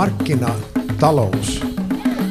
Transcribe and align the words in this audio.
Markkinatalous 0.00 1.66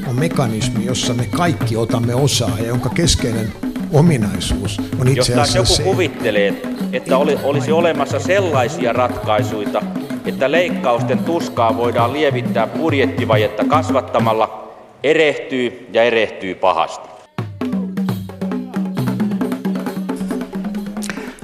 on 0.07 0.15
mekanismi, 0.19 0.85
jossa 0.85 1.13
me 1.13 1.25
kaikki 1.37 1.77
otamme 1.77 2.15
osaa 2.15 2.57
ja 2.59 2.67
jonka 2.67 2.89
keskeinen 2.89 3.53
ominaisuus 3.93 4.81
on 4.99 5.07
itse 5.07 5.17
Jos 5.17 5.29
asiassa 5.29 5.57
joku 5.57 5.73
se, 5.73 5.83
kuvittelee, 5.83 6.61
että 6.93 7.17
oli, 7.17 7.37
olisi 7.43 7.71
olemassa 7.71 8.19
sellaisia 8.19 8.93
ratkaisuja, 8.93 9.81
että 10.25 10.51
leikkausten 10.51 11.19
tuskaa 11.19 11.77
voidaan 11.77 12.13
lievittää 12.13 12.67
budjettivajetta 12.67 13.65
kasvattamalla, 13.65 14.73
erehtyy 15.03 15.87
ja 15.93 16.03
erehtyy 16.03 16.55
pahasti. 16.55 17.09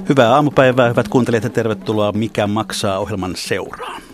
Hyvää 0.08 0.34
aamupäivää, 0.34 0.88
hyvät 0.88 1.08
kuuntelijat 1.08 1.44
ja 1.44 1.50
tervetuloa 1.50 2.12
Mikä 2.12 2.46
maksaa 2.46 2.98
ohjelman 2.98 3.32
seuraan. 3.36 4.05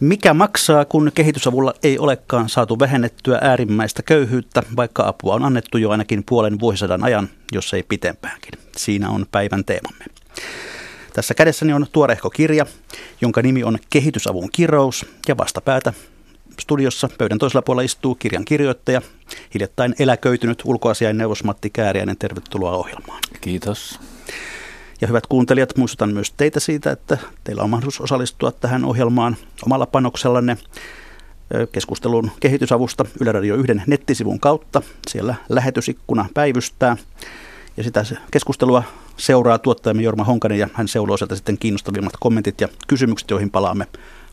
Mikä 0.00 0.34
maksaa, 0.34 0.84
kun 0.84 1.10
kehitysavulla 1.14 1.74
ei 1.82 1.98
olekaan 1.98 2.48
saatu 2.48 2.78
vähennettyä 2.78 3.38
äärimmäistä 3.42 4.02
köyhyyttä, 4.02 4.62
vaikka 4.76 5.08
apua 5.08 5.34
on 5.34 5.44
annettu 5.44 5.78
jo 5.78 5.90
ainakin 5.90 6.24
puolen 6.28 6.60
vuosisadan 6.60 7.04
ajan, 7.04 7.28
jos 7.52 7.74
ei 7.74 7.82
pitempäänkin. 7.82 8.52
Siinä 8.76 9.10
on 9.10 9.26
päivän 9.32 9.64
teemamme. 9.64 10.04
Tässä 11.12 11.34
kädessäni 11.34 11.72
on 11.72 11.86
tuorehko 11.92 12.30
kirja, 12.30 12.66
jonka 13.20 13.42
nimi 13.42 13.64
on 13.64 13.78
Kehitysavun 13.90 14.48
kirous 14.52 15.06
ja 15.28 15.36
vastapäätä 15.36 15.92
studiossa 16.60 17.08
pöydän 17.18 17.38
toisella 17.38 17.62
puolella 17.62 17.84
istuu 17.84 18.14
kirjan 18.14 18.44
kirjoittaja, 18.44 19.02
hiljattain 19.54 19.94
eläköitynyt 19.98 20.62
ulkoasiain 20.64 21.18
neuvos 21.18 21.44
Matti 21.44 21.70
Kääriäinen. 21.70 22.16
Tervetuloa 22.18 22.76
ohjelmaan. 22.76 23.20
Kiitos. 23.40 24.00
Ja 25.00 25.06
hyvät 25.06 25.26
kuuntelijat, 25.26 25.76
muistutan 25.76 26.12
myös 26.12 26.32
teitä 26.36 26.60
siitä, 26.60 26.90
että 26.90 27.18
teillä 27.44 27.62
on 27.62 27.70
mahdollisuus 27.70 28.00
osallistua 28.00 28.52
tähän 28.52 28.84
ohjelmaan 28.84 29.36
omalla 29.66 29.86
panoksellanne 29.86 30.56
keskustelun 31.72 32.30
kehitysavusta 32.40 33.04
Yle 33.20 33.32
Radio 33.32 33.54
1 33.54 33.72
nettisivun 33.86 34.40
kautta. 34.40 34.82
Siellä 35.08 35.34
lähetysikkuna 35.48 36.28
päivystää 36.34 36.96
ja 37.76 37.84
sitä 37.84 38.04
keskustelua 38.30 38.82
seuraa 39.16 39.58
tuottajamme 39.58 40.02
Jorma 40.02 40.24
Honkanen 40.24 40.58
ja 40.58 40.68
hän 40.72 40.88
seuloo 40.88 41.16
sieltä 41.16 41.36
sitten 41.36 41.58
kiinnostavimmat 41.58 42.14
kommentit 42.20 42.60
ja 42.60 42.68
kysymykset, 42.88 43.30
joihin 43.30 43.50
palaamme 43.50 43.86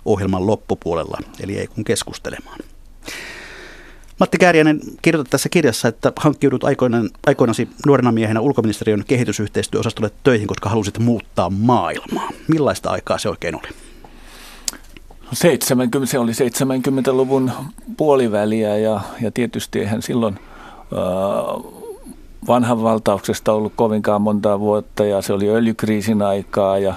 ohjelman 0.05 0.47
loppupuolella, 0.47 1.17
eli 1.39 1.57
ei 1.57 1.67
kun 1.67 1.83
keskustelemaan. 1.83 2.59
Matti 4.19 4.37
Kääriäinen, 4.37 4.79
kirjoitat 5.01 5.29
tässä 5.29 5.49
kirjassa, 5.49 5.87
että 5.87 6.11
hankkiudut 6.19 6.63
aikoinaan, 6.63 7.09
aikoinasi 7.25 7.69
nuorena 7.85 8.11
miehenä 8.11 8.39
ulkoministeriön 8.39 9.03
kehitysyhteistyöosastolle 9.07 10.11
töihin, 10.23 10.47
koska 10.47 10.69
halusit 10.69 10.99
muuttaa 10.99 11.49
maailmaa. 11.49 12.29
Millaista 12.47 12.89
aikaa 12.89 13.17
se 13.17 13.29
oikein 13.29 13.55
oli? 13.55 13.67
70, 15.33 16.11
se 16.11 16.19
oli 16.19 16.31
70-luvun 16.31 17.51
puoliväliä 17.97 18.77
ja, 18.77 19.01
ja 19.21 19.31
tietysti 19.31 19.79
eihän 19.79 20.01
silloin 20.01 20.35
äh, 20.35 21.63
vanhan 22.47 22.83
valtauksesta 22.83 23.53
ollut 23.53 23.73
kovinkaan 23.75 24.21
montaa 24.21 24.59
vuotta 24.59 25.05
ja 25.05 25.21
se 25.21 25.33
oli 25.33 25.49
öljykriisin 25.49 26.21
aikaa 26.21 26.77
ja, 26.77 26.93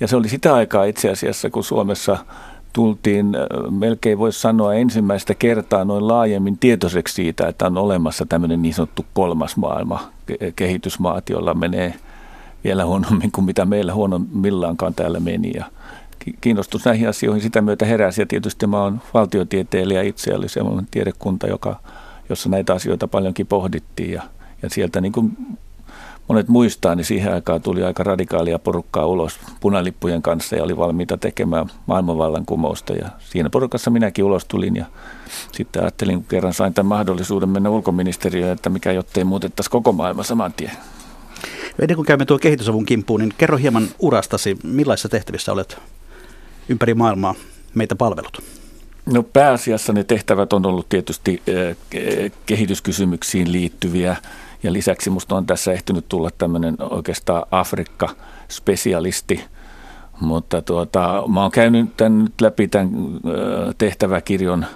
ja 0.00 0.08
se 0.08 0.16
oli 0.16 0.28
sitä 0.28 0.54
aikaa 0.54 0.84
itse 0.84 1.10
asiassa, 1.10 1.50
kun 1.50 1.64
Suomessa– 1.64 2.18
tultiin, 2.78 3.36
melkein 3.70 4.18
voisi 4.18 4.40
sanoa 4.40 4.74
ensimmäistä 4.74 5.34
kertaa 5.34 5.84
noin 5.84 6.08
laajemmin 6.08 6.58
tietoiseksi 6.58 7.14
siitä, 7.14 7.48
että 7.48 7.66
on 7.66 7.78
olemassa 7.78 8.26
tämmöinen 8.26 8.62
niin 8.62 8.74
sanottu 8.74 9.06
kolmas 9.14 9.56
maailma, 9.56 10.10
kehitysmaat, 10.56 11.28
joilla 11.30 11.54
menee 11.54 11.94
vielä 12.64 12.84
huonommin 12.84 13.32
kuin 13.32 13.44
mitä 13.44 13.64
meillä 13.64 13.94
huonommillaankaan 13.94 14.94
täällä 14.94 15.20
meni. 15.20 15.52
Ja 15.54 15.64
kiinnostus 16.40 16.84
näihin 16.84 17.08
asioihin 17.08 17.42
sitä 17.42 17.62
myötä 17.62 17.84
heräsi. 17.84 18.22
Ja 18.22 18.26
tietysti 18.26 18.66
mä 18.66 18.82
olen 18.82 19.02
valtiotieteilijä 19.14 20.02
itse, 20.02 20.34
oli 20.34 20.48
semmoinen 20.48 20.86
tiedekunta, 20.90 21.46
joka, 21.46 21.80
jossa 22.28 22.48
näitä 22.48 22.74
asioita 22.74 23.08
paljonkin 23.08 23.46
pohdittiin. 23.46 24.12
Ja, 24.12 24.22
ja 24.62 24.70
sieltä 24.70 25.00
niin 25.00 25.12
kuin 25.12 25.36
monet 26.28 26.48
muistaa, 26.48 26.94
niin 26.94 27.04
siihen 27.04 27.34
aikaan 27.34 27.62
tuli 27.62 27.82
aika 27.82 28.02
radikaalia 28.02 28.58
porukkaa 28.58 29.06
ulos 29.06 29.40
punalippujen 29.60 30.22
kanssa 30.22 30.56
ja 30.56 30.64
oli 30.64 30.76
valmiita 30.76 31.16
tekemään 31.16 31.66
maailmanvallankumousta. 31.86 32.92
Ja 32.92 33.08
siinä 33.18 33.50
porukassa 33.50 33.90
minäkin 33.90 34.24
ulos 34.24 34.44
tulin 34.44 34.76
ja 34.76 34.84
sitten 35.52 35.82
ajattelin, 35.82 36.16
kun 36.16 36.28
kerran 36.28 36.54
sain 36.54 36.74
tämän 36.74 36.88
mahdollisuuden 36.88 37.48
mennä 37.48 37.70
ulkoministeriöön, 37.70 38.52
että 38.52 38.70
mikä 38.70 38.92
jottei 38.92 39.24
muutettaisiin 39.24 39.70
koko 39.70 39.92
maailma 39.92 40.22
saman 40.22 40.52
tien. 40.52 40.72
Ennen 41.78 41.96
kuin 41.96 42.06
käymme 42.06 42.24
tuon 42.24 42.40
kehitysavun 42.40 42.86
kimppuun, 42.86 43.20
niin 43.20 43.34
kerro 43.38 43.56
hieman 43.56 43.88
urastasi, 43.98 44.56
millaisissa 44.62 45.08
tehtävissä 45.08 45.52
olet 45.52 45.78
ympäri 46.68 46.94
maailmaa 46.94 47.34
meitä 47.74 47.96
palvelut? 47.96 48.42
No 49.12 49.22
pääasiassa 49.22 49.92
ne 49.92 50.04
tehtävät 50.04 50.52
on 50.52 50.66
ollut 50.66 50.88
tietysti 50.88 51.42
eh, 51.46 51.76
kehityskysymyksiin 52.46 53.52
liittyviä 53.52 54.16
ja 54.62 54.72
lisäksi 54.72 55.10
minusta 55.10 55.36
on 55.36 55.46
tässä 55.46 55.72
ehtinyt 55.72 56.08
tulla 56.08 56.30
tämmöinen 56.38 56.76
oikeastaan 56.90 57.42
Afrikka-spesialisti, 57.50 59.44
mutta 60.20 60.62
tuota, 60.62 61.22
mä 61.28 61.42
oon 61.42 61.50
käynyt 61.50 61.96
tämän 61.96 62.24
nyt 62.24 62.40
läpi 62.40 62.68
tämän 62.68 62.90
tehtäväkirjon 63.78 64.66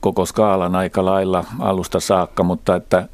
koko 0.00 0.26
skaalan 0.26 0.76
aika 0.76 1.04
lailla 1.04 1.44
alusta 1.58 2.00
saakka, 2.00 2.42
mutta 2.42 2.76
että 2.76 3.08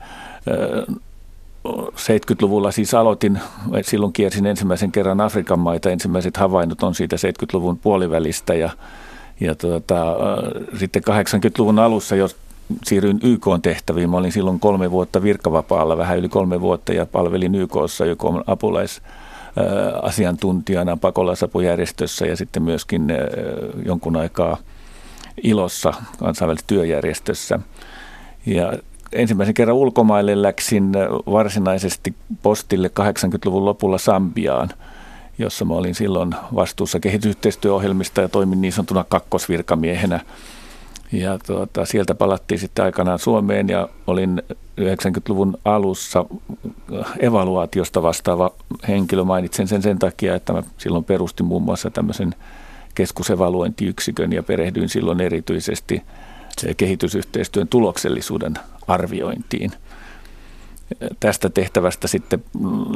70-luvulla 1.95 2.71
siis 2.71 2.95
aloitin, 2.95 3.41
silloin 3.83 4.12
kiersin 4.12 4.47
ensimmäisen 4.47 4.93
kerran 4.93 5.21
Afrikan 5.21 5.59
maita, 5.59 5.91
ensimmäiset 5.91 6.37
havainnot 6.37 6.83
on 6.83 6.95
siitä 6.95 7.16
70-luvun 7.16 7.78
puolivälistä 7.78 8.55
ja, 8.55 8.71
ja 9.41 9.55
tuota, 9.55 10.16
sitten 10.78 11.03
80-luvun 11.11 11.78
alussa 11.78 12.16
jo 12.16 12.28
siirryin 12.84 13.21
YK-tehtäviin. 13.22 14.10
Mä 14.10 14.16
olin 14.16 14.32
silloin 14.32 14.60
kolme 14.60 14.91
vuotta 14.91 15.22
virkavapaalla, 15.22 15.97
vähän 15.97 16.19
yli 16.19 16.28
kolme 16.28 16.60
vuotta 16.60 16.93
ja 16.93 17.06
palvelin 17.06 17.54
YKssa 17.54 18.04
YK 18.04 18.25
apulais 18.47 19.03
asiantuntijana 20.03 20.97
pakolaisapujärjestössä 20.97 22.27
ja 22.27 22.37
sitten 22.37 22.62
myöskin 22.62 23.09
jonkun 23.84 24.16
aikaa 24.16 24.56
ilossa 25.43 25.93
kansainvälisessä 26.19 26.66
työjärjestössä. 26.66 27.59
Ja 28.47 28.72
ensimmäisen 29.12 29.54
kerran 29.54 29.77
ulkomaille 29.77 30.43
läksin 30.43 30.93
varsinaisesti 31.27 32.15
postille 32.43 32.91
80-luvun 33.00 33.65
lopulla 33.65 33.98
Sambiaan, 33.98 34.69
jossa 35.38 35.65
mä 35.65 35.75
olin 35.75 35.94
silloin 35.94 36.34
vastuussa 36.54 37.00
kehitysyhteistyöohjelmista 37.00 38.21
ja 38.21 38.28
toimin 38.28 38.60
niin 38.60 38.72
sanotuna 38.72 39.04
kakkosvirkamiehenä– 39.09 40.21
ja 41.12 41.39
tuota, 41.47 41.84
sieltä 41.84 42.15
palattiin 42.15 42.59
sitten 42.59 42.84
aikanaan 42.84 43.19
Suomeen 43.19 43.69
ja 43.69 43.89
olin 44.06 44.43
90-luvun 44.81 45.59
alussa 45.65 46.25
evaluaatiosta 47.19 48.03
vastaava 48.03 48.50
henkilö. 48.89 49.25
Mainitsen 49.25 49.69
sen 49.69 49.83
sen 49.83 49.99
takia, 49.99 50.34
että 50.34 50.53
mä 50.53 50.62
silloin 50.78 51.05
perustin 51.05 51.47
muun 51.47 51.62
muassa 51.62 51.91
tämmöisen 51.91 52.34
keskusevaluointiyksikön 52.95 54.33
ja 54.33 54.43
perehdyin 54.43 54.89
silloin 54.89 55.21
erityisesti 55.21 56.03
kehitysyhteistyön 56.77 57.69
tuloksellisuuden 57.69 58.55
arviointiin. 58.89 59.72
Tästä 61.21 61.50
tehtävästä 61.50 62.09
sitten 62.09 62.45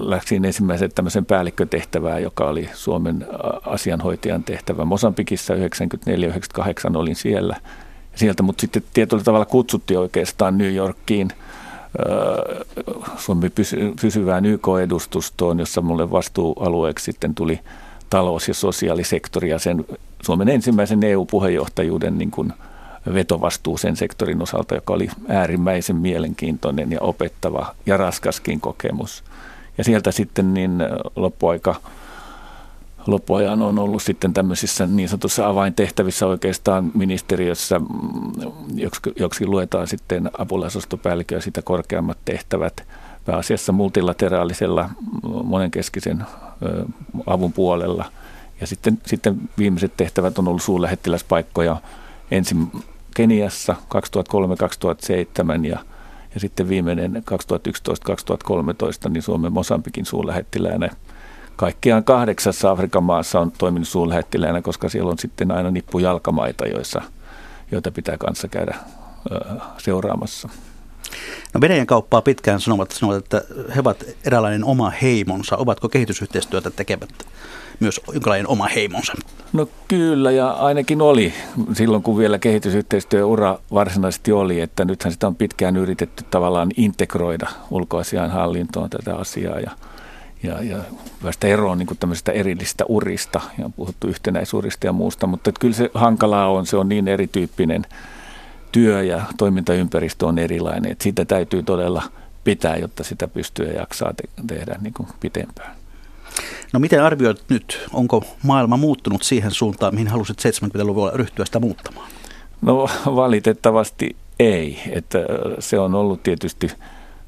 läksin 0.01 0.45
ensimmäisen 0.45 0.91
tämmöisen 0.95 1.27
päällikkötehtävää, 1.27 2.19
joka 2.19 2.45
oli 2.45 2.69
Suomen 2.75 3.27
asianhoitajan 3.67 4.45
tehtävä. 4.45 4.85
Mosambikissa 4.85 5.55
94-98 5.55 5.59
olin 6.97 7.17
siellä– 7.17 7.57
sieltä, 8.21 8.43
mutta 8.43 8.61
sitten 8.61 8.83
tietyllä 8.95 9.23
tavalla 9.23 9.45
kutsuttiin 9.45 9.99
oikeastaan 9.99 10.59
New 10.59 10.75
Yorkiin 10.75 11.29
Suomi 13.17 13.51
pysyvään 14.01 14.47
YK-edustustoon, 14.47 15.59
jossa 15.59 15.81
mulle 15.81 16.11
vastuualueeksi 16.11 17.05
sitten 17.05 17.35
tuli 17.35 17.61
talous- 18.11 18.49
ja 18.49 18.55
sosiaalisektori 18.55 19.51
ja 19.51 19.59
sen 19.59 19.85
Suomen 20.23 20.49
ensimmäisen 20.49 21.05
EU-puheenjohtajuuden 21.05 22.19
niin 22.19 22.31
kuin 22.31 22.53
vetovastuu 23.15 23.79
sen 23.79 23.97
sektorin 23.97 24.43
osalta, 24.43 24.75
joka 24.75 24.93
oli 24.93 25.09
äärimmäisen 25.29 25.97
mielenkiintoinen 25.97 26.93
ja 26.93 27.01
opettava 27.01 27.75
ja 27.87 27.97
raskaskin 27.97 28.61
kokemus. 28.61 29.25
Ja 29.79 29.85
sieltä 29.85 30.13
sitten 30.13 30.55
niin 30.55 30.73
loppuaika 31.17 31.75
loppuajan 33.07 33.63
on 33.63 33.79
ollut 33.79 34.03
sitten 34.03 34.33
tämmöisissä 34.33 34.87
niin 34.87 35.09
sanotussa 35.09 35.49
avaintehtävissä 35.49 36.27
oikeastaan 36.27 36.91
ministeriössä, 36.95 37.79
mm, 37.79 37.87
joksi, 39.17 39.47
luetaan 39.47 39.87
sitten 39.87 40.31
apulaisostopäällikkö 40.39 41.35
ja 41.35 41.41
sitä 41.41 41.63
korkeammat 41.63 42.19
tehtävät. 42.25 42.85
Pääasiassa 43.25 43.73
multilateraalisella 43.73 44.83
mm, 44.83 45.31
monenkeskisen 45.45 46.25
avun 47.27 47.53
puolella. 47.53 48.05
Ja 48.61 48.67
sitten, 48.67 48.99
sitten 49.07 49.41
viimeiset 49.59 49.93
tehtävät 49.97 50.39
on 50.39 50.49
ollut 50.49 50.63
suurlähettiläspaikkoja. 50.63 51.77
Ensin 52.31 52.73
Keniassa 53.15 53.77
2003-2007 55.61 55.67
ja, 55.67 55.79
ja 56.35 56.41
sitten 56.41 56.69
viimeinen 56.69 57.23
2011-2013 59.07 59.09
niin 59.09 59.23
Suomen 59.23 59.53
Mosambikin 59.53 60.07
suurlähettiläänä 60.07 60.91
kaikkiaan 61.61 62.05
kahdeksassa 62.05 62.71
Afrikan 62.71 63.03
maassa 63.03 63.41
on 63.41 63.53
toiminut 63.59 63.89
suurlähettiläänä, 63.89 64.63
koska 64.63 64.89
siellä 64.89 65.11
on 65.11 65.19
sitten 65.19 65.51
aina 65.51 65.71
nippujalkamaita, 65.71 66.67
joissa, 66.67 67.03
joita 67.73 67.91
pitää 67.91 68.17
kanssa 68.19 68.49
käydä 68.49 68.75
seuraamassa. 69.79 70.49
No 71.55 71.61
Venäjän 71.61 71.87
kauppaa 71.87 72.23
pitkään 72.23 72.61
sanovat, 72.61 72.91
sanovat, 72.91 73.19
että 73.19 73.43
he 73.75 73.81
ovat 73.81 74.05
eräänlainen 74.27 74.65
oma 74.65 74.91
heimonsa. 74.91 75.57
Ovatko 75.57 75.89
kehitysyhteistyötä 75.89 76.71
tekevät 76.71 77.11
myös 77.81 78.01
jonkinlainen 78.13 78.49
oma 78.49 78.67
heimonsa? 78.67 79.13
No 79.53 79.69
kyllä, 79.89 80.31
ja 80.31 80.51
ainakin 80.51 81.03
oli 81.03 81.35
silloin, 81.73 82.03
kun 82.03 82.19
vielä 82.19 82.39
kehitysyhteistyöura 82.39 83.59
varsinaisesti 83.73 84.33
oli, 84.33 84.61
että 84.61 84.85
nythän 84.85 85.13
sitä 85.13 85.27
on 85.27 85.37
pitkään 85.37 85.77
yritetty 85.77 86.25
tavallaan 86.31 86.71
integroida 86.77 87.49
ulkoasian 87.71 88.31
hallintoon 88.31 88.91
tätä 88.91 89.17
asiaa 89.17 89.61
ja, 89.61 89.71
ja, 90.43 90.63
ja 90.63 90.79
päästä 91.23 91.47
eroon 91.47 91.79
niin 91.79 91.89
tämmöisestä 92.01 92.33
erillistä 92.33 92.85
urista 92.89 93.41
ja 93.59 93.65
on 93.65 93.73
puhuttu 93.73 94.09
yhtenäisurista 94.09 94.87
ja 94.87 94.93
muusta, 94.93 95.27
mutta 95.27 95.53
kyllä 95.61 95.75
se 95.75 95.91
hankalaa 95.95 96.51
on, 96.51 96.67
se 96.67 96.77
on 96.77 96.89
niin 96.89 97.09
erityyppinen 97.09 97.87
työ 98.73 99.03
ja 99.03 99.23
toimintaympäristö 99.39 100.27
on 100.27 100.39
erilainen, 100.39 100.93
että 100.93 101.05
sitä 101.05 101.25
täytyy 101.25 101.63
todella 101.63 102.03
pitää, 102.45 102.77
jotta 102.77 103.05
sitä 103.05 103.29
pystyy 103.29 103.67
ja 103.67 103.81
jaksaa 103.81 104.15
te- 104.15 104.45
tehdä 104.47 104.79
niin 104.81 104.95
kuin 104.95 105.09
pitempään. 105.21 105.77
No 106.73 106.81
miten 106.81 107.03
arvioit 107.03 107.45
nyt, 107.49 107.89
onko 107.93 108.25
maailma 108.43 108.77
muuttunut 108.77 109.23
siihen 109.23 109.51
suuntaan, 109.51 109.95
mihin 109.95 110.09
halusit 110.09 110.39
70-luvulla 110.39 111.11
ryhtyä 111.15 111.45
sitä 111.45 111.61
muuttamaan? 111.61 112.11
No 112.63 112.89
valitettavasti 113.07 114.17
ei, 114.39 114.83
että 114.91 115.19
se 115.59 115.79
on 115.79 115.95
ollut 115.95 116.23
tietysti 116.23 116.71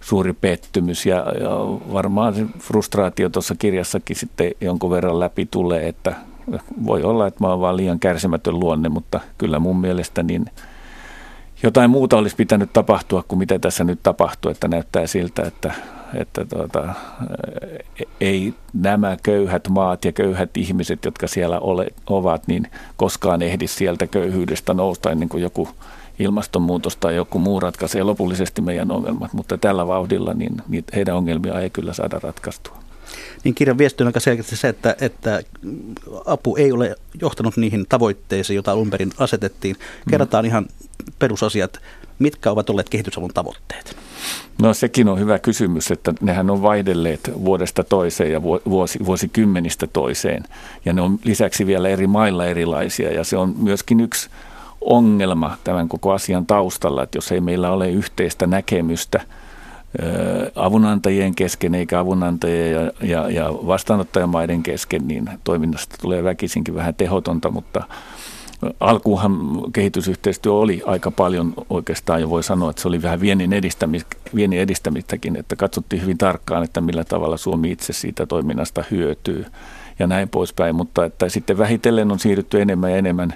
suuri 0.02 0.32
pettymys 0.32 1.06
ja, 1.06 1.16
ja 1.16 1.50
varmaan 1.92 2.34
se 2.34 2.46
frustraatio 2.58 3.28
tuossa 3.28 3.54
kirjassakin 3.54 4.16
sitten 4.16 4.52
jonkun 4.60 4.90
verran 4.90 5.20
läpi 5.20 5.48
tulee, 5.50 5.88
että 5.88 6.14
voi 6.86 7.02
olla, 7.02 7.26
että 7.26 7.44
mä 7.44 7.48
oon 7.48 7.60
vaan 7.60 7.76
liian 7.76 8.00
kärsimätön 8.00 8.60
luonne, 8.60 8.88
mutta 8.88 9.20
kyllä 9.38 9.58
mun 9.58 9.80
mielestä 9.80 10.22
niin– 10.22 10.44
jotain 11.62 11.90
muuta 11.90 12.16
olisi 12.16 12.36
pitänyt 12.36 12.72
tapahtua 12.72 13.24
kuin 13.28 13.38
mitä 13.38 13.58
tässä 13.58 13.84
nyt 13.84 13.98
tapahtuu, 14.02 14.50
että 14.50 14.68
näyttää 14.68 15.06
siltä, 15.06 15.42
että, 15.42 15.74
että 16.14 16.44
tuota, 16.44 16.94
ei 18.20 18.54
nämä 18.72 19.16
köyhät 19.22 19.68
maat 19.68 20.04
ja 20.04 20.12
köyhät 20.12 20.56
ihmiset, 20.56 21.04
jotka 21.04 21.26
siellä 21.26 21.58
ole, 21.58 21.86
ovat, 22.06 22.48
niin 22.48 22.66
koskaan 22.96 23.42
ehdi 23.42 23.66
sieltä 23.66 24.06
köyhyydestä 24.06 24.74
nousta 24.74 25.10
ennen 25.10 25.28
kuin 25.28 25.42
joku 25.42 25.68
ilmastonmuutos 26.22 26.96
tai 26.96 27.16
joku 27.16 27.38
muu 27.38 27.60
ratkaisee 27.60 28.02
lopullisesti 28.02 28.62
meidän 28.62 28.90
ongelmat, 28.90 29.32
mutta 29.32 29.58
tällä 29.58 29.86
vauhdilla 29.86 30.34
niin, 30.34 30.84
heidän 30.94 31.16
ongelmia 31.16 31.60
ei 31.60 31.70
kyllä 31.70 31.92
saada 31.92 32.20
ratkaistua. 32.22 32.78
Niin 33.44 33.54
kirjan 33.54 33.78
viesti 33.78 34.02
on 34.02 34.06
aika 34.06 34.20
selkeästi 34.20 34.56
se, 34.56 34.68
että, 34.68 34.96
että 35.00 35.42
apu 36.26 36.56
ei 36.56 36.72
ole 36.72 36.96
johtanut 37.20 37.56
niihin 37.56 37.86
tavoitteisiin, 37.88 38.54
joita 38.54 38.72
alun 38.72 38.90
perin 38.90 39.12
asetettiin. 39.18 39.76
Kerrataan 40.10 40.44
mm. 40.44 40.46
ihan 40.46 40.66
perusasiat, 41.18 41.80
mitkä 42.18 42.50
ovat 42.50 42.70
olleet 42.70 42.88
kehitysavun 42.88 43.30
tavoitteet? 43.34 43.96
No 44.62 44.74
sekin 44.74 45.08
on 45.08 45.18
hyvä 45.18 45.38
kysymys, 45.38 45.90
että 45.90 46.14
nehän 46.20 46.50
on 46.50 46.62
vaihdelleet 46.62 47.30
vuodesta 47.44 47.84
toiseen 47.84 48.32
ja 48.32 48.42
vuosi, 48.42 48.98
vuosikymmenistä 49.04 49.86
toiseen. 49.86 50.44
Ja 50.84 50.92
ne 50.92 51.02
on 51.02 51.18
lisäksi 51.24 51.66
vielä 51.66 51.88
eri 51.88 52.06
mailla 52.06 52.46
erilaisia 52.46 53.12
ja 53.12 53.24
se 53.24 53.36
on 53.36 53.54
myöskin 53.58 54.00
yksi 54.00 54.30
ongelma 54.86 55.56
tämän 55.64 55.88
koko 55.88 56.12
asian 56.12 56.46
taustalla, 56.46 57.02
että 57.02 57.18
jos 57.18 57.32
ei 57.32 57.40
meillä 57.40 57.70
ole 57.70 57.90
yhteistä 57.90 58.46
näkemystä 58.46 59.20
avunantajien 60.56 61.34
kesken 61.34 61.74
eikä 61.74 61.98
avunantajien 62.00 62.72
ja, 62.72 62.90
ja, 63.02 63.30
ja 63.30 63.52
vastaanottajamaiden 63.52 64.62
kesken, 64.62 65.08
niin 65.08 65.30
toiminnasta 65.44 65.96
tulee 66.00 66.24
väkisinkin 66.24 66.74
vähän 66.74 66.94
tehotonta, 66.94 67.50
mutta 67.50 67.82
alkuunhan 68.80 69.38
kehitysyhteistyö 69.72 70.52
oli 70.52 70.82
aika 70.86 71.10
paljon 71.10 71.54
oikeastaan 71.70 72.20
jo 72.20 72.30
voi 72.30 72.42
sanoa, 72.42 72.70
että 72.70 72.82
se 72.82 72.88
oli 72.88 73.02
vähän 73.02 73.20
viennin, 73.20 73.52
edistämis, 73.52 74.06
viennin 74.34 74.60
edistämistäkin, 74.60 75.36
että 75.36 75.56
katsottiin 75.56 76.02
hyvin 76.02 76.18
tarkkaan, 76.18 76.64
että 76.64 76.80
millä 76.80 77.04
tavalla 77.04 77.36
Suomi 77.36 77.70
itse 77.70 77.92
siitä 77.92 78.26
toiminnasta 78.26 78.84
hyötyy 78.90 79.46
ja 79.98 80.06
näin 80.06 80.28
poispäin, 80.28 80.74
mutta 80.74 81.04
että 81.04 81.28
sitten 81.28 81.58
vähitellen 81.58 82.12
on 82.12 82.18
siirrytty 82.18 82.60
enemmän 82.62 82.90
ja 82.90 82.96
enemmän 82.96 83.34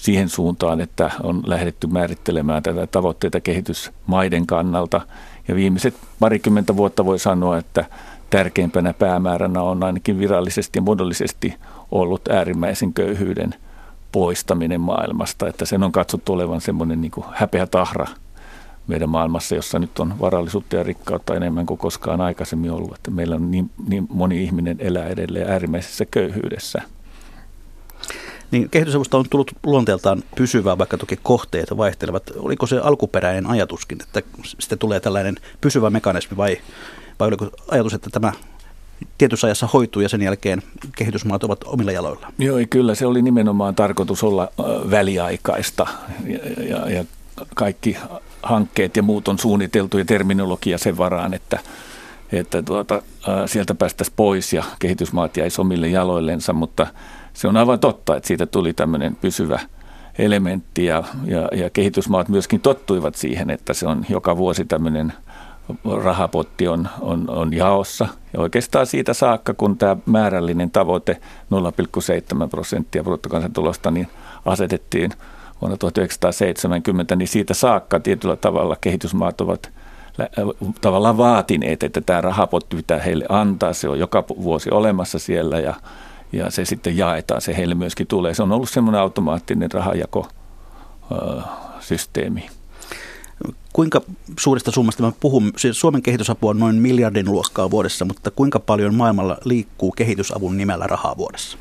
siihen 0.00 0.28
suuntaan, 0.28 0.80
että 0.80 1.10
on 1.22 1.42
lähdetty 1.46 1.86
määrittelemään 1.86 2.62
tätä 2.62 2.86
tavoitteita 2.86 3.40
kehitysmaiden 3.40 4.46
kannalta. 4.46 5.00
Ja 5.48 5.54
viimeiset 5.54 5.94
parikymmentä 6.20 6.76
vuotta 6.76 7.04
voi 7.04 7.18
sanoa, 7.18 7.58
että 7.58 7.84
tärkeimpänä 8.30 8.92
päämääränä 8.92 9.62
on 9.62 9.84
ainakin 9.84 10.18
virallisesti 10.18 10.78
ja 10.78 10.82
muodollisesti 10.82 11.54
ollut 11.90 12.28
äärimmäisen 12.28 12.92
köyhyyden– 12.92 13.54
poistaminen 14.12 14.80
maailmasta, 14.80 15.48
että 15.48 15.64
sen 15.64 15.82
on 15.82 15.92
katsottu 15.92 16.32
olevan 16.32 16.60
semmoinen 16.60 17.00
niin 17.00 17.12
häpeä 17.32 17.66
tahra 17.66 18.06
meidän 18.86 19.08
maailmassa, 19.08 19.54
jossa 19.54 19.78
nyt 19.78 19.98
on 19.98 20.14
varallisuutta 20.20 20.76
ja 20.76 20.82
rikkautta 20.82 21.34
enemmän 21.34 21.66
kuin 21.66 21.78
koskaan 21.78 22.20
aikaisemmin 22.20 22.70
ollut, 22.70 22.94
että 22.94 23.10
meillä 23.10 23.34
on 23.36 23.50
niin, 23.50 23.70
niin 23.88 24.06
moni 24.10 24.44
ihminen 24.44 24.76
elää 24.80 25.06
edelleen 25.06 25.50
äärimmäisessä 25.50 26.04
köyhyydessä. 26.10 26.82
Niin 28.50 28.70
kehitysavusta 28.70 29.18
on 29.18 29.24
tullut 29.30 29.52
luonteeltaan 29.66 30.22
pysyvää, 30.36 30.78
vaikka 30.78 30.98
toki 30.98 31.18
kohteet 31.22 31.76
vaihtelevat. 31.76 32.22
Oliko 32.36 32.66
se 32.66 32.78
alkuperäinen 32.78 33.46
ajatuskin, 33.46 33.98
että 34.02 34.22
sitten 34.58 34.78
tulee 34.78 35.00
tällainen 35.00 35.36
pysyvä 35.60 35.90
mekanismi 35.90 36.36
vai, 36.36 36.56
vai 37.20 37.28
oliko 37.28 37.50
ajatus, 37.68 37.94
että 37.94 38.10
tämä 38.10 38.32
tietyssä 39.18 39.46
ajassa 39.46 39.66
hoituu 39.66 40.02
ja 40.02 40.08
sen 40.08 40.22
jälkeen 40.22 40.62
kehitysmaat 40.96 41.44
ovat 41.44 41.64
omilla 41.64 41.92
jaloilla. 41.92 42.32
Joo, 42.38 42.58
kyllä 42.70 42.94
se 42.94 43.06
oli 43.06 43.22
nimenomaan 43.22 43.74
tarkoitus 43.74 44.22
olla 44.22 44.48
väliaikaista 44.90 45.86
ja, 46.26 46.38
ja, 46.64 46.90
ja 46.90 47.04
kaikki 47.54 47.96
hankkeet 48.42 48.96
ja 48.96 49.02
muut 49.02 49.28
on 49.28 49.38
suunniteltu 49.38 49.98
ja 49.98 50.04
terminologia 50.04 50.78
sen 50.78 50.98
varaan, 50.98 51.34
että, 51.34 51.58
että 52.32 52.62
tuota, 52.62 53.02
sieltä 53.46 53.74
päästäisiin 53.74 54.16
pois 54.16 54.52
ja 54.52 54.64
kehitysmaat 54.78 55.36
jäisi 55.36 55.60
omille 55.60 55.88
jaloillensa, 55.88 56.52
mutta 56.52 56.86
se 57.40 57.48
on 57.48 57.56
aivan 57.56 57.80
totta, 57.80 58.16
että 58.16 58.26
siitä 58.26 58.46
tuli 58.46 58.72
tämmöinen 58.72 59.16
pysyvä 59.16 59.60
elementti 60.18 60.84
ja, 60.84 61.04
ja, 61.24 61.48
ja 61.52 61.70
kehitysmaat 61.70 62.28
myöskin 62.28 62.60
tottuivat 62.60 63.14
siihen, 63.14 63.50
että 63.50 63.74
se 63.74 63.86
on 63.86 64.06
joka 64.08 64.36
vuosi 64.36 64.64
tämmöinen– 64.64 65.12
rahapotti 66.02 66.68
on, 66.68 66.88
on, 67.00 67.30
on 67.30 67.52
jaossa. 67.52 68.08
Ja 68.32 68.40
oikeastaan 68.40 68.86
siitä 68.86 69.14
saakka, 69.14 69.54
kun 69.54 69.78
tämä 69.78 69.96
määrällinen 70.06 70.70
tavoite 70.70 71.20
0,7 72.42 72.48
prosenttia 72.48 73.04
bruttokansantulosta 73.04 73.90
niin 73.90 74.08
asetettiin 74.44 75.10
vuonna 75.60 75.76
1970, 75.76 77.16
niin 77.16 77.28
siitä 77.28 77.54
saakka 77.54 78.00
tietyllä 78.00 78.36
tavalla 78.36 78.76
kehitysmaat 78.80 79.40
ovat 79.40 79.70
tavallaan 80.80 81.16
vaatineet, 81.16 81.82
että 81.82 82.00
tämä 82.00 82.20
rahapotti 82.20 82.76
pitää 82.76 82.98
heille 82.98 83.26
antaa. 83.28 83.72
Se 83.72 83.88
on 83.88 83.98
joka 83.98 84.24
vuosi 84.28 84.70
olemassa 84.70 85.18
siellä 85.18 85.60
ja, 85.60 85.74
ja 86.32 86.50
se 86.50 86.64
sitten 86.64 86.96
jaetaan, 86.96 87.40
se 87.40 87.56
heille 87.56 87.74
myöskin 87.74 88.06
tulee. 88.06 88.34
Se 88.34 88.42
on 88.42 88.52
ollut 88.52 88.70
semmoinen 88.70 89.00
automaattinen 89.00 89.70
rahajakosysteemi. 89.72 92.50
Kuinka 93.72 94.00
suurista 94.40 94.70
summasta 94.70 95.02
mä 95.02 95.12
puhun? 95.20 95.52
Suomen 95.72 96.02
kehitysapu 96.02 96.48
on 96.48 96.58
noin 96.58 96.76
miljardin 96.76 97.32
luokkaa 97.32 97.70
vuodessa, 97.70 98.04
mutta 98.04 98.30
kuinka 98.30 98.60
paljon 98.60 98.94
maailmalla 98.94 99.38
liikkuu 99.44 99.92
kehitysavun 99.92 100.56
nimellä 100.56 100.86
rahaa 100.86 101.16
vuodessa? 101.16 101.58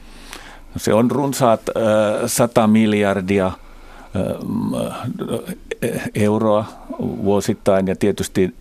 No 0.74 0.80
se 0.80 0.94
on 0.94 1.12
runsaat 1.12 1.62
äh, 1.70 1.74
100 2.26 2.68
miljardia 2.68 3.52
euroa 6.16 6.66
vuosittain 7.00 7.88
ja 7.88 7.96
tietysti 7.96 8.56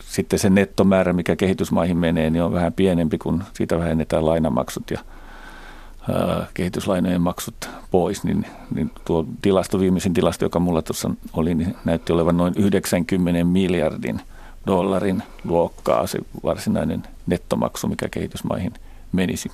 sitten 0.00 0.38
se 0.38 0.50
nettomäärä, 0.50 1.12
mikä 1.12 1.36
kehitysmaihin 1.36 1.96
menee, 1.96 2.30
niin 2.30 2.42
on 2.42 2.52
vähän 2.52 2.72
pienempi, 2.72 3.18
kun 3.18 3.44
siitä 3.52 3.78
vähennetään 3.78 4.26
lainamaksut 4.26 4.90
ja 4.90 4.98
kehityslainojen 6.54 7.20
maksut 7.20 7.68
pois, 7.90 8.24
niin, 8.24 8.46
niin 8.74 8.90
tuo 9.04 9.26
tilasto, 9.42 9.80
viimeisin 9.80 10.14
tilasto, 10.14 10.44
joka 10.44 10.58
mulla 10.58 10.82
tuossa 10.82 11.10
oli, 11.32 11.54
niin 11.54 11.76
näytti 11.84 12.12
olevan 12.12 12.36
noin 12.36 12.54
90 12.56 13.44
miljardin 13.44 14.20
dollarin 14.66 15.22
luokkaa 15.44 16.06
se 16.06 16.18
varsinainen 16.44 17.02
nettomaksu, 17.26 17.88
mikä 17.88 18.08
kehitysmaihin 18.08 18.74
menisi. 19.12 19.50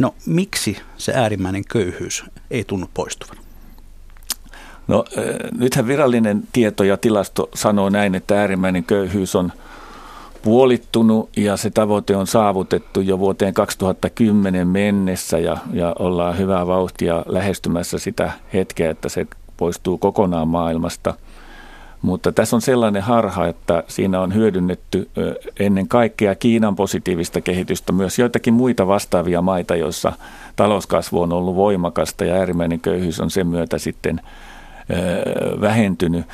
No 0.00 0.14
miksi 0.26 0.76
se 0.96 1.12
äärimmäinen 1.14 1.64
köyhyys 1.64 2.24
ei 2.50 2.64
tunnu 2.64 2.90
poistuvan? 2.94 3.36
No 4.88 5.04
nythän 5.58 5.86
virallinen 5.86 6.42
tieto 6.52 6.84
ja 6.84 6.96
tilasto 6.96 7.48
sanoo 7.54 7.88
näin, 7.88 8.14
että 8.14 8.40
äärimmäinen 8.40 8.84
köyhyys 8.84 9.34
on– 9.34 9.52
puolittunut 10.42 11.36
ja 11.36 11.56
se 11.56 11.70
tavoite 11.70 12.16
on 12.16 12.26
saavutettu 12.26 13.00
jo 13.00 13.18
vuoteen 13.18 13.54
2010 13.54 14.68
mennessä 14.68 15.38
ja, 15.38 15.56
ja 15.72 15.94
ollaan 15.98 16.38
hyvää 16.38 16.66
vauhtia 16.66 17.22
lähestymässä 17.26 17.98
sitä 17.98 18.32
hetkeä, 18.52 18.90
että 18.90 19.08
se 19.08 19.26
poistuu 19.56 19.98
kokonaan 19.98 20.48
maailmasta. 20.48 21.14
Mutta 22.02 22.32
tässä 22.32 22.56
on 22.56 22.62
sellainen 22.62 23.02
harha, 23.02 23.46
että 23.46 23.82
siinä 23.88 24.20
on 24.20 24.34
hyödynnetty 24.34 25.10
ennen 25.60 25.88
kaikkea 25.88 26.34
Kiinan 26.34 26.76
positiivista 26.76 27.40
kehitystä, 27.40 27.92
myös 27.92 28.18
joitakin 28.18 28.54
muita 28.54 28.86
vastaavia 28.86 29.42
maita, 29.42 29.76
joissa 29.76 30.12
talouskasvu 30.56 31.20
on 31.20 31.32
ollut 31.32 31.56
voimakasta 31.56 32.24
ja 32.24 32.34
äärimmäinen 32.34 32.80
köyhyys 32.80 33.20
on 33.20 33.30
sen 33.30 33.46
myötä 33.46 33.78
sitten 33.78 34.20
vähentynyt. 35.60 36.26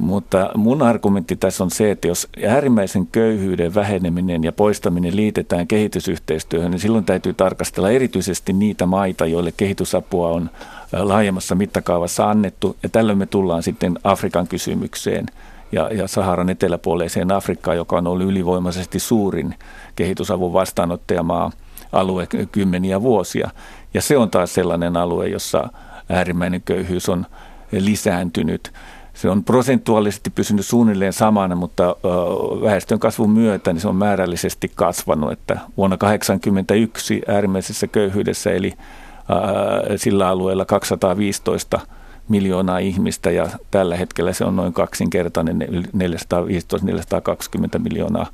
Mutta 0.00 0.50
mun 0.56 0.82
argumentti 0.82 1.36
tässä 1.36 1.64
on 1.64 1.70
se, 1.70 1.90
että 1.90 2.08
jos 2.08 2.28
äärimmäisen 2.48 3.06
köyhyyden 3.06 3.74
väheneminen 3.74 4.44
ja 4.44 4.52
poistaminen 4.52 5.16
liitetään 5.16 5.66
kehitysyhteistyöhön, 5.66 6.70
niin 6.70 6.80
silloin 6.80 7.04
täytyy 7.04 7.34
tarkastella 7.34 7.90
erityisesti 7.90 8.52
niitä 8.52 8.86
maita, 8.86 9.26
joille 9.26 9.52
kehitysapua 9.56 10.28
on 10.28 10.50
laajemmassa 10.92 11.54
mittakaavassa 11.54 12.30
annettu. 12.30 12.76
Ja 12.82 12.88
tällöin 12.88 13.18
me 13.18 13.26
tullaan 13.26 13.62
sitten 13.62 13.98
Afrikan 14.04 14.48
kysymykseen 14.48 15.26
ja, 15.72 15.90
ja 15.92 16.08
Saharan 16.08 16.50
eteläpuoleiseen 16.50 17.32
Afrikkaan, 17.32 17.76
joka 17.76 17.96
on 17.96 18.06
ollut 18.06 18.26
ylivoimaisesti 18.26 18.98
suurin 18.98 19.54
kehitysavun 19.96 20.52
vastaanottajamaa 20.52 21.52
alue 21.92 22.26
kymmeniä 22.52 23.02
vuosia. 23.02 23.50
Ja 23.94 24.02
se 24.02 24.16
on 24.16 24.30
taas 24.30 24.54
sellainen 24.54 24.96
alue, 24.96 25.28
jossa 25.28 25.68
äärimmäinen 26.08 26.62
köyhyys 26.62 27.08
on 27.08 27.26
lisääntynyt. 27.72 28.72
Se 29.14 29.30
on 29.30 29.44
prosentuaalisesti 29.44 30.30
pysynyt 30.30 30.66
suunnilleen 30.66 31.12
samana, 31.12 31.54
mutta 31.54 31.96
väestön 32.62 32.98
kasvun 32.98 33.30
myötä 33.30 33.72
niin 33.72 33.80
se 33.80 33.88
on 33.88 33.96
määrällisesti 33.96 34.72
kasvanut. 34.74 35.32
Että 35.32 35.54
vuonna 35.76 35.96
1981 35.96 37.22
äärimmäisessä 37.28 37.86
köyhyydessä 37.86 38.50
eli 38.50 38.72
sillä 39.96 40.28
alueella 40.28 40.64
215 40.64 41.80
miljoonaa 42.28 42.78
ihmistä 42.78 43.30
ja 43.30 43.48
tällä 43.70 43.96
hetkellä 43.96 44.32
se 44.32 44.44
on 44.44 44.56
noin 44.56 44.72
kaksinkertainen 44.72 45.60
415-420 45.60 45.68
miljoonaa. 47.78 48.26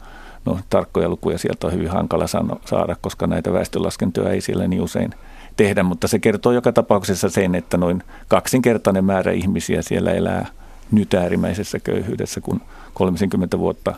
No 0.44 0.58
tarkkoja 0.70 1.08
lukuja 1.08 1.38
sieltä 1.38 1.66
on 1.66 1.72
hyvin 1.72 1.90
hankala 1.90 2.26
saada, 2.64 2.96
koska 3.00 3.26
näitä 3.26 3.52
väestölaskentoja 3.52 4.30
ei 4.30 4.40
siellä 4.40 4.68
niin 4.68 4.82
usein 4.82 5.10
tehdä, 5.56 5.82
mutta 5.82 6.08
se 6.08 6.18
kertoo 6.18 6.52
joka 6.52 6.72
tapauksessa 6.72 7.30
sen, 7.30 7.54
että 7.54 7.76
noin 7.76 8.02
kaksinkertainen 8.28 9.04
määrä 9.04 9.32
ihmisiä 9.32 9.82
siellä 9.82 10.12
elää 10.12 10.46
nyt 10.92 11.14
äärimmäisessä 11.14 11.78
köyhyydessä 11.78 12.40
kuin 12.40 12.60
30 12.94 13.58
vuotta 13.58 13.94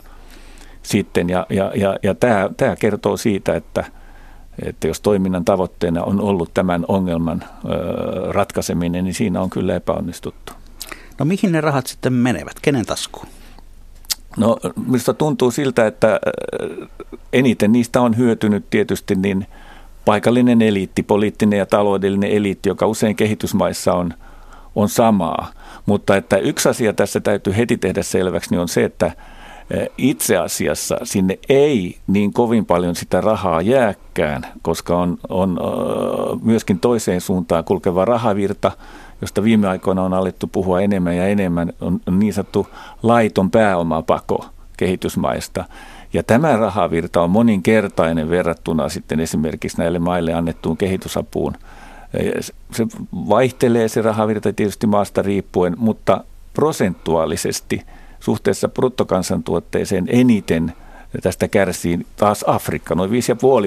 sitten. 0.83 1.29
Ja, 1.29 1.45
ja, 1.49 1.71
ja, 1.75 1.97
ja 2.03 2.15
tämä, 2.15 2.49
tämä 2.57 2.75
kertoo 2.75 3.17
siitä, 3.17 3.55
että, 3.55 3.85
että 4.65 4.87
jos 4.87 5.01
toiminnan 5.01 5.45
tavoitteena 5.45 6.03
on 6.03 6.21
ollut 6.21 6.53
tämän 6.53 6.85
ongelman 6.87 7.43
ratkaiseminen, 8.29 9.03
niin 9.03 9.13
siinä 9.13 9.41
on 9.41 9.49
kyllä 9.49 9.75
epäonnistuttu. 9.75 10.53
No 11.19 11.25
mihin 11.25 11.51
ne 11.51 11.61
rahat 11.61 11.87
sitten 11.87 12.13
menevät? 12.13 12.59
Kenen 12.61 12.85
taskuun? 12.85 13.27
No 14.37 14.57
minusta 14.85 15.13
tuntuu 15.13 15.51
siltä, 15.51 15.87
että 15.87 16.19
eniten 17.33 17.71
niistä 17.71 18.01
on 18.01 18.17
hyötynyt 18.17 18.65
tietysti 18.69 19.15
niin 19.15 19.47
paikallinen 20.05 20.61
eliitti, 20.61 21.03
poliittinen 21.03 21.59
ja 21.59 21.65
taloudellinen 21.65 22.31
eliitti, 22.31 22.69
joka 22.69 22.87
usein 22.87 23.15
kehitysmaissa 23.15 23.93
on, 23.93 24.13
on 24.75 24.89
samaa. 24.89 25.51
Mutta 25.85 26.15
että 26.15 26.37
yksi 26.37 26.69
asia 26.69 26.93
tässä 26.93 27.19
täytyy 27.19 27.57
heti 27.57 27.77
tehdä 27.77 28.03
selväksi, 28.03 28.49
niin 28.49 28.59
on 28.59 28.67
se, 28.67 28.83
että 28.83 29.11
itse 29.97 30.37
asiassa 30.37 30.97
sinne 31.03 31.39
ei 31.49 31.97
niin 32.07 32.33
kovin 32.33 32.65
paljon 32.65 32.95
sitä 32.95 33.21
rahaa 33.21 33.61
jääkään, 33.61 34.45
koska 34.61 34.97
on, 34.97 35.17
on 35.29 35.59
myöskin 36.43 36.79
toiseen 36.79 37.21
suuntaan 37.21 37.63
kulkeva 37.63 38.05
rahavirta, 38.05 38.71
josta 39.21 39.43
viime 39.43 39.67
aikoina 39.67 40.03
on 40.03 40.13
alettu 40.13 40.47
puhua 40.47 40.81
enemmän 40.81 41.17
ja 41.17 41.27
enemmän, 41.27 41.73
on 41.81 41.99
niin 42.11 42.33
sanottu 42.33 42.67
laiton 43.03 43.51
pääomapako 43.51 44.45
kehitysmaista. 44.77 45.65
Ja 46.13 46.23
tämä 46.23 46.57
rahavirta 46.57 47.21
on 47.21 47.29
moninkertainen 47.29 48.29
verrattuna 48.29 48.89
sitten 48.89 49.19
esimerkiksi 49.19 49.77
näille 49.77 49.99
maille 49.99 50.33
annettuun 50.33 50.77
kehitysapuun. 50.77 51.53
Se 52.71 52.87
vaihtelee 53.13 53.87
se 53.87 54.01
rahavirta 54.01 54.53
tietysti 54.53 54.87
maasta 54.87 55.21
riippuen, 55.21 55.75
mutta 55.77 56.23
prosentuaalisesti 56.53 57.81
suhteessa 58.19 58.69
bruttokansantuotteeseen 58.69 60.05
eniten 60.07 60.73
tästä 61.21 61.47
kärsii 61.47 62.05
taas 62.17 62.45
Afrikka. 62.47 62.95
Noin 62.95 63.11
5,5 63.11 63.15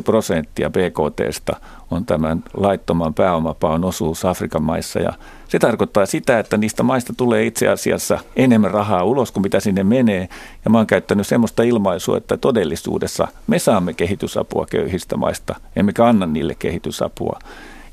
prosenttia 0.05 0.71
BKTstä 0.71 1.57
on 1.91 2.05
tämän 2.05 2.45
laittoman 2.55 3.15
pääomapaon 3.15 3.85
osuus 3.85 4.25
Afrikan 4.25 4.63
maissa. 4.63 5.01
Ja 5.01 5.13
se 5.49 5.59
tarkoittaa 5.59 6.07
sitä, 6.07 6.39
että 6.39 6.57
niistä 6.57 6.83
maista 6.83 7.13
tulee 7.17 7.47
itse 7.47 7.69
asiassa 7.69 8.19
enemmän 8.37 8.71
rahaa 8.71 9.05
ulos 9.05 9.33
kuin 9.33 9.43
mitä 9.43 9.61
sinne 9.61 9.85
menee. 9.85 10.29
Ja 10.65 10.71
mä 10.71 10.79
oon 10.79 10.87
käyttänyt 10.87 11.27
semmoista 11.27 11.63
ilmaisua, 11.63 12.17
että 12.17 12.37
todellisuudessa 12.37 13.29
me 13.47 13.59
saamme 13.59 13.93
kehitysapua 13.95 14.67
köyhistä 14.71 15.17
maista, 15.17 15.55
emmekä 15.77 16.07
anna 16.07 16.27
niille 16.27 16.57
kehitysapua. 16.59 17.39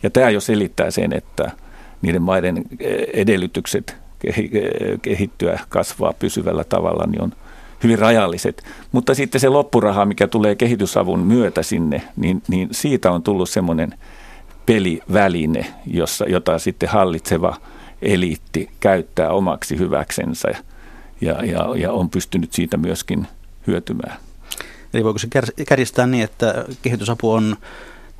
Ja 0.03 0.09
tämä 0.09 0.29
jo 0.29 0.39
selittää 0.39 0.91
sen, 0.91 1.13
että 1.13 1.51
niiden 2.01 2.21
maiden 2.21 2.63
edellytykset 3.13 3.95
kehittyä, 5.01 5.59
kasvaa 5.69 6.13
pysyvällä 6.13 6.63
tavalla, 6.63 7.07
niin 7.07 7.21
on 7.21 7.33
hyvin 7.83 7.99
rajalliset. 7.99 8.63
Mutta 8.91 9.15
sitten 9.15 9.41
se 9.41 9.49
loppuraha, 9.49 10.05
mikä 10.05 10.27
tulee 10.27 10.55
kehitysavun 10.55 11.19
myötä 11.19 11.63
sinne, 11.63 12.01
niin, 12.15 12.43
niin 12.47 12.69
siitä 12.71 13.11
on 13.11 13.23
tullut 13.23 13.49
semmoinen 13.49 13.93
peliväline, 14.65 15.65
jossa, 15.87 16.25
jota 16.25 16.59
sitten 16.59 16.89
hallitseva 16.89 17.57
eliitti 18.01 18.69
käyttää 18.79 19.29
omaksi 19.29 19.77
hyväksensä 19.77 20.47
ja, 21.21 21.45
ja, 21.45 21.67
ja 21.75 21.91
on 21.91 22.09
pystynyt 22.09 22.53
siitä 22.53 22.77
myöskin 22.77 23.27
hyötymään. 23.67 24.17
Eli 24.93 25.03
voiko 25.03 25.19
se 25.19 25.27
kärjistää 25.67 26.07
niin, 26.07 26.23
että 26.23 26.65
kehitysapu 26.81 27.31
on 27.31 27.57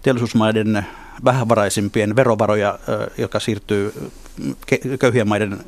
teollisuusmaiden 0.02 0.86
vähävaraisimpien 1.26 2.16
verovaroja, 2.16 2.80
joka 3.18 3.40
siirtyy 3.40 4.12
köyhien 5.00 5.28
maiden 5.28 5.60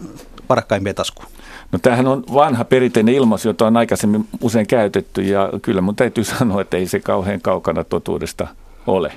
varakkaimpien 0.50 0.96
taskuun? 0.96 1.28
No 1.72 1.80
tämähän 1.80 2.08
on 2.08 2.24
vanha 2.34 2.64
perinteinen 2.66 3.16
ilmaisu, 3.16 3.50
jota 3.50 3.68
on 3.68 3.78
aikaisemmin 3.78 4.28
usein 4.42 4.68
käytetty 4.68 5.22
ja 5.22 5.50
kyllä 5.62 5.82
mun 5.82 5.96
täytyy 5.96 6.24
sanoa, 6.38 6.62
että 6.62 6.78
ei 6.78 6.88
se 6.88 7.00
kauhean 7.00 7.42
kaukana 7.42 7.84
totuudesta 7.84 8.48
ole. 8.88 9.14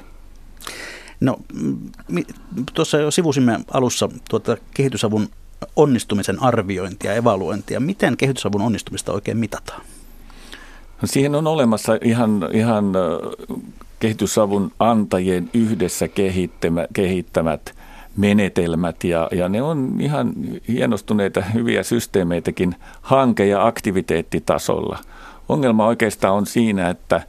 No 1.21 1.37
tuossa 2.75 2.99
jo 2.99 3.11
sivusimme 3.11 3.61
alussa 3.73 4.09
tuota 4.31 4.57
kehitysavun 4.75 5.29
onnistumisen 5.77 6.43
arviointia, 6.43 7.15
evaluointia. 7.15 7.81
Miten 7.81 8.17
kehitysavun 8.17 8.63
onnistumista 8.63 9.13
oikein 9.13 9.37
mitataan? 9.37 9.81
No 11.03 11.09
siihen 11.09 11.35
on 11.35 11.47
olemassa 11.47 11.99
ihan, 12.03 12.49
ihan 12.53 12.93
kehitysavun 14.01 14.73
antajien 14.79 15.51
yhdessä 15.55 16.09
kehittämät 16.93 17.75
menetelmät 18.17 19.05
ja, 19.05 19.29
ja 19.33 19.49
ne 19.49 19.63
on 19.63 19.95
ihan 20.01 20.33
hienostuneita 20.69 21.41
hyviä 21.41 21.83
systeemeitäkin 21.83 22.75
hanke- 23.03 23.47
ja 23.47 23.67
aktiviteettitasolla. 23.67 24.99
Ongelma 25.49 25.87
oikeastaan 25.87 26.35
on 26.35 26.47
siinä, 26.47 26.91
että 26.91 27.23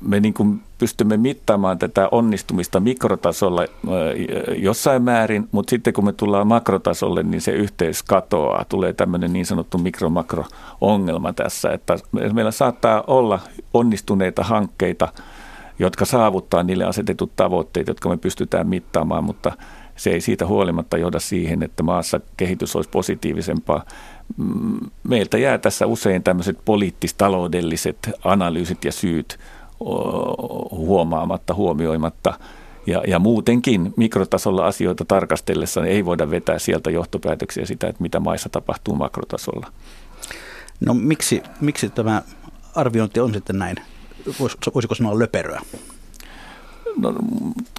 me 0.00 0.20
niin 0.20 0.34
kuin 0.34 0.60
pystymme 0.78 1.16
mittaamaan 1.16 1.78
tätä 1.78 2.08
onnistumista 2.10 2.80
mikrotasolla 2.80 3.64
jossain 4.56 5.02
määrin, 5.02 5.48
mutta 5.52 5.70
sitten 5.70 5.92
kun 5.92 6.04
me 6.04 6.12
tullaan 6.12 6.46
makrotasolle, 6.46 7.22
niin 7.22 7.40
se 7.40 7.52
yhteys 7.52 8.02
katoaa. 8.02 8.64
Tulee 8.68 8.92
tämmöinen 8.92 9.32
niin 9.32 9.46
sanottu 9.46 9.78
mikro-makro-ongelma 9.78 11.32
tässä, 11.32 11.72
että 11.72 11.98
meillä 12.32 12.50
saattaa 12.50 13.04
olla 13.06 13.40
onnistuneita 13.74 14.42
hankkeita, 14.42 15.08
jotka 15.80 16.04
saavuttaa 16.04 16.62
niille 16.62 16.84
asetetut 16.84 17.36
tavoitteet, 17.36 17.88
jotka 17.88 18.08
me 18.08 18.16
pystytään 18.16 18.66
mittaamaan, 18.66 19.24
mutta 19.24 19.52
se 19.96 20.10
ei 20.10 20.20
siitä 20.20 20.46
huolimatta 20.46 20.98
johda 20.98 21.20
siihen, 21.20 21.62
että 21.62 21.82
maassa 21.82 22.20
kehitys 22.36 22.76
olisi 22.76 22.90
positiivisempaa. 22.90 23.84
Mm, 24.36 24.78
meiltä 25.08 25.38
jää 25.38 25.58
tässä 25.58 25.86
usein 25.86 26.22
tämmöiset 26.22 26.58
poliittis-taloudelliset 26.64 28.10
analyysit 28.24 28.84
ja 28.84 28.92
syyt 28.92 29.38
huomaamatta, 30.70 31.54
huomioimatta. 31.54 32.34
Ja, 32.86 33.02
ja 33.06 33.18
muutenkin 33.18 33.94
mikrotasolla 33.96 34.66
asioita 34.66 35.04
tarkastellessa 35.04 35.86
ei 35.86 36.04
voida 36.04 36.30
vetää 36.30 36.58
sieltä 36.58 36.90
johtopäätöksiä 36.90 37.66
sitä, 37.66 37.88
että 37.88 38.02
mitä 38.02 38.20
maissa 38.20 38.48
tapahtuu 38.48 38.94
makrotasolla. 38.94 39.72
No 40.80 40.94
miksi, 40.94 41.42
miksi 41.60 41.90
tämä 41.90 42.22
arviointi 42.74 43.20
on 43.20 43.34
sitten 43.34 43.58
näin, 43.58 43.76
voisiko 44.74 44.94
sanoa 44.94 45.18
löperöä? 45.18 45.60
No, 46.96 47.14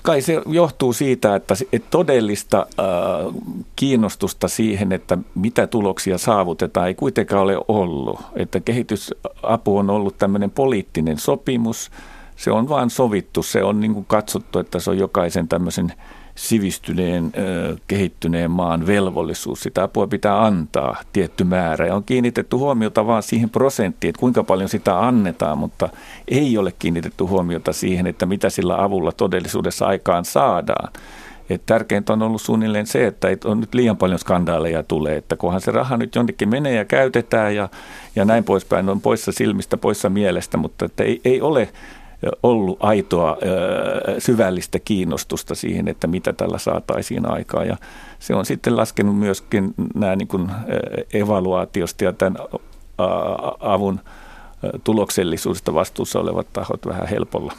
kai 0.01 0.21
se 0.21 0.41
johtuu 0.45 0.93
siitä, 0.93 1.35
että, 1.35 1.55
todellista 1.89 2.67
äh, 2.79 3.35
kiinnostusta 3.75 4.47
siihen, 4.47 4.91
että 4.91 5.17
mitä 5.35 5.67
tuloksia 5.67 6.17
saavutetaan, 6.17 6.87
ei 6.87 6.95
kuitenkaan 6.95 7.43
ole 7.43 7.57
ollut. 7.67 8.19
Että 8.35 8.59
kehitysapu 8.59 9.77
on 9.77 9.89
ollut 9.89 10.17
tämmöinen 10.17 10.51
poliittinen 10.51 11.19
sopimus, 11.19 11.91
se 12.35 12.51
on 12.51 12.69
vain 12.69 12.89
sovittu, 12.89 13.43
se 13.43 13.63
on 13.63 13.79
niin 13.79 13.93
kuin 13.93 14.05
katsottu, 14.05 14.59
että 14.59 14.79
se 14.79 14.89
on 14.89 14.97
jokaisen 14.97 15.47
tämmöisen 15.47 15.93
sivistyneen, 16.35 17.31
kehittyneen 17.87 18.51
maan 18.51 18.87
velvollisuus. 18.87 19.59
Sitä 19.61 19.83
apua 19.83 20.07
pitää 20.07 20.45
antaa 20.45 21.01
tietty 21.13 21.43
määrä 21.43 21.85
ja 21.85 21.95
on 21.95 22.03
kiinnitetty 22.03 22.55
huomiota 22.55 23.07
vain 23.07 23.23
siihen 23.23 23.49
prosenttiin, 23.49 24.09
että 24.09 24.19
kuinka 24.19 24.43
paljon 24.43 24.69
sitä 24.69 24.99
annetaan, 24.99 25.57
mutta 25.57 25.89
ei 26.27 26.57
ole 26.57 26.73
kiinnitetty 26.79 27.23
huomiota 27.23 27.73
siihen, 27.73 28.07
että 28.07 28.25
mitä 28.25 28.49
sillä 28.49 28.83
avulla 28.83 29.11
todellisuudessa 29.11 29.85
aikaan 29.85 30.25
saadaan. 30.25 30.93
Et 31.49 31.65
tärkeintä 31.65 32.13
on 32.13 32.21
ollut 32.21 32.41
suunnilleen 32.41 32.85
se, 32.85 33.07
että 33.07 33.27
ei 33.27 33.37
on 33.45 33.59
nyt 33.59 33.73
liian 33.73 33.97
paljon 33.97 34.19
skandaaleja 34.19 34.83
tulee, 34.83 35.17
että 35.17 35.35
kunhan 35.35 35.61
se 35.61 35.71
raha 35.71 35.97
nyt 35.97 36.15
jonnekin 36.15 36.49
menee 36.49 36.75
ja 36.75 36.85
käytetään 36.85 37.55
ja, 37.55 37.69
ja 38.15 38.25
näin 38.25 38.43
poispäin, 38.43 38.89
on 38.89 39.01
poissa 39.01 39.31
silmistä, 39.31 39.77
poissa 39.77 40.09
mielestä, 40.09 40.57
mutta 40.57 40.85
että 40.85 41.03
ei, 41.03 41.21
ei 41.25 41.41
ole 41.41 41.69
ollut 42.43 42.77
aitoa 42.81 43.37
syvällistä 44.19 44.79
kiinnostusta 44.79 45.55
siihen, 45.55 45.87
että 45.87 46.07
mitä 46.07 46.33
tällä 46.33 46.57
saataisiin 46.57 47.31
aikaa. 47.31 47.65
Ja 47.65 47.77
se 48.19 48.35
on 48.35 48.45
sitten 48.45 48.77
laskenut 48.77 49.19
myöskin 49.19 49.73
nämä 49.95 50.15
niin 50.15 50.27
kuin 50.27 50.51
evaluaatiosta 51.13 52.03
ja 52.03 52.13
tämän 52.13 52.37
avun 53.59 53.99
tuloksellisuudesta 54.83 55.73
vastuussa 55.73 56.19
olevat 56.19 56.53
tahot 56.53 56.85
vähän 56.85 57.07
helpolla. 57.07 57.53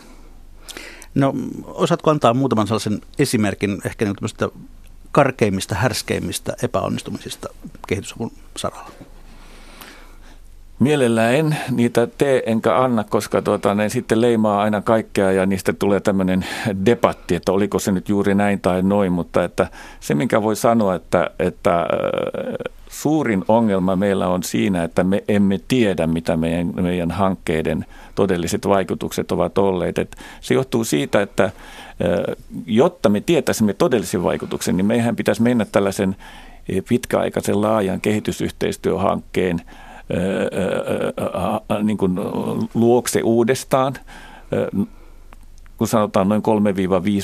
No 1.14 1.34
osaatko 1.64 2.10
antaa 2.10 2.34
muutaman 2.34 2.66
sellaisen 2.66 3.00
esimerkin 3.18 3.78
ehkä 3.86 4.04
niin 4.04 4.52
karkeimmista, 5.12 5.74
härskeimmistä 5.74 6.56
epäonnistumisista 6.62 7.48
kehitysavun 7.88 8.32
saralla? 8.56 8.90
Mielellään 10.82 11.34
en 11.34 11.56
niitä 11.70 12.06
tee 12.18 12.42
enkä 12.46 12.76
anna, 12.78 13.04
koska 13.04 13.42
tuota, 13.42 13.74
ne 13.74 13.88
sitten 13.88 14.20
leimaa 14.20 14.62
aina 14.62 14.80
kaikkea 14.80 15.32
ja 15.32 15.46
niistä 15.46 15.72
tulee 15.72 16.00
tämmöinen 16.00 16.44
debatti, 16.86 17.34
että 17.34 17.52
oliko 17.52 17.78
se 17.78 17.92
nyt 17.92 18.08
juuri 18.08 18.34
näin 18.34 18.60
tai 18.60 18.82
noin, 18.82 19.12
mutta 19.12 19.44
että 19.44 19.66
se 20.00 20.14
minkä 20.14 20.42
voi 20.42 20.56
sanoa, 20.56 20.94
että, 20.94 21.30
että 21.38 21.86
suurin 22.88 23.44
ongelma 23.48 23.96
meillä 23.96 24.28
on 24.28 24.42
siinä, 24.42 24.84
että 24.84 25.04
me 25.04 25.24
emme 25.28 25.60
tiedä, 25.68 26.06
mitä 26.06 26.36
meidän, 26.36 26.72
meidän 26.74 27.10
hankkeiden 27.10 27.84
todelliset 28.14 28.68
vaikutukset 28.68 29.32
ovat 29.32 29.58
olleet. 29.58 29.98
Et 29.98 30.16
se 30.40 30.54
johtuu 30.54 30.84
siitä, 30.84 31.22
että 31.22 31.50
jotta 32.66 33.08
me 33.08 33.20
tietäisimme 33.20 33.72
todellisen 33.72 34.22
vaikutuksen, 34.22 34.76
niin 34.76 34.86
meidän 34.86 35.16
pitäisi 35.16 35.42
mennä 35.42 35.66
tällaisen 35.72 36.16
pitkäaikaisen 36.88 37.60
laajan 37.60 38.00
kehitysyhteistyöhankkeen– 38.00 39.60
niin 41.82 41.98
kuin 41.98 42.12
luokse 42.74 43.20
uudestaan, 43.22 43.94
kun 45.78 45.88
sanotaan 45.88 46.28
noin 46.28 46.42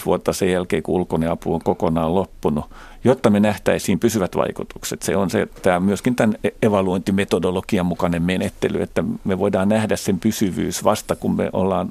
3-5 0.00 0.04
vuotta 0.06 0.32
sen 0.32 0.52
jälkeen, 0.52 0.82
kun 0.82 0.94
ulkoinen 0.94 1.30
apu 1.30 1.54
on 1.54 1.61
kokonaan 1.64 2.14
loppunut, 2.14 2.64
jotta 3.04 3.30
me 3.30 3.40
nähtäisiin 3.40 3.99
pysyvät 3.99 4.37
vaikutukset. 4.37 5.02
Se 5.02 5.16
on 5.16 5.30
se, 5.30 5.49
tämä 5.62 5.80
myöskin 5.80 6.16
tämän 6.16 6.37
e-, 6.44 6.49
evaluointimetodologian 6.62 7.87
mukainen 7.87 8.23
menettely, 8.23 8.82
että 8.82 9.04
me 9.25 9.38
voidaan 9.38 9.68
nähdä 9.68 9.97
sen 9.97 10.20
pysyvyys 10.20 10.85
vasta, 10.85 11.16
kun 11.16 11.37
me 11.37 11.50
ollaan 11.52 11.90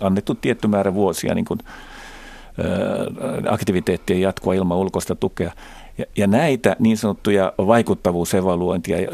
annettu 0.00 0.34
tietty 0.34 0.68
määrä 0.68 0.94
vuosia 0.94 1.34
niin 1.34 1.44
kuin, 1.44 1.60
aktiviteettien 3.48 4.20
jatkoa 4.20 4.54
ilman 4.54 4.78
ulkoista 4.78 5.14
tukea. 5.14 5.52
Ja, 6.16 6.26
näitä 6.26 6.76
niin 6.78 6.96
sanottuja 6.96 7.52
vaikuttavuusevaluointia 7.58 9.00
ja 9.00 9.08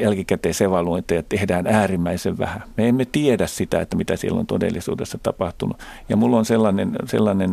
jälkikäteisevaluointeja 0.00 1.22
tehdään 1.22 1.66
äärimmäisen 1.66 2.38
vähän. 2.38 2.62
Me 2.76 2.88
emme 2.88 3.04
tiedä 3.04 3.46
sitä, 3.46 3.80
että 3.80 3.96
mitä 3.96 4.16
siellä 4.16 4.40
on 4.40 4.46
todellisuudessa 4.46 5.18
tapahtunut. 5.22 5.76
Ja 6.08 6.16
mulla 6.16 6.36
on 6.38 6.44
sellainen, 6.44 6.92
sellainen 7.06 7.50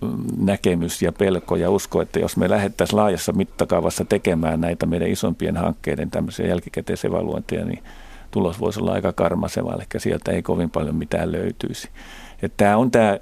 mm, 0.00 0.24
näkemys 0.38 1.02
ja 1.02 1.12
pelko 1.12 1.56
ja 1.56 1.70
usko, 1.70 2.02
että 2.02 2.18
jos 2.18 2.36
me 2.36 2.50
lähdettäisiin 2.50 2.96
laajassa 2.96 3.32
mittakaavassa 3.32 4.04
tekemään 4.04 4.60
näitä 4.60 4.86
meidän 4.86 5.08
isompien 5.08 5.56
hankkeiden 5.56 6.10
tämmöisiä 6.10 6.46
jälkikäteisevaluointeja, 6.46 7.64
niin 7.64 7.82
tulos 8.30 8.60
voisi 8.60 8.80
olla 8.80 8.92
aika 8.92 9.12
karmaseva, 9.12 9.74
eli 9.74 9.84
sieltä 9.96 10.32
ei 10.32 10.42
kovin 10.42 10.70
paljon 10.70 10.96
mitään 10.96 11.32
löytyisi. 11.32 11.88
Tämä 12.56 12.76
on 12.76 12.90
tämä 12.90 13.18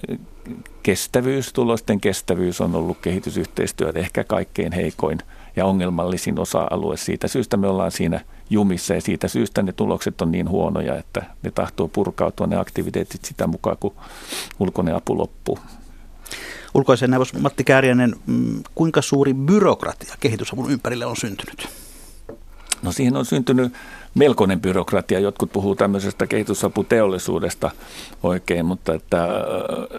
kestävyys, 0.82 1.52
tulosten 1.52 2.00
kestävyys 2.00 2.60
on 2.60 2.74
ollut 2.74 2.98
kehitysyhteistyötä 2.98 3.98
ehkä 3.98 4.24
kaikkein 4.24 4.72
heikoin 4.72 5.18
ja 5.56 5.64
ongelmallisin 5.64 6.38
osa-alue. 6.38 6.96
Siitä 6.96 7.28
syystä 7.28 7.56
me 7.56 7.68
ollaan 7.68 7.92
siinä 7.92 8.20
jumissa 8.50 8.94
ja 8.94 9.00
siitä 9.00 9.28
syystä 9.28 9.62
ne 9.62 9.72
tulokset 9.72 10.22
on 10.22 10.32
niin 10.32 10.48
huonoja, 10.48 10.96
että 10.96 11.22
ne 11.42 11.50
tahtoo 11.50 11.88
purkautua 11.88 12.46
ne 12.46 12.56
aktiviteetit 12.56 13.24
sitä 13.24 13.46
mukaan, 13.46 13.76
kun 13.80 13.94
ulkoinen 14.60 14.96
apu 14.96 15.18
loppuu. 15.18 15.58
Ulkoisen 16.74 17.10
neuvos 17.10 17.34
Matti 17.34 17.64
Kääriänen, 17.64 18.16
mm, 18.26 18.62
kuinka 18.74 19.02
suuri 19.02 19.34
byrokratia 19.34 20.14
kehitysavun 20.20 20.70
ympärille 20.70 21.06
on 21.06 21.16
syntynyt? 21.16 21.68
No 22.82 22.92
siihen 22.92 23.16
on 23.16 23.24
syntynyt 23.24 23.72
melkoinen 24.14 24.60
byrokratia. 24.60 25.20
Jotkut 25.20 25.52
puhuu 25.52 25.74
tämmöisestä 25.74 26.26
kehitysaputeollisuudesta 26.26 27.70
oikein, 28.22 28.66
mutta 28.66 28.94
että, 28.94 29.28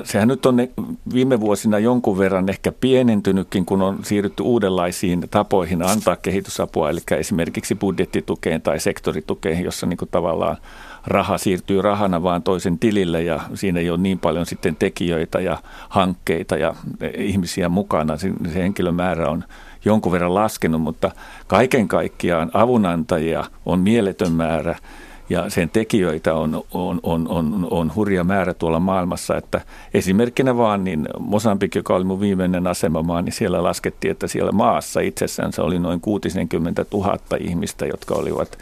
sehän 0.03 0.27
nyt 0.27 0.45
on 0.45 0.57
viime 1.13 1.39
vuosina 1.39 1.79
jonkun 1.79 2.17
verran 2.17 2.49
ehkä 2.49 2.71
pienentynytkin, 2.71 3.65
kun 3.65 3.81
on 3.81 3.99
siirrytty 4.03 4.43
uudenlaisiin 4.43 5.27
tapoihin 5.31 5.83
antaa 5.83 6.15
kehitysapua, 6.15 6.89
eli 6.89 6.99
esimerkiksi 7.17 7.75
budjettitukeen 7.75 8.61
tai 8.61 8.79
sektoritukeen, 8.79 9.63
jossa 9.63 9.85
niin 9.85 9.97
tavallaan 10.11 10.57
raha 11.07 11.37
siirtyy 11.37 11.81
rahana 11.81 12.23
vaan 12.23 12.43
toisen 12.43 12.79
tilille 12.79 13.23
ja 13.23 13.39
siinä 13.53 13.79
ei 13.79 13.89
ole 13.89 13.97
niin 13.97 14.19
paljon 14.19 14.45
sitten 14.45 14.75
tekijöitä 14.75 15.39
ja 15.39 15.57
hankkeita 15.89 16.57
ja 16.57 16.75
ihmisiä 17.17 17.69
mukana. 17.69 18.17
Se 18.17 18.31
henkilömäärä 18.55 19.29
on 19.29 19.43
jonkun 19.85 20.11
verran 20.11 20.35
laskenut, 20.35 20.81
mutta 20.81 21.11
kaiken 21.47 21.87
kaikkiaan 21.87 22.51
avunantajia 22.53 23.43
on 23.65 23.79
mieletön 23.79 24.31
määrä 24.31 24.75
ja 25.29 25.49
sen 25.49 25.69
tekijöitä 25.69 26.33
on, 26.33 26.63
on, 26.73 26.99
on, 27.03 27.27
on, 27.27 27.67
on 27.71 27.91
hurja 27.95 28.23
määrä 28.23 28.53
tuolla 28.53 28.79
maailmassa, 28.79 29.37
että 29.37 29.61
esimerkkinä 29.93 30.57
vaan 30.57 30.83
niin 30.83 31.07
Mosambik, 31.19 31.75
joka 31.75 31.95
oli 31.95 32.03
mun 32.03 32.19
viimeinen 32.19 32.67
asemamaa, 32.67 33.21
niin 33.21 33.33
siellä 33.33 33.63
laskettiin, 33.63 34.11
että 34.11 34.27
siellä 34.27 34.51
maassa 34.51 34.99
itsessään 34.99 35.53
se 35.53 35.61
oli 35.61 35.79
noin 35.79 36.01
60 36.01 36.85
000 36.93 37.17
ihmistä, 37.39 37.85
jotka 37.85 38.15
olivat 38.15 38.57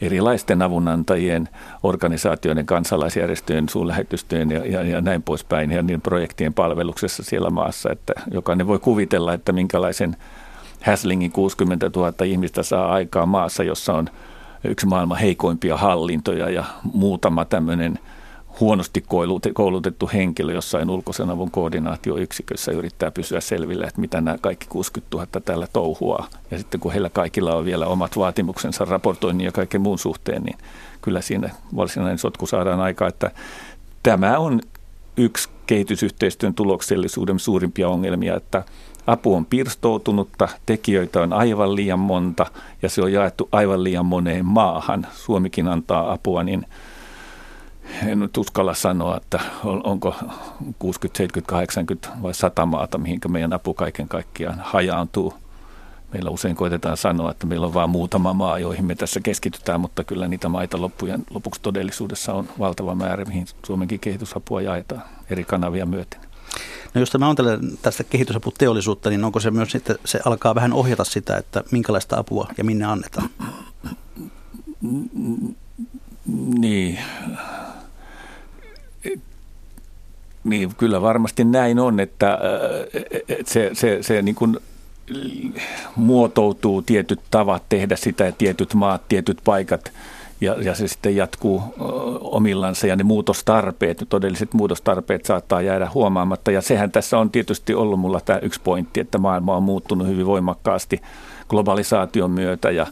erilaisten 0.00 0.62
avunantajien, 0.62 1.48
organisaatioiden, 1.82 2.66
kansalaisjärjestöjen, 2.66 3.68
suunlähetystyön 3.68 4.50
ja, 4.50 4.66
ja, 4.66 4.82
ja 4.82 5.00
näin 5.00 5.22
poispäin 5.22 5.70
ja 5.70 5.82
niin 5.82 6.00
projektien 6.00 6.54
palveluksessa 6.54 7.22
siellä 7.22 7.50
maassa, 7.50 7.90
että 7.92 8.12
jokainen 8.30 8.66
voi 8.66 8.78
kuvitella, 8.78 9.34
että 9.34 9.52
minkälaisen 9.52 10.16
Häslingin 10.80 11.32
60 11.32 11.90
000 11.96 12.12
ihmistä 12.24 12.62
saa 12.62 12.92
aikaa 12.92 13.26
maassa, 13.26 13.62
jossa 13.62 13.94
on 13.94 14.08
yksi 14.64 14.86
maailman 14.86 15.18
heikoimpia 15.18 15.76
hallintoja 15.76 16.50
ja 16.50 16.64
muutama 16.92 17.44
tämmöinen 17.44 17.98
huonosti 18.60 19.04
koulutettu 19.54 20.10
henkilö 20.12 20.52
jossain 20.52 20.90
ulkoisen 20.90 21.30
avun 21.30 21.50
koordinaatioyksikössä 21.50 22.72
yrittää 22.72 23.10
pysyä 23.10 23.40
selvillä, 23.40 23.86
että 23.86 24.00
mitä 24.00 24.20
nämä 24.20 24.38
kaikki 24.40 24.66
60 24.68 25.16
000 25.16 25.26
täällä 25.44 25.66
touhuaa. 25.72 26.28
Ja 26.50 26.58
sitten 26.58 26.80
kun 26.80 26.92
heillä 26.92 27.10
kaikilla 27.10 27.54
on 27.54 27.64
vielä 27.64 27.86
omat 27.86 28.18
vaatimuksensa 28.18 28.84
raportoinnin 28.84 29.44
ja 29.44 29.52
kaiken 29.52 29.80
muun 29.80 29.98
suhteen, 29.98 30.42
niin 30.42 30.58
kyllä 31.02 31.20
siinä 31.20 31.50
varsinainen 31.76 32.18
sotku 32.18 32.46
saadaan 32.46 32.80
aikaa, 32.80 33.08
että 33.08 33.30
tämä 34.02 34.38
on 34.38 34.60
yksi 35.16 35.48
kehitysyhteistyön 35.66 36.54
tuloksellisuuden 36.54 37.38
suurimpia 37.38 37.88
ongelmia, 37.88 38.36
että 38.36 38.64
apu 39.08 39.34
on 39.34 39.46
pirstoutunutta, 39.46 40.48
tekijöitä 40.66 41.20
on 41.20 41.32
aivan 41.32 41.74
liian 41.74 41.98
monta 41.98 42.46
ja 42.82 42.88
se 42.88 43.02
on 43.02 43.12
jaettu 43.12 43.48
aivan 43.52 43.84
liian 43.84 44.06
moneen 44.06 44.44
maahan. 44.44 45.06
Suomikin 45.14 45.68
antaa 45.68 46.12
apua, 46.12 46.44
niin 46.44 46.66
en 48.06 48.20
nyt 48.20 48.36
uskalla 48.36 48.74
sanoa, 48.74 49.16
että 49.16 49.40
onko 49.64 50.14
60, 50.78 51.18
70, 51.18 51.50
80 51.50 52.08
vai 52.22 52.34
100 52.34 52.66
maata, 52.66 52.98
mihinkä 52.98 53.28
meidän 53.28 53.52
apu 53.52 53.74
kaiken 53.74 54.08
kaikkiaan 54.08 54.60
hajaantuu. 54.64 55.34
Meillä 56.12 56.30
usein 56.30 56.56
koitetaan 56.56 56.96
sanoa, 56.96 57.30
että 57.30 57.46
meillä 57.46 57.66
on 57.66 57.74
vain 57.74 57.90
muutama 57.90 58.32
maa, 58.32 58.58
joihin 58.58 58.84
me 58.84 58.94
tässä 58.94 59.20
keskitytään, 59.20 59.80
mutta 59.80 60.04
kyllä 60.04 60.28
niitä 60.28 60.48
maita 60.48 60.80
loppujen 60.80 61.24
lopuksi 61.30 61.60
todellisuudessa 61.62 62.34
on 62.34 62.48
valtava 62.58 62.94
määrä, 62.94 63.24
mihin 63.24 63.46
Suomenkin 63.66 64.00
kehitysapua 64.00 64.62
jaetaan 64.62 65.02
eri 65.30 65.44
kanavia 65.44 65.86
myöten. 65.86 66.27
No 66.94 67.00
jos 67.00 67.10
tämä 67.10 67.28
on 67.28 67.36
tästä 67.82 68.04
kehitysaputeollisuutta, 68.04 69.10
niin 69.10 69.24
onko 69.24 69.40
se 69.40 69.50
myös 69.50 69.72
sitten, 69.72 69.98
se 70.04 70.20
alkaa 70.24 70.54
vähän 70.54 70.72
ohjata 70.72 71.04
sitä, 71.04 71.36
että 71.36 71.64
minkälaista 71.70 72.18
apua 72.18 72.48
ja 72.58 72.64
minne 72.64 72.84
annetaan? 72.84 73.30
Niin. 76.58 76.98
Niin, 80.44 80.74
kyllä 80.74 81.02
varmasti 81.02 81.44
näin 81.44 81.78
on, 81.78 82.00
että 82.00 82.38
se, 83.46 83.70
se, 83.72 83.98
se 84.02 84.22
niin 84.22 84.34
kuin 84.34 84.56
muotoutuu 85.96 86.82
tietyt 86.82 87.20
tavat 87.30 87.62
tehdä 87.68 87.96
sitä 87.96 88.24
ja 88.24 88.32
tietyt 88.32 88.74
maat, 88.74 89.08
tietyt 89.08 89.38
paikat– 89.44 89.92
ja, 90.40 90.56
ja 90.62 90.74
se 90.74 90.88
sitten 90.88 91.16
jatkuu 91.16 91.62
omillansa 92.20 92.86
ja 92.86 92.96
ne 92.96 93.02
muutostarpeet, 93.02 94.04
todelliset 94.08 94.54
muutostarpeet 94.54 95.24
saattaa 95.24 95.62
jäädä 95.62 95.90
huomaamatta. 95.94 96.50
Ja 96.50 96.62
sehän 96.62 96.92
tässä 96.92 97.18
on 97.18 97.30
tietysti 97.30 97.74
ollut 97.74 98.00
mulla 98.00 98.20
tämä 98.20 98.38
yksi 98.38 98.60
pointti, 98.64 99.00
että 99.00 99.18
maailma 99.18 99.56
on 99.56 99.62
muuttunut 99.62 100.06
hyvin 100.06 100.26
voimakkaasti 100.26 101.02
globalisaation 101.48 102.30
myötä 102.30 102.70
ja, 102.70 102.86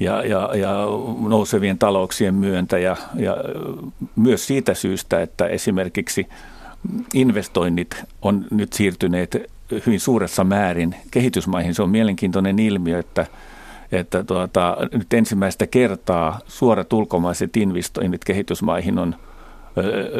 ja, 0.00 0.22
ja, 0.26 0.50
ja 0.54 0.74
nousevien 1.28 1.78
talouksien 1.78 2.34
myöntä 2.34 2.78
ja, 2.78 2.96
ja 3.14 3.36
myös 4.16 4.46
siitä 4.46 4.74
syystä, 4.74 5.22
että 5.22 5.46
esimerkiksi 5.46 6.28
investoinnit 7.14 8.04
on 8.22 8.44
nyt 8.50 8.72
siirtyneet 8.72 9.36
hyvin 9.86 10.00
suuressa 10.00 10.44
määrin 10.44 10.94
kehitysmaihin. 11.10 11.74
Se 11.74 11.82
on 11.82 11.90
mielenkiintoinen 11.90 12.58
ilmiö, 12.58 12.98
että, 12.98 13.26
että 13.92 14.24
tuota, 14.24 14.76
nyt 14.92 15.12
ensimmäistä 15.12 15.66
kertaa 15.66 16.38
suorat 16.46 16.92
ulkomaiset 16.92 17.56
investoinnit 17.56 18.24
kehitysmaihin 18.24 18.98
on 18.98 19.14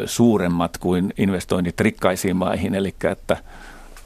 suuremmat 0.05 0.77
kuin 0.77 1.13
investoinnit 1.17 1.79
rikkaisiin 1.79 2.35
maihin, 2.35 2.75
eli 2.75 2.95
että 3.11 3.37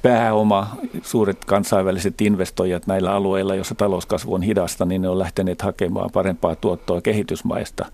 pääoma, 0.01 0.75
suuret 1.01 1.45
kansainväliset 1.45 2.21
investoijat 2.21 2.87
näillä 2.87 3.11
alueilla, 3.11 3.55
joissa 3.55 3.75
talouskasvu 3.75 4.33
on 4.33 4.41
hidasta, 4.41 4.85
niin 4.85 5.01
ne 5.01 5.09
on 5.09 5.19
lähteneet 5.19 5.61
hakemaan 5.61 6.09
parempaa 6.13 6.55
tuottoa 6.55 7.01
kehitysmaista. 7.01 7.85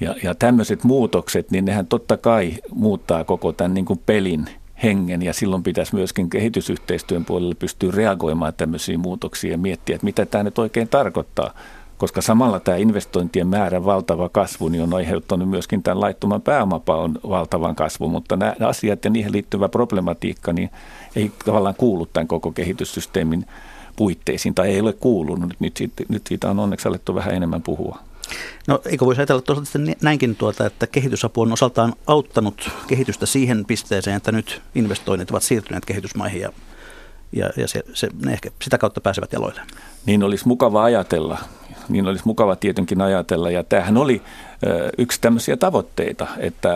Ja, 0.00 0.14
ja 0.22 0.34
tämmöiset 0.34 0.84
muutokset, 0.84 1.50
niin 1.50 1.64
nehän 1.64 1.86
totta 1.86 2.16
kai 2.16 2.52
muuttaa 2.70 3.24
koko 3.24 3.52
tämän 3.52 3.74
niin 3.74 3.84
kuin 3.84 4.00
pelin 4.06 4.46
hengen 4.82 5.22
ja 5.22 5.32
silloin 5.32 5.62
pitäisi 5.62 5.94
myöskin 5.94 6.30
kehitysyhteistyön 6.30 7.24
puolella 7.24 7.54
pystyä 7.58 7.92
reagoimaan 7.94 8.54
tämmöisiin 8.56 9.00
muutoksiin 9.00 9.50
ja 9.50 9.58
miettiä, 9.58 9.94
että 9.94 10.04
mitä 10.04 10.26
tämä 10.26 10.44
nyt 10.44 10.58
oikein 10.58 10.88
tarkoittaa. 10.88 11.54
Koska 11.98 12.22
samalla 12.22 12.60
tämä 12.60 12.76
investointien 12.76 13.46
määrän 13.46 13.84
valtava 13.84 14.28
kasvu 14.28 14.68
niin 14.68 14.82
on 14.82 14.94
aiheuttanut 14.94 15.48
myöskin 15.48 15.82
tämän 15.82 16.00
laittoman 16.00 16.42
pääomapaon 16.42 17.18
valtavan 17.28 17.74
kasvun, 17.74 18.10
mutta 18.10 18.36
nämä 18.36 18.54
asiat 18.60 19.04
ja 19.04 19.10
niihin 19.10 19.32
liittyvä 19.32 19.68
problematiikka 19.68 20.52
niin 20.52 20.70
ei 21.16 21.32
tavallaan 21.44 21.74
kuulu 21.78 22.06
tämän 22.06 22.28
koko 22.28 22.52
kehityssysteemin 22.52 23.46
puitteisiin 23.96 24.54
tai 24.54 24.68
ei 24.68 24.80
ole 24.80 24.92
kuulunut. 24.92 25.54
Nyt 25.60 25.76
siitä, 25.76 26.04
nyt 26.08 26.26
siitä 26.26 26.50
on 26.50 26.58
onneksi 26.58 26.88
alettu 26.88 27.14
vähän 27.14 27.34
enemmän 27.34 27.62
puhua. 27.62 27.98
No 28.66 28.80
eikö 28.86 29.04
voisi 29.04 29.20
ajatella 29.20 29.42
toisaalta 29.42 29.78
näinkin, 30.02 30.36
tuota, 30.36 30.66
että 30.66 30.86
kehitysapu 30.86 31.40
on 31.40 31.52
osaltaan 31.52 31.94
auttanut 32.06 32.70
kehitystä 32.86 33.26
siihen 33.26 33.64
pisteeseen, 33.64 34.16
että 34.16 34.32
nyt 34.32 34.62
investoinnit 34.74 35.30
ovat 35.30 35.42
siirtyneet 35.42 35.84
kehitysmaihin 35.84 36.40
ja, 36.40 36.52
ja, 37.32 37.50
ja 37.56 37.68
se, 37.68 37.82
se, 37.94 38.08
ne 38.24 38.32
ehkä 38.32 38.50
sitä 38.62 38.78
kautta 38.78 39.00
pääsevät 39.00 39.32
jaloille. 39.32 39.60
Niin 40.06 40.22
olisi 40.22 40.48
mukava 40.48 40.84
ajatella. 40.84 41.38
Niin 41.88 42.06
olisi 42.06 42.22
mukava 42.26 42.56
tietenkin 42.56 43.00
ajatella. 43.00 43.50
Ja 43.50 43.64
tämähän 43.64 43.96
oli 43.96 44.22
yksi 44.98 45.20
tämmöisiä 45.20 45.56
tavoitteita, 45.56 46.26
että 46.38 46.70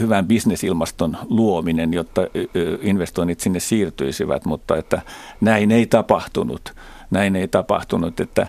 hyvän 0.00 0.26
bisnesilmaston 0.26 1.16
luominen, 1.28 1.94
jotta 1.94 2.22
investoinnit 2.80 3.40
sinne 3.40 3.60
siirtyisivät, 3.60 4.44
mutta 4.44 4.76
että 4.76 5.02
näin 5.40 5.72
ei 5.72 5.86
tapahtunut. 5.86 6.74
Näin 7.10 7.36
ei 7.36 7.48
tapahtunut, 7.48 8.20
että 8.20 8.46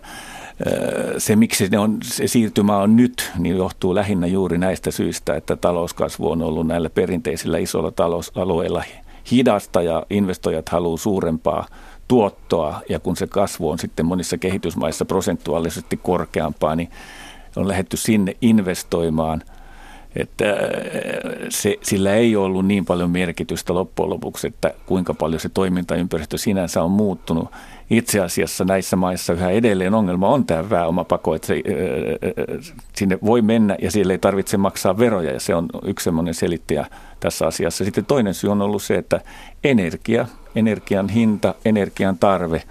se, 1.18 1.36
miksi 1.36 1.68
ne 1.70 1.80
on, 1.80 1.98
se 2.04 2.28
siirtymä 2.28 2.78
on 2.78 2.96
nyt, 2.96 3.32
niin 3.38 3.58
johtuu 3.58 3.96
lähinnä 3.96 4.28
juuri 4.28 4.58
näistä 4.58 4.92
syistä, 4.92 5.36
että 5.36 5.56
talouskasvu 5.56 6.32
on 6.32 6.42
ollut 6.42 6.68
näillä 6.68 6.90
perinteisillä 6.90 7.58
isoilla 7.58 7.92
talousalueilla 7.92 8.84
hidasta 9.32 9.82
ja 9.82 10.06
investoijat 10.10 10.70
haluaa 10.70 10.98
suurempaa 10.98 11.68
tuottoa. 12.08 12.82
Ja 12.90 13.00
kun 13.00 13.18
se 13.18 13.28
kasvu 13.28 13.70
on 13.70 13.80
sitten 13.80 14.06
monissa 14.06 14.38
kehitysmaissa 14.38 15.06
prosentuaalisesti 15.06 15.98
korkeampaa, 16.04 16.76
niin 16.76 16.90
on 17.56 17.68
lähetty 17.68 17.98
sinne 17.98 18.36
investoimaan– 18.42 19.44
että 20.18 20.46
se, 21.50 21.78
sillä 21.82 22.14
ei 22.14 22.36
ollut 22.36 22.66
niin 22.66 22.86
paljon 22.86 23.10
merkitystä 23.10 23.74
loppujen 23.74 24.10
lopuksi, 24.10 24.48
että 24.48 24.74
kuinka 24.86 25.14
paljon 25.14 25.40
se 25.40 25.50
toimintaympäristö 25.50 26.38
sinänsä 26.38 26.84
on 26.84 26.92
muuttunut 26.92 27.50
itse 27.90 28.20
asiassa 28.20 28.66
näissä 28.66 28.96
maissa 28.96 29.34
yhä 29.34 29.50
edelleen 29.50 29.94
ongelma 29.94 30.30
on 30.30 30.46
tämä 30.46 30.64
pääomapako, 30.64 31.36
että 31.36 31.48
se, 31.48 31.62
sinne 32.94 33.20
voi 33.26 33.42
mennä 33.42 33.76
ja 33.82 33.92
siellä 33.92 34.14
ei 34.14 34.20
tarvitse 34.20 34.58
maksaa 34.58 34.98
veroja 34.98 35.34
ja 35.34 35.40
se 35.40 35.56
on 35.56 35.66
yksi 35.84 36.04
semmoinen 36.04 36.34
selittäjä 36.34 36.86
tässä 37.20 37.48
asiassa. 37.48 37.86
Sitten 37.86 38.06
toinen 38.06 38.34
syy 38.34 38.52
on 38.52 38.62
ollut 38.62 38.84
se, 38.84 38.96
että 38.96 39.22
energia, 39.64 40.26
energian 40.56 41.10
hinta, 41.10 41.56
energian 41.66 42.18
tarve 42.18 42.64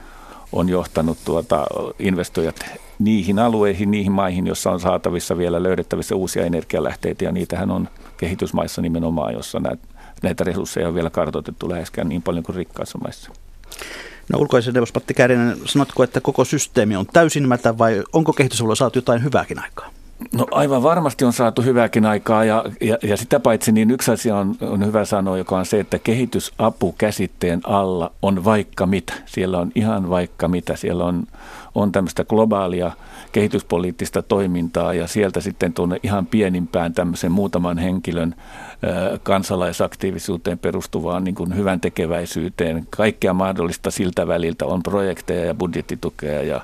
on 0.53 0.69
johtanut 0.69 1.19
tuota 1.25 1.67
investoijat 1.99 2.57
niihin 2.99 3.39
alueihin, 3.39 3.91
niihin 3.91 4.13
maihin, 4.13 4.47
joissa 4.47 4.71
on 4.71 4.81
saatavissa 4.81 5.39
vielä 5.39 5.63
löydettävissä 5.63 6.17
uusia 6.17 6.45
energialähteitä 6.45 7.25
ja 7.25 7.33
niitähän 7.33 7.71
on 7.71 7.89
kehitysmaissa 8.17 8.83
nimenomaan, 8.83 9.33
jossa 9.33 9.61
näitä, 10.23 10.45
resursseja 10.45 10.89
on 10.89 10.95
vielä 10.95 11.11
kartoitettu 11.11 11.71
läheskään 11.71 12.09
niin 12.09 12.23
paljon 12.23 12.45
kuin 12.45 12.57
rikkaissa 12.57 12.99
maissa. 12.99 13.31
No 14.33 14.39
ulkoisen 14.39 14.75
neuvos 14.75 14.93
Patti 14.93 15.15
Kärjenen, 15.15 15.57
sanotko, 15.65 16.03
että 16.03 16.21
koko 16.21 16.45
systeemi 16.45 16.97
on 16.97 17.07
täysin 17.07 17.49
mätä 17.49 17.79
vai 17.79 18.03
onko 18.13 18.33
kehitysavulla 18.33 18.75
saatu 18.75 18.99
jotain 18.99 19.25
hyvääkin 19.25 19.59
aikaa? 19.59 19.91
No 20.33 20.47
aivan 20.51 20.83
varmasti 20.83 21.25
on 21.25 21.33
saatu 21.33 21.63
hyvääkin 21.63 22.07
aikaa 22.07 22.45
ja, 22.45 22.65
ja, 22.81 22.99
ja 23.03 23.17
sitä 23.17 23.41
paitsi 23.41 23.73
niin 23.73 23.91
yksi 23.91 24.11
asia 24.11 24.37
on, 24.37 24.55
on 24.61 24.87
hyvä 24.87 25.05
sanoa, 25.05 25.39
joka 25.39 25.59
on 25.59 25.67
se, 25.67 25.81
että 25.81 25.99
kehitysapu 25.99 26.95
käsitteen 26.99 27.61
alla 27.65 28.13
on 28.23 28.45
vaikka 28.45 28.87
mitä. 28.87 29.13
Siellä 29.27 29.59
on 29.59 29.73
ihan 29.75 30.11
vaikka 30.11 30.49
mitä. 30.49 30.77
Siellä 30.77 31.05
on, 31.05 31.27
on 31.77 31.93
tämmöistä 31.93 32.25
globaalia 32.25 32.91
kehityspoliittista 33.33 34.23
toimintaa 34.23 34.95
ja 34.95 35.07
sieltä 35.07 35.41
sitten 35.41 35.73
tuonne 35.73 36.01
ihan 36.03 36.27
pienimpään 36.27 36.93
tämmöisen 36.93 37.33
muutaman 37.33 37.79
henkilön 37.79 38.35
kansalaisaktiivisuuteen 39.23 40.59
perustuvaan 40.59 41.25
niin 41.25 41.35
kuin 41.35 41.57
hyvän 41.57 41.81
tekeväisyyteen. 41.81 42.87
Kaikkea 42.91 43.35
mahdollista 43.35 43.91
siltä 43.91 44.27
väliltä 44.27 44.67
on 44.67 44.83
projekteja 44.83 45.45
ja 45.45 45.55
budjettitukea 45.55 46.43
ja 46.43 46.61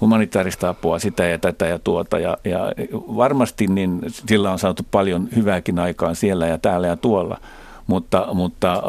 humanitaarista 0.00 0.68
apua, 0.68 0.98
sitä 0.98 1.24
ja 1.24 1.38
tätä 1.38 1.66
ja 1.66 1.78
tuota. 1.78 2.18
Ja, 2.18 2.36
ja 2.44 2.72
varmasti 2.92 3.66
niin 3.66 4.00
sillä 4.08 4.52
on 4.52 4.58
saatu 4.58 4.82
paljon 4.90 5.28
hyvääkin 5.36 5.78
aikaan 5.78 6.16
siellä 6.16 6.46
ja 6.46 6.58
täällä 6.58 6.86
ja 6.86 6.96
tuolla. 6.96 7.40
Mutta, 7.88 8.28
mutta 8.34 8.82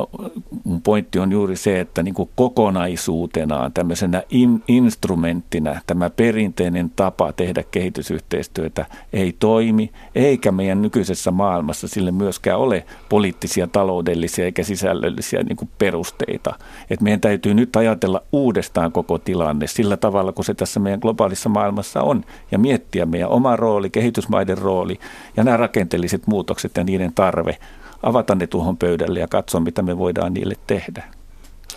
mun 0.63 0.81
pointti 0.81 1.19
on 1.19 1.31
juuri 1.31 1.55
se, 1.55 1.79
että 1.79 2.03
niin 2.03 2.13
kuin 2.13 2.29
kokonaisuutenaan, 2.35 3.73
tämmöisenä 3.73 4.23
in, 4.29 4.63
instrumenttina 4.67 5.81
tämä 5.87 6.09
perinteinen 6.09 6.91
tapa 6.95 7.33
tehdä 7.33 7.63
kehitysyhteistyötä 7.71 8.85
ei 9.13 9.35
toimi, 9.39 9.91
eikä 10.15 10.51
meidän 10.51 10.81
nykyisessä 10.81 11.31
maailmassa 11.31 11.87
sille 11.87 12.11
myöskään 12.11 12.59
ole 12.59 12.85
poliittisia, 13.09 13.67
taloudellisia 13.67 14.45
eikä 14.45 14.63
sisällöllisiä 14.63 15.43
niin 15.43 15.57
kuin 15.57 15.69
perusteita. 15.77 16.55
Et 16.89 17.01
meidän 17.01 17.21
täytyy 17.21 17.53
nyt 17.53 17.75
ajatella 17.75 18.21
uudestaan 18.31 18.91
koko 18.91 19.17
tilanne 19.17 19.67
sillä 19.67 19.97
tavalla, 19.97 20.31
kun 20.31 20.45
se 20.45 20.53
tässä 20.53 20.79
meidän 20.79 20.99
globaalissa 20.99 21.49
maailmassa 21.49 22.01
on, 22.01 22.25
ja 22.51 22.59
miettiä 22.59 23.05
meidän 23.05 23.29
oma 23.29 23.55
rooli, 23.55 23.89
kehitysmaiden 23.89 24.57
rooli 24.57 24.99
ja 25.37 25.43
nämä 25.43 25.57
rakenteelliset 25.57 26.27
muutokset 26.27 26.77
ja 26.77 26.83
niiden 26.83 27.13
tarve 27.15 27.57
avata 28.03 28.35
ne 28.35 28.47
tuohon 28.47 28.77
pöydälle 28.77 29.19
ja 29.19 29.27
katsoa, 29.27 29.61
mitä 29.61 29.81
me 29.81 29.97
voidaan 29.97 30.33
niille 30.33 30.55
tehdä. 30.67 31.03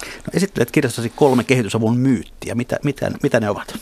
No, 0.03 0.31
esittelet 0.33 0.71
kirjassasi 0.71 1.13
kolme 1.17 1.45
kehitysavun 1.45 1.97
myyttiä. 1.97 2.55
Mitä, 2.55 2.79
mitä, 2.85 3.11
mitä 3.23 3.41
ne 3.41 3.51
ovat? 3.51 3.79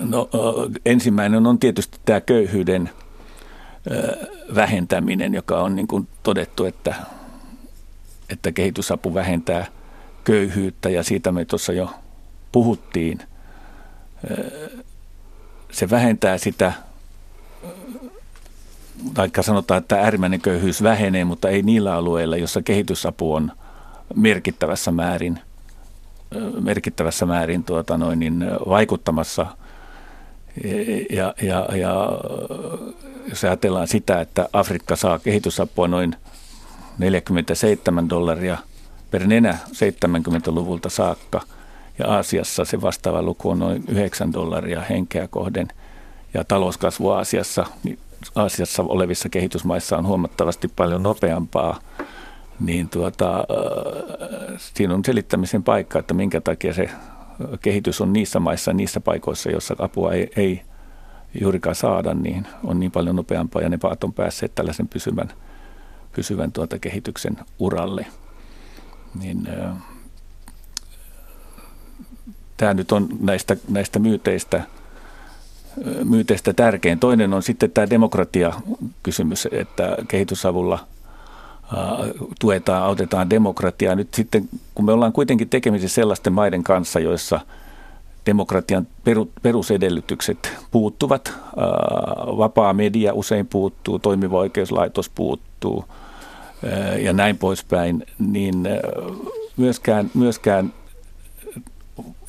No, 0.00 0.28
ensimmäinen 0.86 1.46
on 1.46 1.58
tietysti 1.58 1.98
tämä 2.04 2.20
köyhyyden 2.20 2.90
vähentäminen, 4.54 5.34
joka 5.34 5.62
on 5.62 5.76
niin 5.76 5.88
kuin 5.88 6.08
todettu, 6.22 6.64
että, 6.64 6.94
että 8.28 8.52
kehitysapu 8.52 9.14
vähentää 9.14 9.66
köyhyyttä 10.24 10.88
ja 10.88 11.02
siitä 11.02 11.32
me 11.32 11.44
tuossa 11.44 11.72
jo 11.72 11.90
puhuttiin. 12.52 13.18
Se 15.72 15.90
vähentää 15.90 16.38
sitä 16.38 16.72
tai 19.14 19.30
sanotaan, 19.40 19.78
että 19.78 20.00
äärimmäinen 20.00 20.40
köyhyys 20.40 20.82
vähenee, 20.82 21.24
mutta 21.24 21.48
ei 21.48 21.62
niillä 21.62 21.94
alueilla, 21.94 22.36
jossa 22.36 22.62
kehitysapu 22.62 23.34
on 23.34 23.52
merkittävässä 24.14 24.92
määrin, 24.92 25.38
merkittävässä 26.60 27.26
määrin 27.26 27.64
tuota 27.64 27.98
noin, 27.98 28.18
niin 28.18 28.44
vaikuttamassa. 28.68 29.46
Ja, 31.10 31.34
ja, 31.42 31.68
ja 31.76 32.08
jos 33.28 33.44
ajatellaan 33.44 33.88
sitä, 33.88 34.20
että 34.20 34.48
Afrikka 34.52 34.96
saa 34.96 35.18
kehitysapua 35.18 35.88
noin 35.88 36.16
47 36.98 38.08
dollaria 38.08 38.58
per 39.10 39.26
nenä 39.26 39.58
70-luvulta 39.68 40.88
saakka, 40.88 41.40
ja 41.98 42.08
Aasiassa 42.08 42.64
se 42.64 42.82
vastaava 42.82 43.22
luku 43.22 43.50
on 43.50 43.58
noin 43.58 43.84
9 43.88 44.32
dollaria 44.32 44.80
henkeä 44.80 45.28
kohden, 45.28 45.68
ja 46.34 46.44
talouskasvu 46.44 47.08
Aasiassa 47.08 47.66
niin 47.84 47.98
Aasiassa 48.34 48.82
olevissa 48.82 49.28
kehitysmaissa 49.28 49.98
on 49.98 50.06
huomattavasti 50.06 50.68
paljon 50.68 51.02
nopeampaa, 51.02 51.80
niin 52.60 52.88
tuota, 52.88 53.44
siinä 54.56 54.94
on 54.94 55.04
selittämisen 55.04 55.62
paikka, 55.62 55.98
että 55.98 56.14
minkä 56.14 56.40
takia 56.40 56.74
se 56.74 56.90
kehitys 57.60 58.00
on 58.00 58.12
niissä 58.12 58.40
maissa, 58.40 58.72
niissä 58.72 59.00
paikoissa, 59.00 59.50
joissa 59.50 59.76
apua 59.78 60.12
ei, 60.12 60.30
ei 60.36 60.62
juurikaan 61.40 61.74
saada, 61.74 62.14
niin 62.14 62.46
on 62.64 62.80
niin 62.80 62.90
paljon 62.90 63.16
nopeampaa 63.16 63.62
ja 63.62 63.68
ne 63.68 63.78
paat 63.78 64.04
on 64.04 64.12
päässeet 64.12 64.54
tällaisen 64.54 64.88
pysyvän, 64.88 65.32
pysyvän 66.12 66.52
tuota 66.52 66.78
kehityksen 66.78 67.36
uralle. 67.58 68.06
Niin, 69.20 69.48
tämä 72.56 72.74
nyt 72.74 72.92
on 72.92 73.08
näistä, 73.20 73.56
näistä 73.68 73.98
myyteistä– 73.98 74.62
myyteistä 76.04 76.52
tärkein. 76.52 76.98
Toinen 76.98 77.34
on 77.34 77.42
sitten 77.42 77.70
tämä 77.70 77.90
demokratia-kysymys, 77.90 79.48
että 79.50 79.96
kehitysavulla 80.08 80.78
tuetaan, 82.40 82.82
autetaan 82.82 83.30
demokratiaa. 83.30 83.94
Nyt 83.94 84.14
sitten, 84.14 84.48
kun 84.74 84.84
me 84.84 84.92
ollaan 84.92 85.12
kuitenkin 85.12 85.48
tekemisissä 85.48 85.94
sellaisten 85.94 86.32
maiden 86.32 86.62
kanssa, 86.62 87.00
joissa 87.00 87.40
demokratian 88.26 88.86
perusedellytykset 89.42 90.52
puuttuvat, 90.70 91.32
vapaa 92.38 92.72
media 92.72 93.14
usein 93.14 93.46
puuttuu, 93.46 93.98
toimiva 93.98 94.38
oikeuslaitos 94.38 95.08
puuttuu 95.08 95.84
ja 96.98 97.12
näin 97.12 97.38
poispäin, 97.38 98.06
niin 98.18 98.68
myöskään, 99.56 100.10
myöskään 100.14 100.72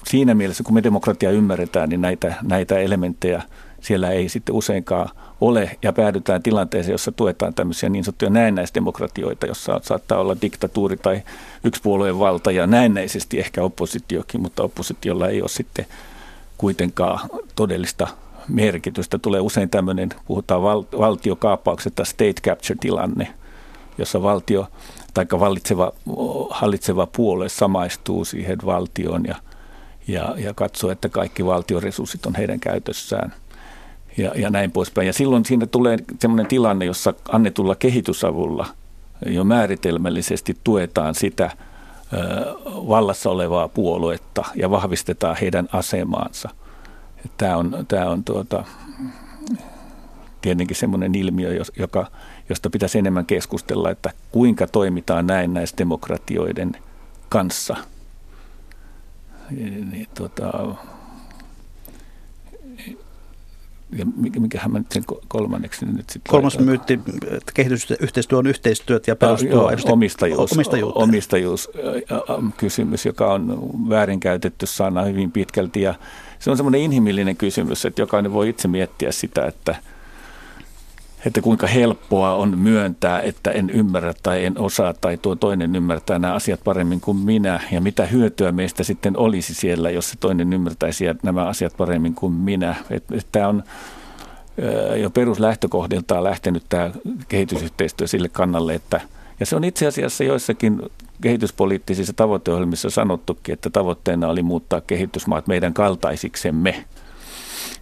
siinä 0.10 0.34
mielessä, 0.34 0.64
kun 0.64 0.74
me 0.74 0.84
demokratia 0.84 1.32
ymmärretään, 1.32 1.90
niin 1.90 2.02
näitä, 2.02 2.36
näitä 2.44 2.80
elementtejä 2.80 3.42
siellä 3.82 4.12
ei 4.12 4.30
sitten 4.30 4.56
useinkaan 4.56 5.10
ole 5.42 5.78
ja 5.84 5.94
päädytään 5.94 6.44
tilanteeseen, 6.44 6.94
jossa 6.94 7.12
tuetaan 7.12 7.54
tämmöisiä 7.54 7.90
niin 7.90 8.04
sanottuja 8.04 8.32
näennäisdemokratioita, 8.32 9.48
jossa 9.48 9.80
saattaa 9.84 10.20
olla 10.20 10.38
diktatuuri 10.42 10.98
tai 10.98 11.22
yksipuolueen 11.64 12.20
valta 12.20 12.52
ja 12.52 12.68
näennäisesti 12.68 13.40
ehkä 13.40 13.64
oppositiokin, 13.64 14.42
mutta 14.42 14.64
oppositiolla 14.64 15.28
ei 15.28 15.42
ole 15.42 15.50
sitten 15.50 15.86
kuitenkaan 16.58 17.20
todellista 17.56 18.08
merkitystä. 18.48 19.18
Tulee 19.20 19.42
usein 19.42 19.70
tämmöinen, 19.70 20.10
puhutaan 20.26 20.64
val, 20.64 20.84
valtiokaappauksesta 20.98 22.06
state 22.06 22.42
capture-tilanne, 22.42 23.28
jossa 23.98 24.24
valtio 24.24 24.68
tai 25.14 25.26
vallitseva, 25.40 25.92
hallitseva 26.50 27.08
puolue 27.08 27.50
samaistuu 27.50 28.26
siihen 28.26 28.58
valtioon 28.66 29.24
ja, 29.28 29.36
ja, 30.08 30.36
ja 30.38 30.54
katsoo, 30.54 30.92
että 30.92 31.10
kaikki 31.10 31.46
valtion 31.46 31.84
resurssit 31.84 32.26
on 32.26 32.36
heidän 32.36 32.60
käytössään– 32.60 33.34
ja, 34.18 34.32
ja 34.36 34.50
näin 34.50 34.72
poispäin. 34.72 35.08
Ja 35.08 35.14
silloin 35.14 35.46
siinä 35.46 35.66
tulee 35.66 35.98
sellainen 36.20 36.48
tilanne, 36.48 36.86
jossa 36.86 37.14
annetulla 37.30 37.76
kehitysavulla 37.76 38.68
jo 39.26 39.44
määritelmällisesti 39.44 40.58
tuetaan 40.64 41.16
sitä 41.16 41.52
vallassa 42.66 43.30
olevaa 43.30 43.68
puoluetta 43.68 44.44
ja 44.56 44.70
vahvistetaan 44.70 45.38
heidän 45.42 45.70
asemaansa. 45.74 46.50
Tämä 47.38 47.58
on, 47.58 47.86
tämä 47.88 48.06
on 48.06 48.24
tuota, 48.24 48.64
tietenkin 50.42 50.78
sellainen 50.78 51.16
ilmiö, 51.16 51.64
joka, 51.80 52.08
josta 52.50 52.70
pitäisi 52.70 53.00
enemmän 53.00 53.26
keskustella, 53.26 53.92
että 53.92 54.12
kuinka 54.32 54.68
toimitaan 54.68 55.28
näin 55.28 55.54
näistä 55.54 55.78
demokratioiden 55.78 56.72
kanssa. 57.30 57.76
Niin, 59.52 60.08
tuota, 60.18 60.76
ja 63.98 64.06
mikähän 64.40 64.72
mä 64.72 64.78
nyt 64.78 64.92
sen 64.92 65.04
kolmanneksi 65.28 65.86
nyt 65.86 66.10
sitten 66.10 66.32
Kolmas 66.32 66.54
laitan. 66.54 66.66
myytti, 66.66 67.00
että 67.32 67.52
kehitysyhteistyö 67.54 68.38
on 68.38 68.48
yhteistyöt 68.48 69.08
ja 69.08 69.16
perustuu 69.16 69.50
joo, 69.50 69.72
omistajuus, 69.86 70.52
omistajuus. 70.54 70.94
omistajuus 70.96 71.70
kysymys, 72.58 73.06
joka 73.06 73.34
on 73.34 73.72
väärinkäytetty 73.90 74.66
sana 74.66 75.04
hyvin 75.04 75.32
pitkälti 75.32 75.82
ja 75.82 75.96
se 76.40 76.52
on 76.52 76.58
semmoinen 76.58 76.82
inhimillinen 76.82 77.38
kysymys, 77.38 77.86
että 77.86 78.02
jokainen 78.02 78.34
voi 78.34 78.50
itse 78.50 78.68
miettiä 78.68 79.12
sitä, 79.12 79.46
että– 79.46 79.76
että 81.26 81.42
kuinka 81.42 81.68
helppoa 81.68 82.36
on 82.36 82.58
myöntää, 82.58 83.22
että 83.22 83.52
en 83.52 83.70
ymmärrä 83.70 84.14
tai 84.24 84.46
en 84.46 84.60
osaa 84.60 84.94
tai 84.94 85.18
tuo 85.18 85.36
toinen 85.36 85.76
ymmärtää 85.76 86.20
nämä 86.20 86.34
asiat 86.34 86.60
paremmin 86.64 87.02
kuin 87.02 87.18
minä 87.18 87.60
ja 87.72 87.82
mitä 87.82 88.06
hyötyä 88.06 88.52
meistä 88.52 88.84
sitten 88.84 89.18
olisi 89.18 89.54
siellä, 89.54 89.90
jos 89.90 90.10
se 90.10 90.16
toinen 90.20 90.54
ymmärtäisi 90.54 91.06
nämä 91.24 91.46
asiat 91.46 91.78
paremmin 91.78 92.16
kuin 92.16 92.34
minä. 92.34 92.76
Tämä 93.32 93.48
on 93.48 93.64
jo 95.02 95.10
peruslähtökohdiltaan 95.10 96.24
lähtenyt 96.24 96.64
tämä 96.70 96.92
kehitysyhteistyö 97.30 98.08
sille 98.08 98.30
kannalle, 98.30 98.76
että 98.76 99.02
ja 99.40 99.46
se 99.46 99.56
on 99.56 99.64
itse 99.64 99.88
asiassa 99.88 100.24
joissakin 100.24 100.82
kehityspoliittisissa 101.22 102.14
tavoitteohjelmissa 102.14 102.90
sanottukin, 102.90 103.54
että 103.54 103.70
tavoitteena 103.70 104.28
oli 104.28 104.44
muuttaa 104.44 104.82
kehitysmaat 104.82 105.48
meidän 105.48 105.74
kaltaisiksemme. 105.74 106.86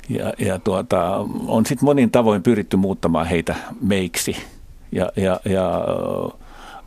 Ja, 0.10 0.34
ja 0.40 0.60
tuota, 0.60 1.26
on 1.48 1.66
sitten 1.66 1.86
monin 1.86 2.12
tavoin 2.12 2.44
pyritty 2.44 2.78
muuttamaan 2.78 3.26
heitä 3.26 3.56
meiksi. 3.82 4.36
Ja, 4.92 5.12
ja, 5.16 5.40
ja 5.46 5.82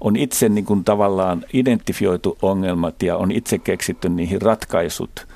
on 0.01 0.17
itse 0.17 0.49
niin 0.49 0.65
kuin 0.65 0.85
tavallaan 0.85 1.45
identifioitu 1.53 2.39
ongelmat 2.43 3.03
ja 3.03 3.17
on 3.17 3.33
itse 3.33 3.59
keksitty 3.59 4.09
niihin 4.09 4.43
ratkaisut 4.43 5.27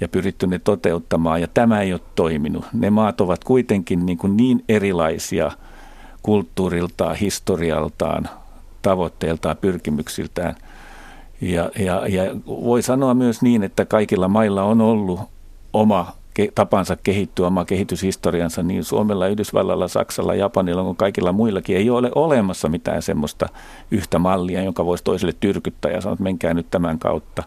ja 0.00 0.08
pyritty 0.08 0.46
ne 0.46 0.58
toteuttamaan. 0.58 1.40
Ja 1.40 1.48
tämä 1.54 1.80
ei 1.80 1.92
ole 1.92 2.00
toiminut. 2.14 2.64
Ne 2.72 2.90
maat 2.90 3.20
ovat 3.20 3.44
kuitenkin 3.44 4.06
niin, 4.06 4.18
kuin 4.18 4.36
niin 4.36 4.64
erilaisia 4.68 5.50
kulttuuriltaan, 6.22 7.16
historialtaan, 7.16 8.28
tavoitteiltaan, 8.82 9.56
pyrkimyksiltään. 9.56 10.54
Ja, 11.40 11.70
ja, 11.78 12.06
ja 12.08 12.22
voi 12.46 12.82
sanoa 12.82 13.14
myös 13.14 13.42
niin, 13.42 13.62
että 13.62 13.84
kaikilla 13.84 14.28
mailla 14.28 14.62
on 14.62 14.80
ollut 14.80 15.20
oma 15.72 16.12
tapansa 16.54 16.96
kehittyä, 17.02 17.46
oma 17.46 17.64
kehityshistoriansa, 17.64 18.62
niin 18.62 18.84
Suomella, 18.84 19.26
Yhdysvallalla, 19.26 19.88
Saksalla, 19.88 20.34
Japanilla 20.34 20.82
kuin 20.82 20.96
kaikilla 20.96 21.32
muillakin 21.32 21.76
ei 21.76 21.90
ole 21.90 22.10
olemassa 22.14 22.68
mitään 22.68 23.02
semmoista 23.02 23.48
yhtä 23.90 24.18
mallia, 24.18 24.62
jonka 24.62 24.84
voisi 24.84 25.04
toiselle 25.04 25.34
tyrkyttää 25.40 25.90
ja 25.90 26.00
sanoa, 26.00 26.12
että 26.12 26.22
menkää 26.22 26.54
nyt 26.54 26.66
tämän 26.70 26.98
kautta. 26.98 27.42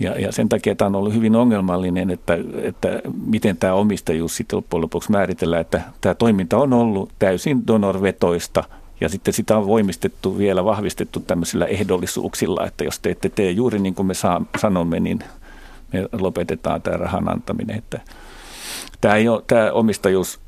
Ja, 0.00 0.20
ja 0.20 0.32
sen 0.32 0.48
takia 0.48 0.74
tämä 0.74 0.86
on 0.86 0.94
ollut 0.94 1.14
hyvin 1.14 1.36
ongelmallinen, 1.36 2.10
että, 2.10 2.38
että 2.62 2.88
miten 3.26 3.56
tämä 3.56 3.74
omistajuus 3.74 4.36
sitten 4.36 4.56
loppujen 4.56 4.82
lopuksi 4.82 5.10
määritellään, 5.10 5.60
että 5.60 5.80
tämä 6.00 6.14
toiminta 6.14 6.58
on 6.58 6.72
ollut 6.72 7.10
täysin 7.18 7.66
donorvetoista 7.66 8.64
ja 9.00 9.08
sitten 9.08 9.34
sitä 9.34 9.58
on 9.58 9.66
voimistettu 9.66 10.38
vielä, 10.38 10.64
vahvistettu 10.64 11.20
tämmöisillä 11.20 11.66
ehdollisuuksilla, 11.66 12.66
että 12.66 12.84
jos 12.84 12.98
te 12.98 13.10
ette 13.10 13.28
tee 13.28 13.50
juuri 13.50 13.78
niin 13.78 13.94
kuin 13.94 14.06
me 14.06 14.14
saa, 14.14 14.44
sanomme, 14.58 15.00
niin 15.00 15.18
me 15.92 16.08
lopetetaan 16.12 16.82
tämä 16.82 16.96
rahan 16.96 17.28
antaminen. 17.28 17.78
Että 17.78 18.00
tämä, 19.00 19.14
ei 19.14 19.28
ole, 19.28 19.42
tämä 19.46 19.72
omistajuus 19.72 20.40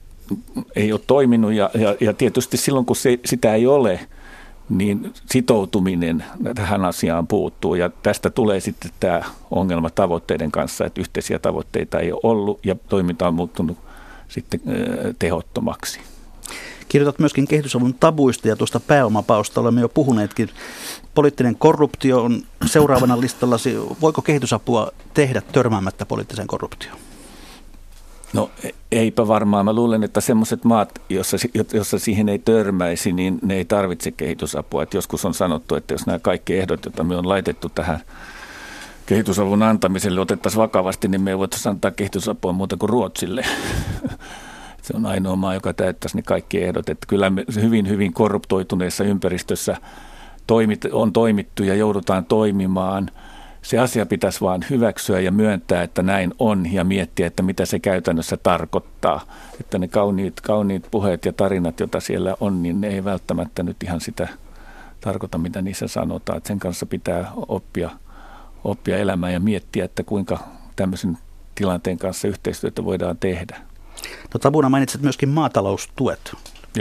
ei 0.77 0.93
ole 0.93 1.01
toiminut 1.07 1.53
ja, 1.53 1.71
ja, 1.75 1.97
ja 2.01 2.13
tietysti 2.13 2.57
silloin 2.57 2.87
kun 2.87 2.97
se, 2.97 3.19
sitä 3.25 3.55
ei 3.55 3.67
ole, 3.67 4.01
niin 4.69 5.13
sitoutuminen 5.31 6.25
tähän 6.55 6.85
asiaan 6.85 7.27
puuttuu 7.27 7.75
ja 7.75 7.91
tästä 8.03 8.31
tulee 8.31 8.61
sitten 8.61 8.91
tämä 9.01 9.23
ongelma 9.51 9.91
tavoitteiden 9.91 10.53
kanssa, 10.53 10.87
että 10.87 11.01
yhteisiä 11.01 11.39
tavoitteita 11.39 12.01
ei 12.01 12.13
ole 12.13 12.21
ollut 12.23 12.67
ja 12.67 12.75
toiminta 12.89 13.29
on 13.29 13.35
muuttunut 13.35 13.79
sitten 14.29 14.61
tehottomaksi. 15.19 16.01
Kirjoitat 16.89 17.19
myöskin 17.19 17.47
kehitysavun 17.47 17.95
tabuista 17.95 18.49
ja 18.49 18.57
tuosta 18.57 18.81
pääomapausta 18.81 19.61
olemme 19.61 19.81
jo 19.81 19.89
puhuneetkin. 19.89 20.49
Poliittinen 21.15 21.57
korruptio 21.57 22.23
on 22.23 22.43
seuraavana 22.67 23.21
listallasi. 23.21 23.77
Voiko 24.01 24.23
kehitysapua 24.23 24.91
tehdä 25.15 25.43
törmäämättä 25.53 26.07
poliittiseen 26.07 26.47
korruptioon? 26.47 26.99
No 28.33 28.51
e- 28.65 28.71
eipä 28.93 29.29
varmaan. 29.29 29.65
Mä 29.65 29.73
luulen, 29.73 30.05
että 30.05 30.21
semmoiset 30.21 30.65
maat, 30.65 31.03
jossa, 31.09 31.37
jossa 31.73 31.99
siihen 31.99 32.29
ei 32.29 32.39
törmäisi, 32.39 33.13
niin 33.13 33.39
ne 33.43 33.55
ei 33.55 33.65
tarvitse 33.65 34.11
kehitysapua. 34.11 34.83
Et 34.83 34.95
joskus 34.95 35.25
on 35.25 35.35
sanottu, 35.35 35.75
että 35.75 35.95
jos 35.95 36.07
nämä 36.07 36.19
kaikki 36.19 36.59
ehdot, 36.59 36.85
joita 36.85 37.05
me 37.05 37.17
on 37.17 37.29
laitettu 37.29 37.69
tähän 37.69 38.01
kehitysavun 39.07 39.63
antamiselle 39.63 40.21
otettaisiin 40.21 40.61
vakavasti, 40.63 41.09
niin 41.09 41.21
me 41.21 41.31
ei 41.31 41.39
voitaisiin 41.39 41.71
antaa 41.71 41.91
kehitysapua 41.91 42.53
muuta 42.53 42.77
kuin 42.77 42.91
Ruotsille. 42.91 43.45
se 44.83 44.97
on 44.97 45.07
ainoa 45.07 45.37
maa, 45.37 45.55
joka 45.55 45.73
täyttäisi 45.75 46.17
ne 46.17 46.23
kaikki 46.23 46.63
ehdot. 46.63 46.89
Että 46.89 47.07
kyllä 47.07 47.31
me 47.31 47.45
hyvin, 47.55 47.89
hyvin 47.89 48.13
korruptoituneessa 48.13 49.05
ympäristössä 49.05 49.77
toimit, 50.47 50.85
on 50.93 51.13
toimittu 51.13 51.63
ja 51.65 51.75
joudutaan 51.75 52.25
toimimaan. 52.25 53.11
Se 53.63 53.79
asia 53.79 54.07
pitäisi 54.07 54.41
vaan 54.41 54.65
hyväksyä 54.71 55.21
ja 55.21 55.33
myöntää, 55.33 55.83
että 55.83 56.03
näin 56.03 56.35
on 56.39 56.73
ja 56.73 56.85
miettiä, 56.85 57.27
että 57.27 57.43
mitä 57.43 57.67
se 57.67 57.79
käytännössä 57.79 58.37
tarkoittaa. 58.37 59.21
Että 59.61 59.79
ne 59.79 59.89
kauniit, 59.89 60.41
kauniit 60.41 60.89
puheet 60.91 61.25
ja 61.25 61.33
tarinat, 61.33 61.81
joita 61.81 62.01
siellä 62.01 62.37
on, 62.41 62.63
niin 62.63 62.81
ne 62.81 62.89
ei 62.89 63.05
välttämättä 63.05 63.63
nyt 63.63 63.83
ihan 63.83 64.01
sitä 64.01 64.29
tarkoita, 65.01 65.39
mitä 65.39 65.63
niissä 65.63 65.89
sanotaan. 65.89 66.37
Että 66.37 66.49
sen 66.49 66.59
kanssa 66.59 66.87
pitää 66.87 67.33
oppia, 67.37 67.91
oppia 68.65 68.99
elämään 68.99 69.33
ja 69.33 69.41
miettiä, 69.41 69.85
että 69.85 70.03
kuinka 70.03 70.39
tämmöisen 70.77 71.19
tilanteen 71.55 71.99
kanssa 71.99 72.29
yhteistyötä 72.29 72.85
voidaan 72.85 73.17
tehdä. 73.19 73.61
No 74.35 74.39
tabuna 74.41 74.69
mainitsit 74.69 75.03
myöskin 75.03 75.29
maataloustuet 75.29 76.35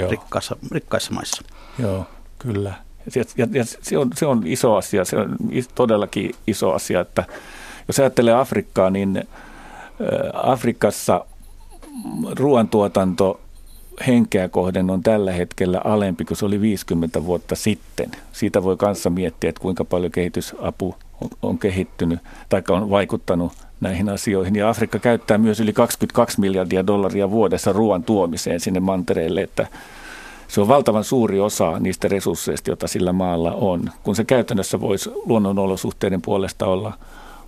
rikkaissa, 0.10 0.56
rikkaissa 0.72 1.14
maissa. 1.14 1.44
Joo, 1.80 2.06
kyllä. 2.40 2.74
Ja, 3.38 3.48
ja, 3.52 3.66
se, 3.66 3.98
on, 3.98 4.10
se 4.16 4.26
on 4.26 4.42
iso 4.46 4.76
asia, 4.76 5.06
se 5.06 5.18
on 5.18 5.38
todellakin 5.76 6.32
iso 6.48 6.72
asia, 6.72 7.02
että 7.02 7.24
jos 7.88 8.00
ajattelee 8.00 8.34
Afrikkaa, 8.34 8.90
niin 8.90 9.28
Afrikassa 10.34 11.26
ruoantuotanto 12.36 13.40
henkeä 14.08 14.50
kohden 14.50 14.90
on 14.90 15.04
tällä 15.04 15.32
hetkellä 15.32 15.82
alempi 15.84 16.26
kuin 16.26 16.38
se 16.38 16.46
oli 16.46 16.62
50 16.62 17.26
vuotta 17.26 17.56
sitten. 17.56 18.12
Siitä 18.32 18.64
voi 18.64 18.78
kanssa 18.78 19.10
miettiä, 19.10 19.50
että 19.50 19.62
kuinka 19.62 19.86
paljon 19.86 20.12
kehitysapu 20.12 20.96
on, 21.22 21.30
on 21.42 21.60
kehittynyt 21.60 22.20
tai 22.50 22.64
on 22.70 22.90
vaikuttanut 22.90 23.54
näihin 23.82 24.10
asioihin. 24.10 24.56
Ja 24.56 24.70
Afrikka 24.70 25.00
käyttää 25.00 25.38
myös 25.38 25.60
yli 25.60 25.74
22 25.74 26.40
miljardia 26.40 26.88
dollaria 26.88 27.32
vuodessa 27.32 27.74
ruoan 27.74 28.04
tuomiseen 28.04 28.60
sinne 28.60 28.80
mantereelle, 28.80 29.42
että 29.42 29.68
se 30.52 30.62
on 30.62 30.68
valtavan 30.68 31.04
suuri 31.04 31.40
osa 31.40 31.80
niistä 31.80 32.08
resursseista, 32.08 32.70
joita 32.70 32.88
sillä 32.88 33.14
maalla 33.14 33.52
on. 33.52 33.90
Kun 34.04 34.16
se 34.16 34.24
käytännössä 34.24 34.82
voisi 34.82 35.10
luonnonolosuhteiden 35.26 36.22
puolesta 36.22 36.66
olla, 36.66 36.94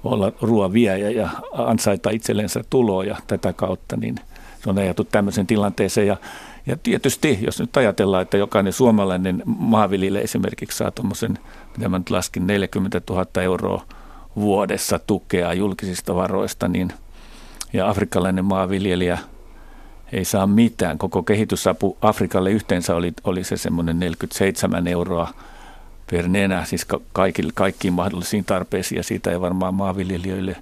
olla 0.04 0.32
ruoaviejä 0.42 1.10
ja 1.10 1.30
ansaita 1.52 2.10
itsellensä 2.10 2.64
tuloja 2.70 3.18
tätä 3.28 3.54
kautta, 3.54 3.98
niin 3.98 4.16
se 4.64 4.70
on 4.70 4.78
ajatu 4.78 5.04
tämmöisen 5.04 5.48
tilanteeseen. 5.48 6.08
Ja, 6.08 6.18
ja 6.66 6.78
tietysti, 6.84 7.40
jos 7.42 7.60
nyt 7.60 7.78
ajatellaan, 7.78 8.22
että 8.22 8.38
jokainen 8.38 8.74
suomalainen 8.74 9.44
maanviljelijä 9.46 10.24
esimerkiksi 10.24 10.78
saa 10.78 10.92
tuommoisen, 10.92 11.40
mitä 11.78 11.90
mä 11.90 11.98
nyt 11.98 12.10
laskin, 12.10 12.48
40 12.48 13.02
000 13.10 13.42
euroa 13.42 13.84
vuodessa 14.36 15.00
tukea 15.00 15.54
julkisista 15.54 16.16
varoista, 16.16 16.68
niin 16.68 16.94
ja 17.74 17.90
afrikkalainen 17.90 18.46
maanviljelijä– 18.46 19.18
ei 20.14 20.26
saa 20.26 20.48
mitään. 20.48 20.98
Koko 20.98 21.24
kehitysapu 21.24 21.98
Afrikalle 22.02 22.52
yhteensä 22.52 22.96
oli, 22.96 23.14
oli 23.24 23.44
se 23.44 23.58
semmoinen 23.58 24.00
47 24.00 24.88
euroa 24.88 25.34
per 26.12 26.28
nenä, 26.28 26.66
siis 26.66 26.88
kaikille, 27.14 27.52
kaikkiin 27.56 27.94
mahdollisiin 27.94 28.46
tarpeisiin, 28.46 28.98
ja 28.98 29.04
siitä 29.04 29.32
ei 29.32 29.42
varmaan 29.42 29.74
maanviljelijöille 29.74 30.56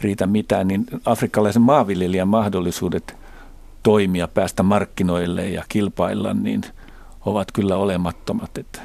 riitä 0.00 0.26
mitään, 0.26 0.68
niin 0.68 0.86
afrikkalaisen 1.04 1.62
maanviljelijän 1.62 2.28
mahdollisuudet 2.28 3.16
toimia, 3.82 4.28
päästä 4.28 4.62
markkinoille 4.62 5.48
ja 5.48 5.64
kilpailla, 5.68 6.34
niin 6.34 6.62
ovat 7.26 7.52
kyllä 7.52 7.76
olemattomat. 7.76 8.58
Että 8.58 8.80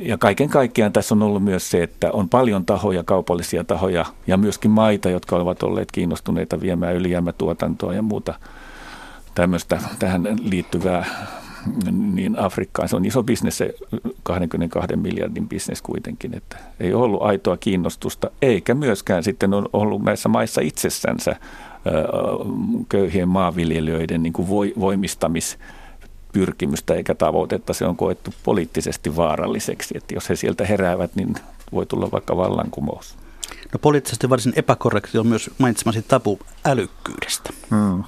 ja 0.00 0.18
kaiken 0.18 0.48
kaikkiaan 0.48 0.92
tässä 0.92 1.14
on 1.14 1.22
ollut 1.22 1.44
myös 1.44 1.70
se, 1.70 1.82
että 1.82 2.10
on 2.12 2.28
paljon 2.28 2.66
tahoja, 2.66 3.04
kaupallisia 3.04 3.64
tahoja 3.64 4.04
ja 4.26 4.36
myöskin 4.36 4.70
maita, 4.70 5.10
jotka 5.10 5.36
ovat 5.36 5.62
olleet 5.62 5.92
kiinnostuneita 5.92 6.60
viemään 6.60 6.96
ylijäämätuotantoa 6.96 7.94
ja 7.94 8.02
muuta 8.02 8.34
tämmöistä 9.34 9.78
tähän 9.98 10.22
liittyvää 10.42 11.06
niin 12.14 12.38
Afrikkaan. 12.38 12.88
Se 12.88 12.96
on 12.96 13.04
iso 13.04 13.22
bisnes, 13.22 13.58
se 13.58 13.74
22 14.22 14.96
miljardin 14.96 15.48
bisnes 15.48 15.82
kuitenkin, 15.82 16.34
että 16.34 16.56
ei 16.80 16.94
ollut 16.94 17.22
aitoa 17.22 17.56
kiinnostusta, 17.56 18.30
eikä 18.42 18.74
myöskään 18.74 19.24
sitten 19.24 19.54
on 19.54 19.68
ollut 19.72 20.04
näissä 20.04 20.28
maissa 20.28 20.60
itsessänsä 20.60 21.36
köyhien 22.88 23.28
maanviljelijöiden 23.28 24.22
niin 24.22 24.32
kuin 24.32 24.48
voimistamis 24.80 25.58
pyrkimystä 26.32 26.94
eikä 26.94 27.14
tavoitetta. 27.14 27.74
Se 27.74 27.84
on 27.84 27.96
koettu 27.96 28.34
poliittisesti 28.44 29.16
vaaralliseksi, 29.16 29.96
että 29.96 30.14
jos 30.14 30.28
he 30.28 30.36
sieltä 30.36 30.66
heräävät, 30.66 31.16
niin 31.16 31.34
voi 31.72 31.86
tulla 31.86 32.10
vaikka 32.10 32.36
vallankumous. 32.36 33.16
No 33.72 33.78
poliittisesti 33.78 34.30
varsin 34.30 34.52
epäkorrekti 34.56 35.18
on 35.18 35.26
myös 35.26 35.50
mainitsemasi 35.58 36.02
tapu 36.02 36.38
älykkyydestä. 36.64 37.50
Hmm. 37.70 38.04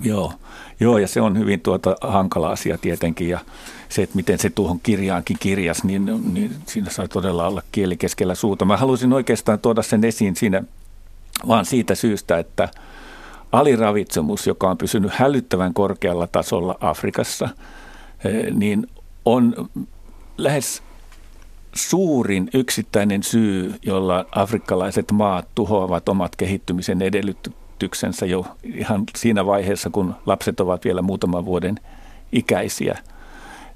Joo. 0.00 0.32
Joo, 0.80 0.98
ja 0.98 1.08
se 1.08 1.20
on 1.20 1.38
hyvin 1.38 1.60
tuota 1.60 1.96
hankala 2.00 2.50
asia 2.50 2.78
tietenkin, 2.78 3.28
ja 3.28 3.40
se, 3.88 4.02
että 4.02 4.16
miten 4.16 4.38
se 4.38 4.50
tuohon 4.50 4.80
kirjaankin 4.80 5.36
kirjas, 5.40 5.84
niin, 5.84 6.32
niin 6.32 6.56
siinä 6.66 6.90
saa 6.90 7.08
todella 7.08 7.46
olla 7.46 7.62
kieli 7.72 7.96
keskellä 7.96 8.34
suuta. 8.34 8.64
Mä 8.64 8.76
haluaisin 8.76 9.12
oikeastaan 9.12 9.58
tuoda 9.58 9.82
sen 9.82 10.04
esiin 10.04 10.36
siinä 10.36 10.62
vaan 11.48 11.64
siitä 11.64 11.94
syystä, 11.94 12.38
että– 12.38 12.68
aliravitsemus, 13.52 14.46
joka 14.46 14.70
on 14.70 14.78
pysynyt 14.78 15.12
hälyttävän 15.12 15.74
korkealla 15.74 16.26
tasolla 16.26 16.76
Afrikassa, 16.80 17.48
eh, 18.24 18.54
niin 18.54 18.86
on 19.24 19.68
lähes 20.38 20.82
suurin 21.74 22.50
yksittäinen 22.54 23.22
syy, 23.22 23.74
jolla 23.82 24.24
afrikkalaiset 24.32 25.12
maat 25.12 25.48
tuhoavat 25.54 26.08
omat 26.08 26.36
kehittymisen 26.36 27.02
edellytyksensä 27.02 28.26
jo 28.26 28.46
ihan 28.62 29.04
siinä 29.16 29.46
vaiheessa, 29.46 29.90
kun 29.90 30.14
lapset 30.26 30.60
ovat 30.60 30.84
vielä 30.84 31.02
muutaman 31.02 31.44
vuoden 31.44 31.80
ikäisiä. 32.32 32.98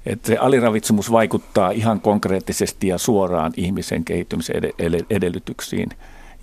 Että 0.05 0.27
se 0.27 0.37
aliravitsemus 0.37 1.11
vaikuttaa 1.11 1.71
ihan 1.71 2.01
konkreettisesti 2.01 2.87
ja 2.87 2.97
suoraan 2.97 3.53
ihmisen 3.57 4.05
kehittymisen 4.05 4.61
edellytyksiin 5.09 5.89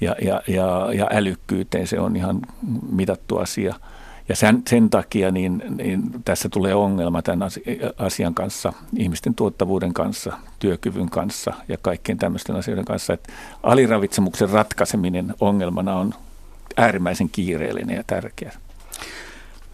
ja, 0.01 0.17
ja, 0.23 0.43
ja, 0.47 0.89
ja 0.93 1.09
älykkyyteen. 1.13 1.87
Se 1.87 2.01
on 2.01 2.17
ihan 2.17 2.41
mitattu 2.91 3.39
asia. 3.39 3.75
Ja 4.29 4.37
sen, 4.37 4.63
sen 4.69 4.91
takia 4.91 5.31
niin, 5.31 5.63
niin 5.77 6.03
tässä 6.25 6.49
tulee 6.49 6.75
ongelma 6.75 7.23
tämän 7.23 7.51
asian 7.99 8.35
kanssa, 8.35 8.73
ihmisten 8.97 9.35
tuottavuuden 9.35 9.95
kanssa, 9.95 10.33
työkyvyn 10.59 11.11
kanssa 11.11 11.53
ja 11.69 11.77
kaikkien 11.83 12.19
tämmöisten 12.19 12.57
asioiden 12.57 12.85
kanssa. 12.85 13.13
Että 13.13 13.33
aliravitsemuksen 13.63 14.51
ratkaiseminen 14.51 15.35
ongelmana 15.41 15.95
on 15.97 16.15
äärimmäisen 16.77 17.29
kiireellinen 17.29 17.97
ja 17.97 18.05
tärkeä. 18.07 18.53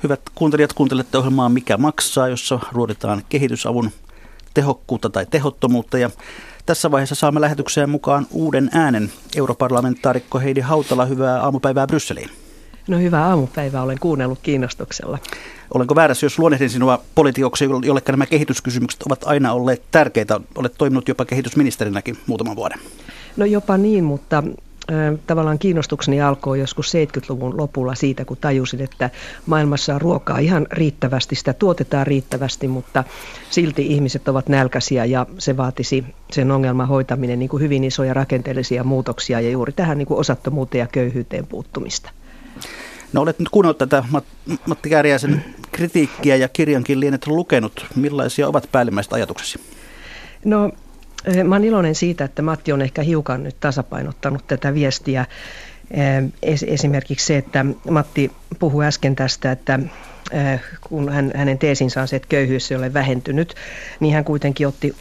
Hyvät 0.03 0.21
kuuntelijat, 0.35 0.73
kuuntelette 0.73 1.19
ohjelmaa 1.19 1.49
Mikä 1.49 1.77
maksaa, 1.77 2.29
jossa 2.29 2.61
ruoditaan 2.73 3.23
kehitysavun 3.29 3.91
tehokkuutta 4.55 5.11
tai 5.11 5.27
tehottomuutta. 5.27 5.99
Ja 5.99 6.11
tässä 6.67 6.91
vaiheessa 6.91 7.15
saamme 7.15 7.41
lähetykseen 7.41 7.91
mukaan 7.91 8.27
uuden 8.31 8.71
äänen. 8.73 9.13
Europarlamentaarikko 9.37 10.39
Heidi 10.39 10.61
Hautala, 10.61 11.05
hyvää 11.05 11.43
aamupäivää 11.43 11.87
Brysseliin. 11.87 12.31
No 12.89 12.99
hyvää 12.99 13.27
aamupäivää, 13.27 13.83
olen 13.83 13.99
kuunnellut 13.99 14.39
kiinnostuksella. 14.43 15.19
Olenko 15.75 15.95
väärässä, 15.95 16.27
jos 16.27 16.39
luonnehdin 16.39 16.71
sinua 16.71 17.03
politiikoksi, 17.15 17.65
jolle 17.65 18.03
nämä 18.09 18.27
kehityskysymykset 18.27 19.03
ovat 19.03 19.25
aina 19.25 19.53
olleet 19.53 19.83
tärkeitä? 19.91 20.41
Olet 20.55 20.75
toiminut 20.79 21.09
jopa 21.09 21.25
kehitysministerinäkin 21.25 22.19
muutaman 22.27 22.57
vuoden. 22.57 22.79
No 23.37 23.45
jopa 23.45 23.77
niin, 23.77 24.05
mutta 24.05 24.43
tavallaan 25.27 25.59
kiinnostukseni 25.59 26.23
alkoi 26.23 26.61
joskus 26.61 26.93
70-luvun 26.95 27.57
lopulla 27.57 27.95
siitä, 27.95 28.25
kun 28.25 28.37
tajusin, 28.41 28.81
että 28.81 29.11
maailmassa 29.47 29.95
on 29.95 30.01
ruokaa 30.01 30.39
ihan 30.39 30.67
riittävästi, 30.73 31.35
sitä 31.35 31.53
tuotetaan 31.53 32.07
riittävästi, 32.07 32.69
mutta 32.69 33.05
silti 33.51 33.87
ihmiset 33.87 34.29
ovat 34.29 34.49
nälkäisiä 34.49 35.05
ja 35.05 35.27
se 35.39 35.57
vaatisi 35.57 36.05
sen 36.33 36.51
ongelman 36.51 36.89
hoitaminen 36.89 37.39
niin 37.39 37.49
kuin 37.49 37.63
hyvin 37.63 37.85
isoja 37.85 38.15
rakenteellisia 38.15 38.85
muutoksia 38.85 39.41
ja 39.41 39.51
juuri 39.51 39.73
tähän 39.73 39.99
niin 39.99 40.07
kuin 40.07 40.21
osattomuuteen 40.21 40.81
ja 40.81 40.87
köyhyyteen 40.87 41.47
puuttumista. 41.47 42.11
No 43.13 43.21
olet 43.21 43.39
nyt 43.39 43.49
kuunnellut 43.49 43.79
tätä 43.79 44.05
Matti 44.67 44.91
Kääriäisen 44.91 45.45
kritiikkiä 45.73 46.37
ja 46.37 46.49
kirjankin 46.49 47.01
lienet 47.01 47.27
lukenut. 47.27 47.87
Millaisia 47.97 48.49
ovat 48.49 48.69
päällimmäiset 48.73 49.13
ajatuksesi? 49.13 49.61
No 50.45 50.71
Mä 51.45 51.55
olen 51.55 51.65
iloinen 51.65 51.95
siitä, 51.95 52.25
että 52.25 52.43
Matti 52.43 52.73
on 52.73 52.83
ehkä 52.83 53.03
hiukan 53.03 53.43
nyt 53.43 53.57
tasapainottanut 53.61 54.47
tätä 54.47 54.75
viestiä. 54.75 55.27
Esimerkiksi 56.67 57.27
se, 57.27 57.37
että 57.37 57.65
Matti 57.91 58.33
puhui 58.59 58.87
äsken 58.87 59.17
tästä, 59.17 59.53
että 59.53 59.79
kun 60.81 61.13
hän, 61.13 61.33
hänen 61.35 61.59
teesinsä 61.59 62.03
on 62.03 62.09
se, 62.09 62.17
että 62.17 62.29
köyhyys 62.29 62.71
ei 62.71 62.77
ole 62.77 62.95
vähentynyt, 62.95 63.55
niin 64.01 64.15
hän 64.15 64.25
kuitenkin 64.25 64.69
otti 64.69 64.97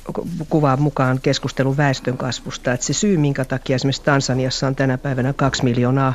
kuvaan 0.50 0.82
mukaan 0.82 1.20
keskustelun 1.22 1.78
väestön 1.78 2.18
kasvusta. 2.18 2.74
Että 2.74 2.86
se 2.86 2.94
syy, 2.94 3.18
minkä 3.18 3.46
takia 3.46 3.76
esimerkiksi 3.76 4.02
Tansaniassa 4.02 4.68
on 4.68 4.76
tänä 4.76 4.98
päivänä 4.98 5.34
kaksi 5.34 5.64
miljoonaa 5.64 6.14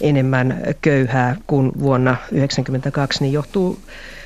enemmän 0.00 0.62
köyhää 0.80 1.36
kuin 1.46 1.72
vuonna 1.80 2.10
1992, 2.10 3.22
niin 3.22 3.32
johtuu 3.32 3.78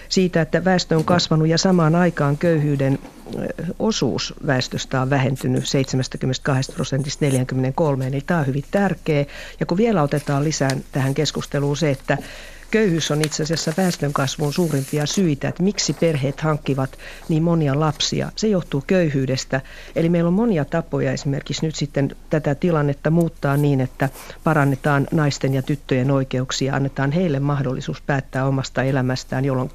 siitä, 0.09 0.41
että 0.41 0.65
väestö 0.65 0.97
on 0.97 1.05
kasvanut 1.05 1.49
ja 1.49 1.59
samaan 1.59 1.95
aikaan 1.95 2.39
köyhyyden 2.39 2.99
osuus 3.79 4.35
väestöstä 4.47 5.01
on 5.01 5.11
vähentynyt 5.11 5.69
72 5.69 6.73
prosentista 6.73 7.25
43, 7.25 8.11
niin 8.11 8.23
tämä 8.27 8.41
on 8.41 8.47
hyvin 8.47 8.65
tärkeä. 8.71 9.25
Ja 9.61 9.67
kun 9.67 9.79
vielä 9.79 10.03
otetaan 10.03 10.45
lisää 10.45 10.71
tähän 10.93 11.15
keskusteluun 11.15 11.77
se, 11.77 11.91
että 11.91 12.19
Köyhyys 12.77 13.11
on 13.11 13.23
itse 13.23 13.43
asiassa 13.43 13.73
väestönkasvun 13.77 14.53
suurimpia 14.53 15.07
syitä, 15.07 15.49
että 15.49 15.63
miksi 15.63 15.93
perheet 15.93 16.41
hankkivat 16.41 16.99
niin 17.29 17.43
monia 17.43 17.81
lapsia. 17.81 18.33
Se 18.37 18.49
johtuu 18.49 18.83
köyhyydestä. 18.87 19.61
Eli 19.97 20.09
meillä 20.09 20.29
on 20.29 20.35
monia 20.35 20.65
tapoja 20.65 21.13
esimerkiksi 21.13 21.67
nyt 21.67 21.75
sitten 21.75 22.17
tätä 22.31 22.55
tilannetta 22.55 23.11
muuttaa 23.11 23.57
niin, 23.57 23.81
että 23.81 24.09
parannetaan 24.45 25.07
naisten 25.13 25.55
ja 25.55 25.63
tyttöjen 25.63 26.11
oikeuksia, 26.11 26.75
annetaan 26.75 27.13
heille 27.13 27.41
mahdollisuus 27.41 28.01
päättää 28.01 28.47
omasta 28.47 28.83
elämästään, 28.83 29.45
jolloin, 29.45 29.71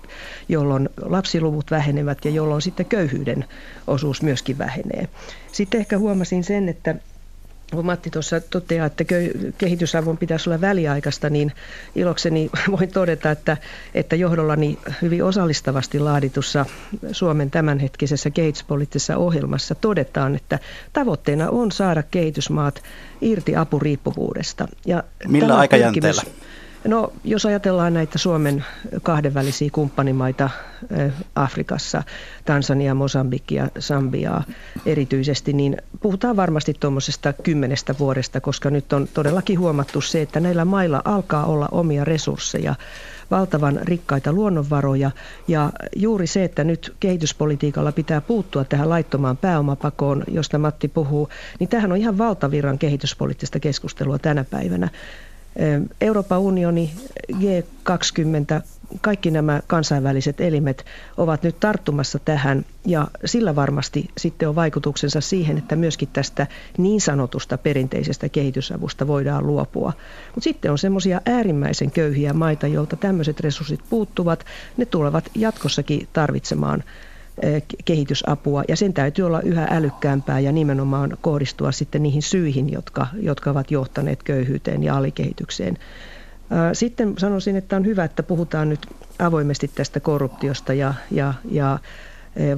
jolloin 0.49 0.89
lapsiluvut 1.01 1.71
vähenevät 1.71 2.25
ja 2.25 2.31
jolloin 2.31 2.61
sitten 2.61 2.85
köyhyyden 2.85 3.45
osuus 3.87 4.21
myöskin 4.21 4.57
vähenee. 4.57 5.07
Sitten 5.51 5.79
ehkä 5.79 5.97
huomasin 5.97 6.43
sen, 6.43 6.69
että 6.69 6.95
kun 7.75 7.85
Matti 7.85 8.09
tuossa 8.09 8.41
toteaa, 8.41 8.85
että 8.85 9.03
kehitysavun 9.57 10.17
pitäisi 10.17 10.49
olla 10.49 10.61
väliaikaista, 10.61 11.29
niin 11.29 11.51
ilokseni 11.95 12.49
voin 12.77 12.91
todeta, 12.91 13.31
että, 13.31 13.57
että 13.93 14.15
johdollani 14.15 14.79
hyvin 15.01 15.23
osallistavasti 15.23 15.99
laaditussa 15.99 16.65
Suomen 17.11 17.51
tämänhetkisessä 17.51 18.29
kehityspoliittisessa 18.29 19.17
ohjelmassa 19.17 19.75
todetaan, 19.75 20.35
että 20.35 20.59
tavoitteena 20.93 21.49
on 21.49 21.71
saada 21.71 22.03
kehitysmaat 22.03 22.83
irti 23.21 23.55
apuriippuvuudesta. 23.55 24.67
Ja 24.85 25.03
Millä 25.27 25.57
aikajänteellä? 25.57 26.21
No, 26.87 27.13
jos 27.23 27.45
ajatellaan 27.45 27.93
näitä 27.93 28.17
Suomen 28.17 28.65
kahdenvälisiä 29.03 29.69
kumppanimaita 29.71 30.49
Afrikassa, 31.35 32.03
Tansania, 32.45 32.95
Mosambikia, 32.95 33.67
Sambiaa 33.79 34.43
erityisesti, 34.85 35.53
niin 35.53 35.77
puhutaan 36.01 36.35
varmasti 36.35 36.73
tuommoisesta 36.79 37.33
kymmenestä 37.33 37.95
vuodesta, 37.99 38.41
koska 38.41 38.69
nyt 38.69 38.93
on 38.93 39.07
todellakin 39.13 39.59
huomattu 39.59 40.01
se, 40.01 40.21
että 40.21 40.39
näillä 40.39 40.65
mailla 40.65 41.01
alkaa 41.05 41.45
olla 41.45 41.67
omia 41.71 42.05
resursseja 42.05 42.75
valtavan 43.31 43.79
rikkaita 43.83 44.33
luonnonvaroja 44.33 45.11
ja 45.47 45.71
juuri 45.95 46.27
se, 46.27 46.43
että 46.43 46.63
nyt 46.63 46.95
kehityspolitiikalla 46.99 47.91
pitää 47.91 48.21
puuttua 48.21 48.63
tähän 48.63 48.89
laittomaan 48.89 49.37
pääomapakoon, 49.37 50.23
josta 50.27 50.57
Matti 50.57 50.87
puhuu, 50.87 51.29
niin 51.59 51.69
tähän 51.69 51.91
on 51.91 51.97
ihan 51.97 52.17
valtavirran 52.17 52.79
kehityspoliittista 52.79 53.59
keskustelua 53.59 54.19
tänä 54.19 54.43
päivänä. 54.43 54.89
Euroopan 56.01 56.39
unioni, 56.39 56.91
G20, 57.33 58.61
kaikki 59.01 59.31
nämä 59.31 59.61
kansainväliset 59.67 60.41
elimet 60.41 60.85
ovat 61.17 61.43
nyt 61.43 61.59
tarttumassa 61.59 62.19
tähän 62.19 62.65
ja 62.85 63.07
sillä 63.25 63.55
varmasti 63.55 64.09
sitten 64.17 64.49
on 64.49 64.55
vaikutuksensa 64.55 65.21
siihen, 65.21 65.57
että 65.57 65.75
myöskin 65.75 66.09
tästä 66.13 66.47
niin 66.77 67.01
sanotusta 67.01 67.57
perinteisestä 67.57 68.29
kehitysavusta 68.29 69.07
voidaan 69.07 69.47
luopua. 69.47 69.93
Mutta 70.27 70.43
sitten 70.43 70.71
on 70.71 70.77
semmoisia 70.77 71.21
äärimmäisen 71.25 71.91
köyhiä 71.91 72.33
maita, 72.33 72.67
joilta 72.67 72.95
tämmöiset 72.95 73.39
resurssit 73.39 73.81
puuttuvat. 73.89 74.45
Ne 74.77 74.85
tulevat 74.85 75.29
jatkossakin 75.35 76.07
tarvitsemaan 76.13 76.83
kehitysapua 77.85 78.63
ja 78.67 78.75
sen 78.75 78.93
täytyy 78.93 79.25
olla 79.25 79.41
yhä 79.41 79.67
älykkäämpää 79.71 80.39
ja 80.39 80.51
nimenomaan 80.51 81.17
kohdistua 81.21 81.71
sitten 81.71 82.03
niihin 82.03 82.21
syihin, 82.21 82.71
jotka, 82.71 83.07
jotka 83.19 83.51
ovat 83.51 83.71
johtaneet 83.71 84.23
köyhyyteen 84.23 84.83
ja 84.83 84.97
alikehitykseen. 84.97 85.77
Sitten 86.73 87.13
sanoisin, 87.17 87.55
että 87.55 87.75
on 87.75 87.85
hyvä, 87.85 88.03
että 88.03 88.23
puhutaan 88.23 88.69
nyt 88.69 88.87
avoimesti 89.19 89.71
tästä 89.75 89.99
korruptiosta 89.99 90.73
ja, 90.73 90.93
ja, 91.11 91.33
ja 91.51 91.79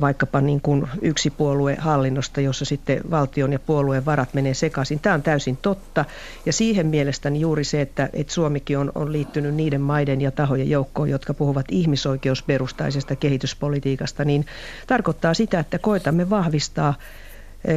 vaikkapa 0.01 0.41
niin 0.41 0.61
kuin 0.61 0.87
yksi 1.01 1.33
hallinnosta, 1.77 2.41
jossa 2.41 2.65
sitten 2.65 3.01
valtion 3.11 3.53
ja 3.53 3.59
puolueen 3.59 4.05
varat 4.05 4.33
menee 4.33 4.53
sekaisin. 4.53 4.99
Tämä 4.99 5.15
on 5.15 5.21
täysin 5.21 5.57
totta 5.57 6.05
ja 6.45 6.53
siihen 6.53 6.87
mielestäni 6.87 7.39
juuri 7.39 7.63
se, 7.63 7.81
että, 7.81 8.09
että 8.13 8.33
Suomikin 8.33 8.77
on, 8.77 8.91
on 8.95 9.11
liittynyt 9.11 9.55
niiden 9.55 9.81
maiden 9.81 10.21
ja 10.21 10.31
tahojen 10.31 10.69
joukkoon, 10.69 11.09
jotka 11.09 11.33
puhuvat 11.33 11.65
ihmisoikeusperustaisesta 11.71 13.15
kehityspolitiikasta, 13.15 14.25
niin 14.25 14.45
tarkoittaa 14.87 15.33
sitä, 15.33 15.59
että 15.59 15.79
koetamme 15.79 16.29
vahvistaa 16.29 16.93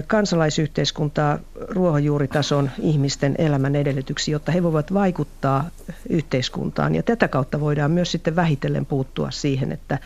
kansalaisyhteiskuntaa 0.06 1.38
ruohonjuuritason 1.68 2.70
ihmisten 2.78 3.34
elämän 3.38 3.76
edellytyksiä, 3.76 4.32
jotta 4.32 4.52
he 4.52 4.62
voivat 4.62 4.94
vaikuttaa 4.94 5.70
yhteiskuntaan. 6.08 6.94
Ja 6.94 7.02
tätä 7.02 7.28
kautta 7.28 7.60
voidaan 7.60 7.90
myös 7.90 8.12
sitten 8.12 8.36
vähitellen 8.36 8.86
puuttua 8.86 9.30
siihen, 9.30 9.72
että, 9.72 9.98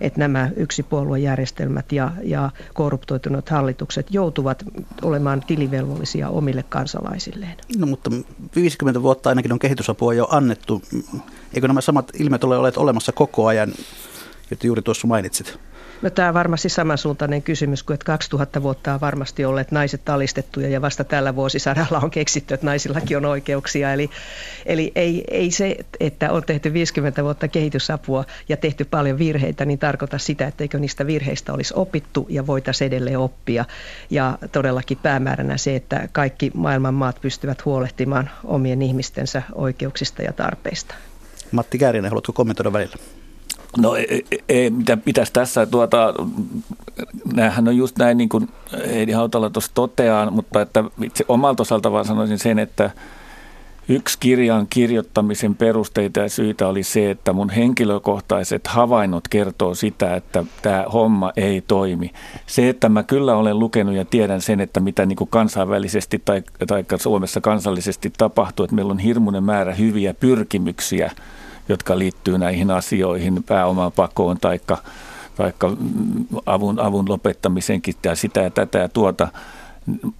että 0.00 0.18
nämä 0.18 0.50
yksipuoluejärjestelmät 0.56 1.92
ja, 1.92 2.10
ja 2.22 2.50
korruptoituneet 2.74 3.48
hallitukset 3.48 4.06
joutuvat 4.10 4.64
olemaan 5.02 5.42
tilivelvollisia 5.46 6.28
omille 6.28 6.64
kansalaisilleen. 6.68 7.56
No 7.78 7.86
mutta 7.86 8.10
50 8.56 9.02
vuotta 9.02 9.28
ainakin 9.28 9.52
on 9.52 9.58
kehitysapua 9.58 10.14
jo 10.14 10.28
annettu. 10.30 10.82
Eikö 11.54 11.68
nämä 11.68 11.80
samat 11.80 12.10
ilmiöt 12.18 12.44
ole 12.44 12.58
olleet 12.58 12.76
olemassa 12.76 13.12
koko 13.12 13.46
ajan, 13.46 13.72
joita 14.50 14.66
juuri 14.66 14.82
tuossa 14.82 15.06
mainitsit? 15.06 15.58
No, 16.02 16.10
tämä 16.10 16.28
on 16.28 16.34
varmasti 16.34 16.68
samansuuntainen 16.68 17.42
kysymys 17.42 17.82
kuin, 17.82 17.94
että 17.94 18.04
2000 18.04 18.62
vuotta 18.62 18.94
on 18.94 19.00
varmasti 19.00 19.44
olleet 19.44 19.70
naiset 19.70 20.08
alistettuja 20.08 20.68
ja 20.68 20.82
vasta 20.82 21.04
tällä 21.04 21.36
vuosisadalla 21.36 22.00
on 22.02 22.10
keksitty, 22.10 22.54
että 22.54 22.66
naisillakin 22.66 23.16
on 23.16 23.24
oikeuksia. 23.24 23.92
Eli, 23.92 24.10
eli 24.66 24.92
ei, 24.94 25.24
ei 25.30 25.50
se, 25.50 25.76
että 26.00 26.32
on 26.32 26.42
tehty 26.44 26.72
50 26.72 27.24
vuotta 27.24 27.48
kehitysapua 27.48 28.24
ja 28.48 28.56
tehty 28.56 28.84
paljon 28.84 29.18
virheitä, 29.18 29.64
niin 29.64 29.78
tarkoita 29.78 30.18
sitä, 30.18 30.46
että 30.46 30.64
eikö 30.64 30.78
niistä 30.78 31.06
virheistä 31.06 31.52
olisi 31.52 31.74
opittu 31.76 32.26
ja 32.28 32.46
voitaisiin 32.46 32.86
edelleen 32.86 33.18
oppia. 33.18 33.64
Ja 34.10 34.38
todellakin 34.52 34.98
päämääränä 35.02 35.56
se, 35.56 35.76
että 35.76 36.08
kaikki 36.12 36.50
maailman 36.54 36.94
maat 36.94 37.20
pystyvät 37.20 37.64
huolehtimaan 37.64 38.30
omien 38.44 38.82
ihmistensä 38.82 39.42
oikeuksista 39.54 40.22
ja 40.22 40.32
tarpeista. 40.32 40.94
Matti 41.52 41.78
Käärinen, 41.78 42.10
haluatko 42.10 42.32
kommentoida 42.32 42.72
välillä? 42.72 42.96
No 43.80 43.94
ei, 43.94 44.24
ei 44.48 44.70
mitä 44.70 44.96
pitäisi 44.96 45.32
tässä, 45.32 45.66
tuota, 45.66 46.14
näähän 47.32 47.68
on 47.68 47.76
just 47.76 47.98
näin 47.98 48.18
niin 48.18 48.28
kuin 48.28 48.48
Heidi 48.86 49.12
Hautala 49.12 49.50
tuossa 49.50 49.70
toteaa, 49.74 50.30
mutta 50.30 50.62
että 50.62 50.84
itse 51.02 51.24
omalta 51.28 51.62
osalta 51.62 51.92
vaan 51.92 52.04
sanoisin 52.04 52.38
sen, 52.38 52.58
että 52.58 52.90
yksi 53.88 54.18
kirjan 54.20 54.66
kirjoittamisen 54.70 55.54
perusteita 55.54 56.20
ja 56.20 56.28
syitä 56.28 56.68
oli 56.68 56.82
se, 56.82 57.10
että 57.10 57.32
mun 57.32 57.50
henkilökohtaiset 57.50 58.66
havainnot 58.66 59.28
kertoo 59.28 59.74
sitä, 59.74 60.16
että 60.16 60.44
tämä 60.62 60.84
homma 60.92 61.32
ei 61.36 61.60
toimi. 61.60 62.10
Se, 62.46 62.68
että 62.68 62.88
mä 62.88 63.02
kyllä 63.02 63.36
olen 63.36 63.58
lukenut 63.58 63.94
ja 63.94 64.04
tiedän 64.04 64.40
sen, 64.40 64.60
että 64.60 64.80
mitä 64.80 65.06
niin 65.06 65.16
kuin 65.16 65.30
kansainvälisesti 65.30 66.22
tai, 66.24 66.42
tai 66.66 66.84
Suomessa 66.96 67.40
kansallisesti 67.40 68.12
tapahtuu, 68.18 68.64
että 68.64 68.76
meillä 68.76 68.92
on 68.92 68.98
hirmuinen 68.98 69.44
määrä 69.44 69.74
hyviä 69.74 70.14
pyrkimyksiä– 70.14 71.10
jotka 71.68 71.98
liittyy 71.98 72.38
näihin 72.38 72.70
asioihin, 72.70 73.42
pääomapakoon 73.42 74.38
tai 74.40 74.60
taikka 75.38 75.76
avun, 76.46 76.80
avun 76.80 77.08
lopettamisenkin 77.08 77.94
ja 78.04 78.14
sitä 78.14 78.40
ja 78.40 78.50
tätä 78.50 78.78
ja 78.78 78.88
tuota. 78.88 79.28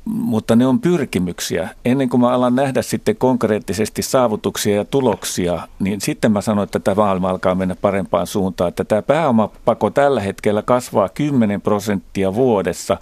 Mutta 0.04 0.56
ne 0.56 0.66
on 0.66 0.80
pyrkimyksiä. 0.80 1.68
Ennen 1.84 2.08
kuin 2.08 2.20
mä 2.20 2.30
alan 2.30 2.54
nähdä 2.54 2.82
sitten 2.82 3.16
konkreettisesti 3.16 4.02
saavutuksia 4.02 4.76
ja 4.76 4.84
tuloksia, 4.84 5.68
niin 5.78 6.00
sitten 6.00 6.32
mä 6.32 6.40
sanon, 6.40 6.64
että 6.64 6.78
tämä 6.78 6.94
maailma 6.94 7.30
alkaa 7.30 7.54
mennä 7.54 7.74
parempaan 7.74 8.26
suuntaan. 8.26 8.68
Että 8.68 8.84
tämä 8.84 9.02
pääomapako 9.02 9.90
tällä 9.90 10.20
hetkellä 10.20 10.62
kasvaa 10.62 11.08
10 11.08 11.60
prosenttia 11.60 12.34
vuodessa, 12.34 12.96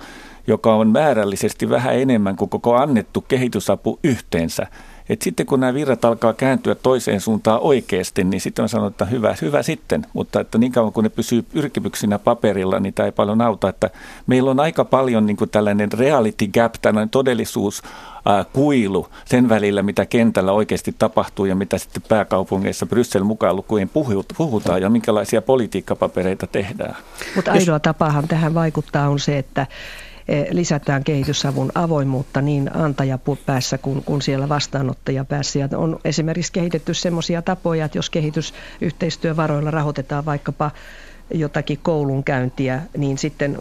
joka 0.46 0.74
on 0.74 0.88
määrällisesti 0.88 1.70
vähän 1.70 1.96
enemmän 1.96 2.36
kuin 2.36 2.48
koko 2.48 2.74
annettu 2.74 3.20
kehitysapu 3.20 3.98
yhteensä. 4.04 4.66
Et 5.08 5.22
sitten 5.22 5.46
kun 5.46 5.60
nämä 5.60 5.74
virrat 5.74 6.04
alkaa 6.04 6.32
kääntyä 6.32 6.74
toiseen 6.74 7.20
suuntaan 7.20 7.60
oikeasti, 7.60 8.24
niin 8.24 8.40
sitten 8.40 8.62
on 8.62 8.68
sanonut, 8.68 8.92
että 8.92 9.04
hyvä, 9.04 9.34
hyvä 9.42 9.62
sitten. 9.62 10.06
Mutta 10.12 10.40
että 10.40 10.58
niin 10.58 10.72
kauan 10.72 10.92
kun 10.92 11.04
ne 11.04 11.10
pysyy 11.10 11.42
pyrkimyksinä 11.42 12.18
paperilla, 12.18 12.80
niin 12.80 12.94
tämä 12.94 13.06
ei 13.06 13.12
paljon 13.12 13.40
auta. 13.40 13.68
Että 13.68 13.90
meillä 14.26 14.50
on 14.50 14.60
aika 14.60 14.84
paljon 14.84 15.26
niin 15.26 15.36
kuin 15.36 15.50
tällainen 15.50 15.92
reality 15.92 16.46
gap, 16.46 16.74
tällainen 16.82 17.10
todellisuus, 17.10 17.82
kuilu 18.52 19.08
sen 19.24 19.48
välillä, 19.48 19.82
mitä 19.82 20.06
kentällä 20.06 20.52
oikeasti 20.52 20.94
tapahtuu 20.98 21.46
ja 21.46 21.54
mitä 21.54 21.78
sitten 21.78 22.02
pääkaupungeissa 22.08 22.86
Bryssel 22.86 23.24
mukaan 23.24 23.56
lukujen 23.56 23.90
puhutaan 24.36 24.82
ja 24.82 24.90
minkälaisia 24.90 25.42
politiikkapapereita 25.42 26.46
tehdään. 26.46 26.96
Mutta 27.36 27.52
ainoa 27.52 27.80
tapahan 27.80 28.28
tähän 28.28 28.54
vaikuttaa 28.54 29.08
on 29.08 29.18
se, 29.18 29.38
että 29.38 29.66
lisätään 30.50 31.04
kehitysavun 31.04 31.72
avoimuutta 31.74 32.42
niin 32.42 32.76
antajapäässä 32.76 33.78
kuin, 33.78 34.04
kuin 34.04 34.22
siellä 34.22 34.48
vastaanottajapäässä. 34.48 35.58
Ja 35.58 35.68
on 35.76 35.98
esimerkiksi 36.04 36.52
kehitetty 36.52 36.94
sellaisia 36.94 37.42
tapoja, 37.42 37.84
että 37.84 37.98
jos 37.98 38.10
kehitysyhteistyövaroilla 38.10 39.70
rahoitetaan 39.70 40.24
vaikkapa 40.24 40.70
jotakin 41.34 41.78
koulunkäyntiä, 41.82 42.82
niin 42.96 43.18
sitten 43.18 43.58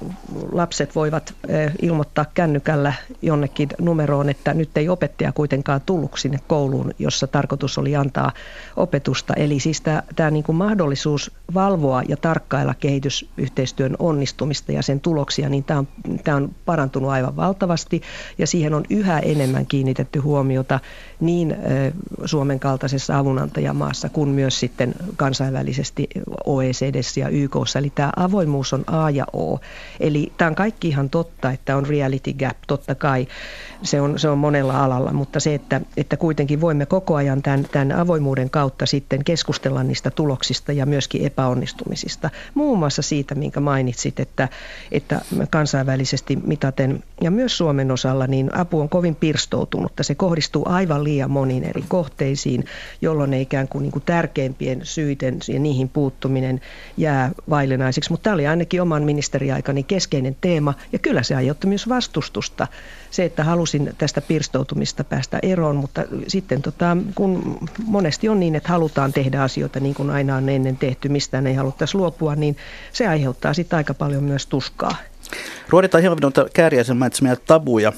lapset 0.51 0.95
voivat 0.95 1.33
ilmoittaa 1.81 2.25
kännykällä 2.33 2.93
jonnekin 3.21 3.69
numeroon, 3.81 4.29
että 4.29 4.53
nyt 4.53 4.77
ei 4.77 4.89
opettaja 4.89 5.31
kuitenkaan 5.31 5.81
tullut 5.85 6.11
sinne 6.17 6.39
kouluun, 6.47 6.93
jossa 6.99 7.27
tarkoitus 7.27 7.77
oli 7.77 7.95
antaa 7.95 8.31
opetusta. 8.75 9.33
Eli 9.33 9.59
siis 9.59 9.81
tämä, 9.81 10.03
tämä 10.15 10.31
niin 10.31 10.43
kuin 10.43 10.55
mahdollisuus 10.55 11.31
valvoa 11.53 12.03
ja 12.07 12.17
tarkkailla 12.17 12.73
kehitysyhteistyön 12.73 13.95
onnistumista 13.99 14.71
ja 14.71 14.81
sen 14.81 14.99
tuloksia, 14.99 15.49
niin 15.49 15.63
tämä 15.63 15.79
on, 15.79 15.87
tämä 16.23 16.37
on 16.37 16.55
parantunut 16.65 17.09
aivan 17.09 17.35
valtavasti 17.35 18.01
ja 18.37 18.47
siihen 18.47 18.73
on 18.73 18.83
yhä 18.89 19.19
enemmän 19.19 19.65
kiinnitetty 19.65 20.19
huomiota 20.19 20.79
niin 21.19 21.55
Suomen 22.25 22.59
kaltaisessa 22.59 23.17
avunantajamaassa 23.17 24.09
kuin 24.09 24.29
myös 24.29 24.59
sitten 24.59 24.93
kansainvälisesti 25.15 26.07
OECDssä 26.45 27.19
ja 27.19 27.29
YK 27.29 27.54
YKssa, 27.61 27.79
eli 27.79 27.89
tämä 27.95 28.11
avoimuus 28.15 28.73
on 28.73 28.83
A 28.87 29.09
ja 29.09 29.25
O. 29.33 29.59
Eli 29.99 30.31
tämä 30.37 30.49
on 30.49 30.55
kaikki 30.55 30.87
ihan 30.87 31.09
totta, 31.09 31.51
että 31.51 31.77
on 31.77 31.85
reality 31.85 32.33
gap, 32.33 32.57
totta 32.67 32.95
kai 32.95 33.27
se 33.83 34.01
on, 34.01 34.19
se 34.19 34.29
on 34.29 34.37
monella 34.37 34.83
alalla, 34.83 35.13
mutta 35.13 35.39
se, 35.39 35.55
että, 35.55 35.81
että 35.97 36.17
kuitenkin 36.17 36.61
voimme 36.61 36.85
koko 36.85 37.15
ajan 37.15 37.41
tämän, 37.41 37.67
tämän 37.71 37.91
avoimuuden 37.91 38.49
kautta 38.49 38.85
sitten 38.85 39.23
keskustella 39.23 39.83
niistä 39.83 40.11
tuloksista 40.11 40.71
ja 40.71 40.85
myöskin 40.85 41.25
epäonnistumisista. 41.25 42.29
Muun 42.53 42.79
muassa 42.79 43.01
siitä, 43.01 43.35
minkä 43.35 43.59
mainitsit, 43.59 44.19
että, 44.19 44.49
että 44.91 45.21
kansainvälisesti 45.49 46.35
mitaten 46.35 47.03
ja 47.21 47.31
myös 47.31 47.57
Suomen 47.57 47.91
osalla, 47.91 48.27
niin 48.27 48.55
apu 48.55 48.79
on 48.79 48.89
kovin 48.89 49.15
pirstoutunutta. 49.15 50.03
Se 50.03 50.15
kohdistuu 50.15 50.63
aivan 50.67 51.03
liian 51.03 51.31
moniin 51.31 51.63
eri 51.63 51.83
kohteisiin, 51.87 52.65
jolloin 53.01 53.31
ne 53.31 53.41
ikään 53.41 53.67
kuin, 53.67 53.81
niin 53.81 53.91
kuin 53.91 54.03
tärkeimpien 54.05 54.79
syiden 54.83 55.39
ja 55.47 55.59
niihin 55.59 55.89
puuttuminen 55.89 56.61
jää 56.97 57.31
vaillinaisiksi, 57.49 58.11
mutta 58.11 58.23
tämä 58.23 58.33
oli 58.33 58.47
ainakin 58.47 58.81
oman 58.81 59.03
ministeriaikani 59.03 59.83
keskeinen 59.83 60.37
teema 60.41 60.73
ja 60.91 60.99
kyllä 60.99 61.23
se 61.23 61.35
aiheutti 61.35 61.67
myös 61.67 61.89
vastustusta. 61.89 62.67
Se, 63.11 63.25
että 63.25 63.43
halusin 63.43 63.93
tästä 63.97 64.21
pirstoutumista 64.21 65.03
päästä 65.03 65.39
eroon, 65.43 65.75
mutta 65.75 66.03
sitten 66.27 66.61
tota, 66.61 66.97
kun 67.15 67.57
monesti 67.85 68.29
on 68.29 68.39
niin, 68.39 68.55
että 68.55 68.69
halutaan 68.69 69.13
tehdä 69.13 69.41
asioita 69.41 69.79
niin 69.79 69.95
kuin 69.95 70.09
aina 70.09 70.35
on 70.35 70.49
ennen 70.49 70.77
tehty, 70.77 71.09
mistään 71.09 71.47
ei 71.47 71.53
haluttaisi 71.53 71.97
luopua, 71.97 72.35
niin 72.35 72.57
se 72.93 73.07
aiheuttaa 73.07 73.53
sitten 73.53 73.77
aika 73.77 73.93
paljon 73.93 74.23
myös 74.23 74.47
tuskaa. 74.47 74.95
Ruoditaan 75.69 76.01
hieman 76.01 76.17
noita 76.21 76.45
kääriäisen 76.53 76.97
mainitsemia 76.97 77.35
tabuja. 77.35 77.93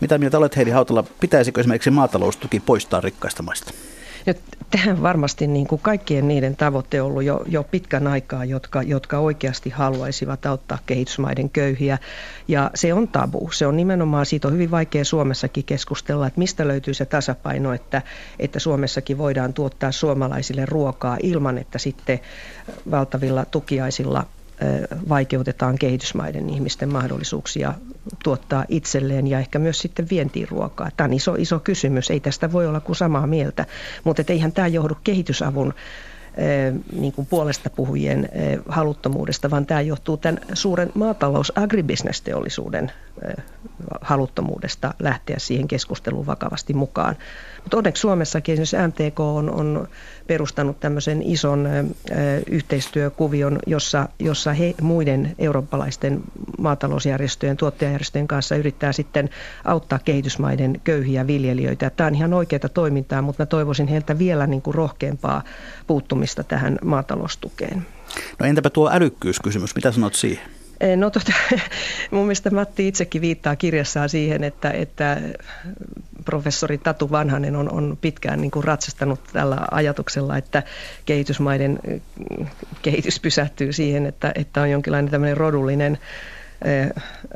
Mitä 0.00 0.18
mieltä 0.18 0.38
olet 0.38 0.56
Heidi 0.56 0.70
Hautala, 0.70 1.04
pitäisikö 1.20 1.60
esimerkiksi 1.60 1.90
maataloustuki 1.90 2.60
poistaa 2.60 3.00
rikkaista 3.00 3.42
maista? 3.42 3.72
Ja 4.26 4.34
tähän 4.70 5.02
varmasti 5.02 5.46
niin 5.46 5.66
kuin 5.66 5.80
kaikkien 5.80 6.28
niiden 6.28 6.56
tavoite 6.56 7.02
on 7.02 7.06
ollut 7.08 7.22
jo, 7.22 7.44
jo 7.46 7.64
pitkän 7.64 8.06
aikaa, 8.06 8.44
jotka, 8.44 8.82
jotka 8.82 9.18
oikeasti 9.18 9.70
haluaisivat 9.70 10.46
auttaa 10.46 10.78
kehitysmaiden 10.86 11.50
köyhiä. 11.50 11.98
Ja 12.48 12.70
se 12.74 12.94
on 12.94 13.08
tabu. 13.08 13.50
Se 13.52 13.66
on 13.66 13.76
nimenomaan, 13.76 14.26
siitä 14.26 14.48
on 14.48 14.54
hyvin 14.54 14.70
vaikea 14.70 15.04
Suomessakin 15.04 15.64
keskustella, 15.64 16.26
että 16.26 16.38
mistä 16.38 16.68
löytyy 16.68 16.94
se 16.94 17.04
tasapaino, 17.04 17.72
että, 17.72 18.02
että 18.38 18.58
Suomessakin 18.58 19.18
voidaan 19.18 19.52
tuottaa 19.52 19.92
suomalaisille 19.92 20.66
ruokaa 20.66 21.16
ilman, 21.22 21.58
että 21.58 21.78
sitten 21.78 22.20
valtavilla 22.90 23.44
tukiaisilla 23.44 24.26
vaikeutetaan 25.08 25.78
kehitysmaiden 25.78 26.50
ihmisten 26.50 26.92
mahdollisuuksia 26.92 27.74
tuottaa 28.24 28.64
itselleen 28.68 29.26
ja 29.26 29.38
ehkä 29.38 29.58
myös 29.58 29.78
sitten 29.78 30.06
vientiin 30.10 30.48
ruokaa. 30.48 30.90
Tämä 30.96 31.04
on 31.04 31.12
iso, 31.14 31.34
iso 31.34 31.60
kysymys, 31.60 32.10
ei 32.10 32.20
tästä 32.20 32.52
voi 32.52 32.66
olla 32.66 32.80
kuin 32.80 32.96
samaa 32.96 33.26
mieltä, 33.26 33.66
mutta 34.04 34.22
eihän 34.28 34.52
tämä 34.52 34.66
johdu 34.68 34.96
kehitysavun 35.04 35.74
niin 36.92 37.12
kuin 37.12 37.26
puolesta 37.26 37.70
puhujien 37.70 38.28
haluttomuudesta, 38.68 39.50
vaan 39.50 39.66
tämä 39.66 39.80
johtuu 39.80 40.16
tämän 40.16 40.40
suuren 40.54 40.92
maatalous 40.94 41.52
agribusiness-teollisuuden 41.56 42.92
haluttomuudesta 44.00 44.94
lähteä 44.98 45.36
siihen 45.38 45.68
keskusteluun 45.68 46.26
vakavasti 46.26 46.74
mukaan. 46.74 47.16
Mutta 47.62 47.76
onneksi 47.76 48.00
Suomessakin 48.00 48.52
esimerkiksi 48.52 49.04
MTK 49.08 49.20
on, 49.20 49.50
on 49.50 49.88
perustanut 50.26 50.80
tämmöisen 50.80 51.22
ison 51.22 51.68
yhteistyökuvion, 52.50 53.58
jossa, 53.66 54.08
jossa 54.18 54.52
he 54.52 54.74
muiden 54.82 55.34
eurooppalaisten 55.38 56.20
maatalousjärjestöjen, 56.58 57.56
tuottajajärjestöjen 57.56 58.28
kanssa 58.28 58.56
yrittää 58.56 58.92
sitten 58.92 59.30
auttaa 59.64 59.98
kehitysmaiden 60.04 60.80
köyhiä 60.84 61.26
viljelijöitä. 61.26 61.90
Tämä 61.90 62.06
on 62.06 62.14
ihan 62.14 62.34
oikeaa 62.34 62.68
toimintaa, 62.74 63.22
mutta 63.22 63.42
mä 63.42 63.46
toivoisin 63.46 63.88
heiltä 63.88 64.18
vielä 64.18 64.46
niin 64.46 64.62
kuin 64.62 64.74
rohkeampaa 64.74 65.42
puuttumista 65.92 66.44
tähän 66.44 66.78
maataloustukeen. 66.84 67.86
No 68.38 68.46
entäpä 68.46 68.70
tuo 68.70 68.90
älykkyyskysymys, 68.92 69.74
mitä 69.74 69.92
sanot 69.92 70.14
siihen? 70.14 70.44
No 70.96 71.10
tota, 71.10 71.32
mun 72.10 72.24
mielestä 72.24 72.50
Matti 72.50 72.88
itsekin 72.88 73.20
viittaa 73.20 73.56
kirjassaan 73.56 74.08
siihen, 74.08 74.44
että, 74.44 74.70
että 74.70 75.20
professori 76.24 76.78
Tatu 76.78 77.10
Vanhanen 77.10 77.56
on, 77.56 77.72
on 77.72 77.98
pitkään 78.00 78.40
niin 78.40 78.50
kuin 78.50 78.64
ratsastanut 78.64 79.20
tällä 79.32 79.58
ajatuksella, 79.70 80.36
että 80.36 80.62
kehitysmaiden 81.06 81.78
kehitys 82.82 83.20
pysähtyy 83.20 83.72
siihen, 83.72 84.06
että, 84.06 84.32
että 84.34 84.62
on 84.62 84.70
jonkinlainen 84.70 85.10
tämmöinen 85.10 85.36
rodullinen 85.36 85.98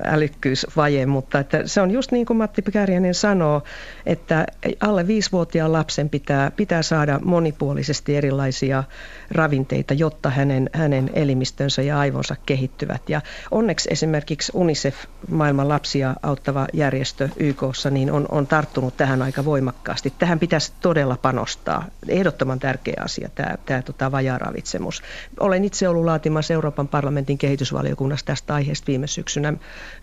älykkyysvaje, 0.05 1.07
mutta 1.07 1.39
että 1.39 1.63
se 1.67 1.81
on 1.81 1.91
just 1.91 2.13
niin 2.13 2.27
kuin 2.27 2.37
Matti 2.37 2.63
Kärjänen 2.63 3.15
sanoo, 3.15 3.63
että 4.07 4.47
alle 4.81 5.07
viisivuotiaan 5.07 5.73
lapsen 5.73 6.09
pitää, 6.09 6.51
pitää 6.51 6.83
saada 6.83 7.21
monipuolisesti 7.25 8.17
erilaisia 8.17 8.85
ravinteita, 9.31 9.95
jotta 9.95 10.31
hänen, 10.31 10.71
hänen 10.73 11.11
elimistönsä 11.13 11.83
ja 11.83 11.99
aivonsa 11.99 12.37
kehittyvät. 12.47 13.09
Ja 13.09 13.21
onneksi 13.51 13.89
esimerkiksi 13.93 14.53
UNICEF, 14.55 14.97
maailman 15.31 15.69
lapsia 15.69 16.15
auttava 16.23 16.67
järjestö 16.73 17.29
YKssa, 17.37 17.91
niin 17.91 18.11
on, 18.13 18.27
on 18.31 18.47
tarttunut 18.47 18.97
tähän 18.97 19.23
aika 19.23 19.45
voimakkaasti. 19.45 20.13
Tähän 20.19 20.39
pitäisi 20.39 20.73
todella 20.81 21.17
panostaa. 21.23 21.85
Ehdottoman 22.09 22.59
tärkeä 22.59 23.03
asia 23.05 23.29
tämä, 23.35 23.55
tämä 23.67 23.83
tota, 23.83 24.13
vajaaravitsemus. 24.13 25.03
Olen 25.41 25.65
itse 25.65 25.89
ollut 25.89 26.05
laatimassa 26.05 26.55
Euroopan 26.55 26.89
parlamentin 26.89 27.39
kehitysvaliokunnassa 27.39 28.27
tästä 28.27 28.55
aiheesta 28.55 28.87
viime 28.87 29.07
syksynä 29.17 29.53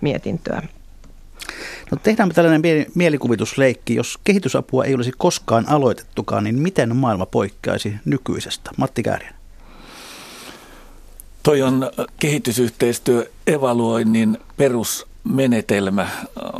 mietintöä. 0.01 0.61
No 1.91 1.97
tehdäänpä 2.03 2.33
tällainen 2.33 2.85
mielikuvitusleikki. 2.95 3.95
Jos 3.95 4.19
kehitysapua 4.23 4.85
ei 4.85 4.95
olisi 4.95 5.11
koskaan 5.17 5.69
aloitettukaan, 5.69 6.43
niin 6.43 6.59
miten 6.59 6.95
maailma 6.95 7.25
poikkeaisi 7.25 7.93
nykyisestä? 8.05 8.71
Matti 8.77 9.03
Kääriän. 9.03 9.35
Toi 11.43 11.61
on 11.61 11.91
kehitysyhteistyö 12.19 13.31
evaluoinnin 13.47 14.37
perusmenetelmä, 15.23 16.07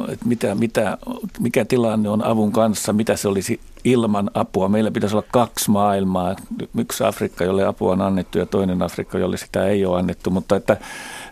että 0.10 0.26
mitä, 0.26 0.56
mitä, 0.56 0.98
mikä 1.40 1.66
tilanne 1.66 2.10
on 2.10 2.26
avun 2.26 2.52
kanssa, 2.52 2.94
mitä 2.94 3.16
se 3.16 3.28
olisi 3.28 3.60
ilman 3.84 4.32
apua. 4.34 4.70
Meillä 4.70 4.92
pitäisi 4.92 5.16
olla 5.16 5.28
kaksi 5.32 5.72
maailmaa, 5.72 6.36
yksi 6.78 7.04
Afrikka, 7.04 7.44
jolle 7.44 7.66
apua 7.66 7.92
on 7.92 8.02
annettu 8.02 8.38
ja 8.38 8.46
toinen 8.46 8.82
Afrikka, 8.82 9.18
jolle 9.18 9.38
sitä 9.38 9.66
ei 9.66 9.86
ole 9.86 10.00
annettu, 10.00 10.30
mutta 10.30 10.56
että 10.56 10.78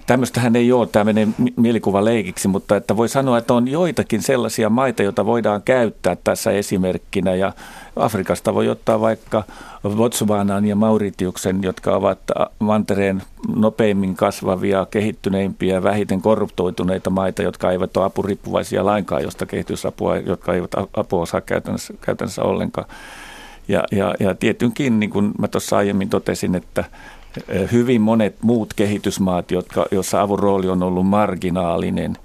Tämmöistähän 0.07 0.55
ei 0.55 0.71
ole, 0.71 0.88
tämä 0.88 1.03
menee 1.03 1.27
mielikuvaleikiksi, 1.55 2.47
mutta 2.47 2.75
että 2.75 2.97
voi 2.97 3.09
sanoa, 3.09 3.38
että 3.38 3.53
on 3.53 3.67
joitakin 3.67 4.21
sellaisia 4.21 4.69
maita, 4.69 5.03
joita 5.03 5.25
voidaan 5.25 5.61
käyttää 5.61 6.17
tässä 6.23 6.51
esimerkkinä. 6.51 7.36
Ja 7.36 7.53
Afrikasta 7.96 8.54
voi 8.54 8.70
ottaa 8.70 9.02
vaikka 9.02 9.44
Botswanaan 9.96 10.66
ja 10.66 10.76
Mauritiuksen, 10.76 11.60
jotka 11.64 11.96
ovat 11.96 12.20
mantereen 12.60 13.24
nopeimmin 13.56 14.16
kasvavia, 14.16 14.88
kehittyneimpiä, 14.92 15.84
vähiten 15.84 16.22
korruptoituneita 16.22 17.10
maita, 17.10 17.42
jotka 17.42 17.72
eivät 17.72 17.98
ole 17.98 18.06
apuriippuvaisia 18.06 18.86
lainkaan, 18.86 19.24
josta 19.24 19.46
kehitysapua, 19.46 20.18
jotka 20.18 20.54
eivät 20.54 20.72
apua 20.94 21.26
saa 21.26 21.42
käytännössä, 21.42 21.94
käytännössä 22.02 22.44
ollenkaan. 22.44 22.88
Ja, 23.68 23.84
ja, 23.92 24.16
ja 24.20 24.36
tietynkin, 24.36 25.00
niin 25.00 25.10
kuin 25.10 25.32
mä 25.38 25.48
tuossa 25.48 25.78
aiemmin 25.78 26.10
totesin, 26.10 26.56
että 26.56 26.84
hyvin 27.72 28.02
monet 28.02 28.36
muut 28.42 28.74
kehitysmaat, 28.74 29.52
jotka, 29.52 29.86
joissa 29.92 30.22
avun 30.22 30.39
rooli 30.39 30.70
on 30.70 30.84
ollut 30.84 31.08
marginaalinen, 31.08 32.18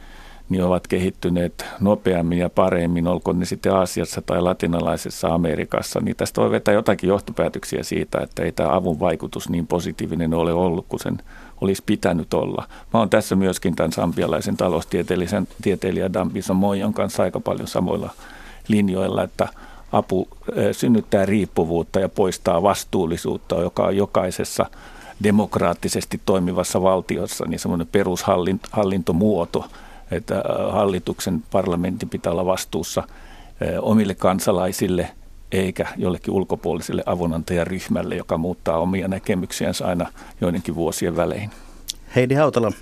niin 0.49 0.63
ovat 0.63 0.87
kehittyneet 0.87 1.65
nopeammin 1.81 2.39
ja 2.39 2.51
paremmin, 2.51 3.07
olkoon 3.07 3.39
ne 3.39 3.45
sitten 3.45 3.75
Aasiassa 3.75 4.23
tai 4.23 4.43
latinalaisessa 4.43 5.29
Amerikassa, 5.29 6.01
niin 6.01 6.17
tästä 6.17 6.41
voi 6.41 6.51
vetää 6.51 6.75
jotakin 6.75 7.09
johtopäätöksiä 7.09 7.83
siitä, 7.83 8.19
että 8.21 8.43
ei 8.43 8.53
tämä 8.53 8.75
avun 8.75 9.01
vaikutus 9.01 9.49
niin 9.49 9.67
positiivinen 9.67 10.35
ole 10.35 10.53
ollut 10.53 10.87
kuin 10.89 11.01
sen 11.01 11.19
olisi 11.61 11.83
pitänyt 11.87 12.35
olla. 12.35 12.65
Mä 12.95 12.99
oon 12.99 13.11
tässä 13.11 13.37
myöskin 13.37 13.77
tämän 13.77 13.93
sambialaisen 13.93 14.57
taloustieteilijä 14.57 16.13
Dambisa 16.13 16.55
Moijon 16.55 16.95
kanssa 16.95 17.23
aika 17.23 17.41
paljon 17.41 17.69
samoilla 17.69 18.11
linjoilla, 18.69 19.23
että 19.23 19.49
apu 19.93 20.29
synnyttää 20.73 21.27
riippuvuutta 21.27 22.01
ja 22.01 22.09
poistaa 22.09 22.63
vastuullisuutta, 22.63 23.61
joka 23.61 23.83
on 23.83 23.97
jokaisessa– 23.97 24.67
demokraattisesti 25.25 26.21
toimivassa 26.27 26.83
valtiossa 26.83 27.45
niin 27.49 27.59
semmoinen 27.59 27.87
perushallintomuoto, 27.93 29.65
että 30.11 30.35
äh, 30.35 30.43
hallituksen 30.73 31.43
parlamentin 31.51 32.09
pitää 32.09 32.33
olla 32.33 32.47
vastuussa 32.47 33.01
äh, 33.01 33.69
omille 33.81 34.15
kansalaisille 34.15 35.11
eikä 35.53 35.87
jollekin 35.97 36.35
ulkopuoliselle 36.35 37.03
avunantajaryhmälle, 37.07 38.17
joka 38.17 38.39
muuttaa 38.39 38.79
omia 38.79 39.09
näkemyksiänsä 39.09 39.87
aina 39.87 40.13
joidenkin 40.41 40.75
vuosien 40.75 41.17
välein. 41.17 41.51
Heidi 42.17 42.35
Hautala, 42.35 42.73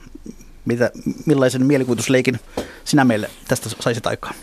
mitä, 0.65 0.91
millaisen 1.27 1.67
mielikuvitusleikin 1.67 2.41
sinä 2.85 3.05
meille 3.05 3.31
tästä 3.49 3.69
saisit 3.81 4.07
aikaan? 4.07 4.35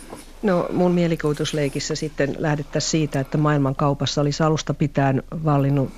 No 0.44 0.68
mun 0.74 0.92
mielikuvitusleikissä 0.92 1.96
sitten 1.96 2.36
lähdettäisiin 2.38 2.92
siitä, 2.92 3.20
että 3.20 3.38
maailman 3.38 3.76
kaupassa 3.76 4.22
olisi 4.22 4.44
alusta 4.44 4.74
pitäen 4.74 5.24
vallinnut 5.46 5.90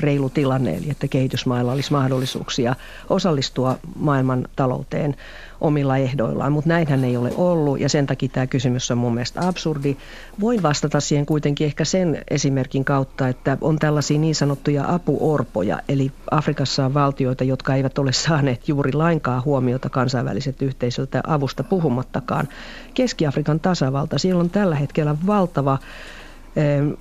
reilu 0.00 0.30
tilanne, 0.30 0.76
eli 0.76 0.90
että 0.90 1.08
kehitysmailla 1.08 1.72
olisi 1.72 1.92
mahdollisuuksia 1.92 2.74
osallistua 3.10 3.78
maailman 3.96 4.48
talouteen 4.56 5.16
omilla 5.62 5.96
ehdoillaan, 5.96 6.52
mutta 6.52 6.68
näinhän 6.68 7.04
ei 7.04 7.16
ole 7.16 7.32
ollut 7.36 7.80
ja 7.80 7.88
sen 7.88 8.06
takia 8.06 8.28
tämä 8.28 8.46
kysymys 8.46 8.90
on 8.90 8.98
mun 8.98 9.14
mielestä 9.14 9.48
absurdi. 9.48 9.96
Voin 10.40 10.62
vastata 10.62 11.00
siihen 11.00 11.26
kuitenkin 11.26 11.64
ehkä 11.64 11.84
sen 11.84 12.22
esimerkin 12.30 12.84
kautta, 12.84 13.28
että 13.28 13.58
on 13.60 13.78
tällaisia 13.78 14.18
niin 14.18 14.34
sanottuja 14.34 14.94
apuorpoja, 14.94 15.80
eli 15.88 16.12
Afrikassa 16.30 16.84
on 16.84 16.94
valtioita, 16.94 17.44
jotka 17.44 17.74
eivät 17.74 17.98
ole 17.98 18.12
saaneet 18.12 18.68
juuri 18.68 18.92
lainkaan 18.92 19.44
huomiota 19.44 19.88
kansainväliset 19.88 20.62
yhteisöltä 20.62 21.20
avusta 21.26 21.64
puhumattakaan. 21.64 22.48
Keski-Afrikan 22.94 23.60
tasavalta, 23.92 24.18
siellä 24.18 24.40
on 24.40 24.50
tällä 24.50 24.76
hetkellä 24.76 25.16
valtava 25.26 25.78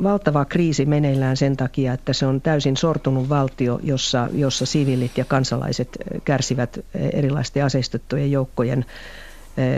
valtava 0.03 0.45
kriisi 0.45 0.85
meneillään 0.85 1.37
sen 1.37 1.57
takia, 1.57 1.93
että 1.93 2.13
se 2.13 2.25
on 2.25 2.41
täysin 2.41 2.77
sortunut 2.77 3.29
valtio, 3.29 3.79
jossa, 3.83 4.27
jossa 4.33 4.65
siviilit 4.65 5.17
ja 5.17 5.25
kansalaiset 5.25 5.97
kärsivät 6.25 6.79
erilaisten 7.13 7.65
aseistettujen 7.65 8.31
joukkojen 8.31 8.85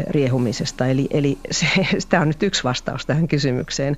riehumisesta. 0.09 0.87
Eli, 0.87 1.07
eli 1.11 1.37
se, 1.51 1.67
tämä 2.09 2.21
on 2.21 2.27
nyt 2.27 2.43
yksi 2.43 2.63
vastaus 2.63 3.05
tähän 3.05 3.27
kysymykseen. 3.27 3.97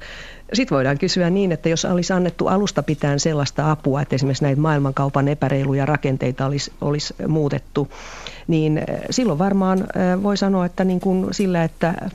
Sitten 0.54 0.76
voidaan 0.76 0.98
kysyä 0.98 1.30
niin, 1.30 1.52
että 1.52 1.70
jos 1.70 1.86
olisi 1.86 2.14
annettu 2.14 2.48
alusta 2.48 2.84
pitäen 2.84 3.20
sellaista 3.20 3.72
apua, 3.72 4.02
että 4.02 4.16
esimerkiksi 4.16 4.44
näitä 4.44 4.62
maailmankaupan 4.62 5.28
epäreiluja 5.28 5.86
rakenteita 5.86 6.46
olisi, 6.46 6.72
olisi 6.82 7.16
muutettu, 7.28 7.90
niin 8.48 8.82
silloin 9.10 9.40
varmaan 9.40 9.88
voi 10.24 10.38
sanoa, 10.38 10.66
että 10.66 10.84
niin 10.84 11.00
kuin 11.00 11.28
sillä, 11.32 11.64
että 11.64 12.10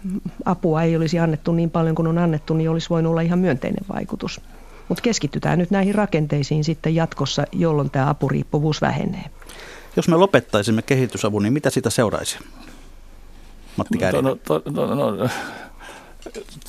apua 0.44 0.82
ei 0.82 0.96
olisi 0.96 1.18
annettu 1.18 1.52
niin 1.52 1.70
paljon 1.70 1.94
kuin 1.94 2.08
on 2.08 2.18
annettu, 2.18 2.54
niin 2.54 2.70
olisi 2.70 2.90
voinut 2.90 3.10
olla 3.10 3.20
ihan 3.20 3.38
myönteinen 3.38 3.84
vaikutus. 3.94 4.40
Mutta 4.88 5.02
keskitytään 5.02 5.58
nyt 5.58 5.70
näihin 5.70 5.94
rakenteisiin 5.94 6.64
sitten 6.64 6.94
jatkossa, 6.94 7.44
jolloin 7.52 7.90
tämä 7.90 8.10
apuriippuvuus 8.10 8.80
vähenee. 8.80 9.24
Jos 9.96 10.08
me 10.08 10.16
lopettaisimme 10.16 10.82
kehitysavun, 10.82 11.42
niin 11.42 11.52
mitä 11.52 11.70
siitä 11.70 11.90
seuraisi? 11.90 12.38
Matti 13.76 13.98
Käärinen. 13.98 14.24
No, 14.24 14.62
no, 14.70 14.94
no, 14.94 15.10
no, 15.14 15.28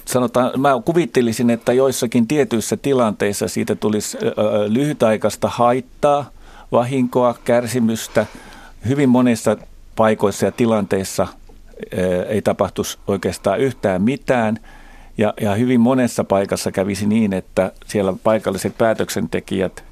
sanotaan, 0.06 0.52
mä 0.58 0.82
kuvittelisin, 0.86 1.50
että 1.50 1.74
joissakin 1.74 2.28
tietyissä 2.28 2.78
tilanteissa 2.78 3.48
siitä 3.48 3.76
tulisi 3.76 4.18
lyhytaikaista 4.68 5.48
haittaa, 5.48 6.30
vahinkoa, 6.72 7.36
kärsimystä. 7.46 8.26
Hyvin 8.88 9.10
monissa 9.10 9.58
paikoissa 9.96 10.46
ja 10.46 10.52
tilanteissa 10.52 11.28
ei 12.28 12.42
tapahtuisi 12.42 12.98
oikeastaan 13.08 13.60
yhtään 13.60 14.02
mitään. 14.02 14.58
Ja, 15.18 15.34
ja 15.42 15.56
hyvin 15.56 15.82
monessa 15.82 16.24
paikassa 16.24 16.72
kävisi 16.72 17.06
niin, 17.06 17.34
että 17.34 17.72
siellä 17.86 18.14
paikalliset 18.24 18.78
päätöksentekijät 18.78 19.84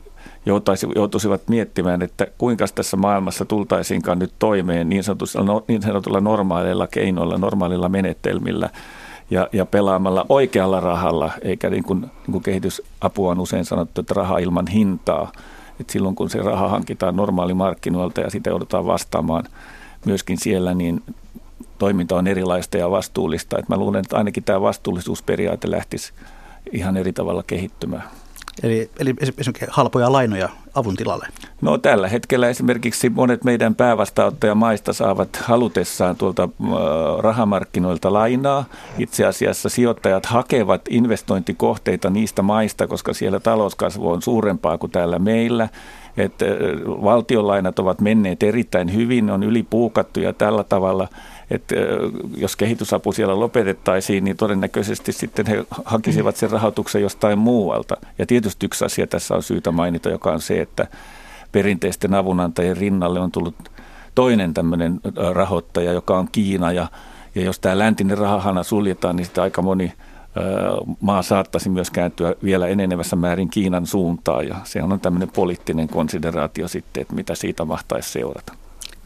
joutuisivat 0.96 1.42
miettimään, 1.48 2.02
että 2.02 2.28
kuinka 2.38 2.66
tässä 2.76 2.98
maailmassa 2.98 3.46
tultaisiinkaan 3.46 4.20
nyt 4.20 4.34
toimeen 4.40 4.90
niin 4.90 5.04
sanotulla, 5.04 5.46
no, 5.46 5.64
niin 5.68 5.82
sanotulla 5.82 6.22
normaaleilla 6.22 6.88
keinoilla, 6.88 7.38
normaalilla 7.38 7.90
menetelmillä 7.90 8.70
ja, 9.30 9.50
ja 9.54 9.66
pelaamalla 9.66 10.26
oikealla 10.30 10.80
rahalla, 10.80 11.32
eikä 11.42 11.70
niin 11.70 11.84
kuin, 11.84 12.02
niin 12.02 12.32
kuin 12.32 12.44
kehitysapua 12.44 13.32
on 13.32 13.40
usein 13.40 13.66
sanottu, 13.66 14.02
että 14.02 14.14
raha 14.14 14.38
ilman 14.38 14.68
hintaa. 14.68 15.32
Että 15.80 15.94
silloin 15.94 16.16
kun 16.16 16.30
se 16.30 16.40
raha 16.40 16.68
hankitaan 16.68 17.16
normaalimarkkinoilta 17.16 18.22
ja 18.22 18.30
sitä 18.30 18.50
joudutaan 18.50 18.86
vastaamaan 18.86 19.44
myöskin 20.06 20.38
siellä, 20.38 20.74
niin 20.74 21.04
toiminta 21.78 22.16
on 22.16 22.28
erilaista 22.28 22.78
ja 22.78 22.92
vastuullista. 22.92 23.58
Et 23.60 23.70
mä 23.70 23.78
luulen, 23.78 24.00
että 24.00 24.18
ainakin 24.18 24.44
tämä 24.44 24.62
vastuullisuusperiaate 24.62 25.72
lähtisi 25.72 26.14
ihan 26.72 26.98
eri 26.98 27.14
tavalla 27.14 27.44
kehittymään. 27.44 28.04
Eli, 28.64 28.90
eli 29.00 29.14
esimerkiksi 29.22 29.66
halpoja 29.70 30.12
lainoja 30.12 30.50
avun 30.76 30.96
tilalle? 30.96 31.28
No 31.62 31.78
tällä 31.78 32.08
hetkellä 32.08 32.50
esimerkiksi 32.50 33.10
monet 33.10 33.44
meidän 33.44 33.76
päävastaanottajamaista 33.76 34.94
saavat 34.94 35.36
halutessaan 35.36 36.16
tuolta 36.16 36.44
äh, 36.44 36.70
rahamarkkinoilta 37.20 38.14
lainaa. 38.14 38.66
Itse 38.98 39.26
asiassa 39.26 39.70
sijoittajat 39.70 40.26
hakevat 40.26 40.82
investointikohteita 40.90 42.10
niistä 42.10 42.42
maista, 42.42 42.88
koska 42.88 43.14
siellä 43.14 43.40
talouskasvu 43.40 44.10
on 44.10 44.22
suurempaa 44.22 44.78
kuin 44.78 44.92
täällä 44.92 45.20
meillä. 45.20 45.70
Että 46.18 46.46
äh, 46.46 46.52
valtionlainat 46.86 47.80
ovat 47.80 48.02
menneet 48.02 48.44
erittäin 48.44 48.94
hyvin, 48.94 49.30
on 49.30 49.44
ylipuukattu 49.44 50.20
ja 50.20 50.34
tällä 50.34 50.64
tavalla– 50.64 51.08
että 51.52 51.76
jos 52.38 52.56
kehitysapu 52.56 53.12
siellä 53.12 53.40
lopetettaisiin, 53.40 54.24
niin 54.24 54.38
todennäköisesti 54.38 55.12
sitten 55.12 55.46
he 55.46 55.66
hakisivat 55.86 56.36
sen 56.36 56.52
rahoituksen 56.52 57.02
jostain 57.02 57.40
muualta. 57.40 57.98
Ja 58.18 58.26
tietysti 58.26 58.66
yksi 58.66 58.86
asia 58.86 59.08
tässä 59.08 59.36
on 59.36 59.44
syytä 59.44 59.72
mainita, 59.72 60.10
joka 60.10 60.32
on 60.32 60.42
se, 60.42 60.62
että 60.62 60.88
perinteisten 61.52 62.14
avunantajien 62.14 62.78
rinnalle 62.78 63.20
on 63.20 63.32
tullut 63.32 63.56
toinen 64.16 64.54
tämmöinen 64.54 65.00
rahoittaja, 65.34 65.94
joka 65.94 66.18
on 66.18 66.28
Kiina. 66.32 66.72
Ja, 66.72 66.88
ja 67.36 67.42
jos 67.42 67.60
tämä 67.60 67.80
läntinen 67.80 68.18
rahahana 68.18 68.64
suljetaan, 68.64 69.16
niin 69.16 69.26
sitten 69.26 69.44
aika 69.44 69.62
moni 69.62 69.94
maa 71.02 71.22
saattaisi 71.22 71.70
myös 71.70 71.92
kääntyä 71.92 72.36
vielä 72.44 72.68
enenevässä 72.68 73.16
määrin 73.16 73.50
Kiinan 73.50 73.86
suuntaan. 73.86 74.48
Ja 74.48 74.56
se 74.64 74.84
on 74.84 75.00
tämmöinen 75.00 75.30
poliittinen 75.30 75.88
konsideraatio 75.88 76.68
sitten, 76.68 77.02
että 77.02 77.16
mitä 77.16 77.36
siitä 77.36 77.66
mahtaisi 77.66 78.10
seurata. 78.10 78.54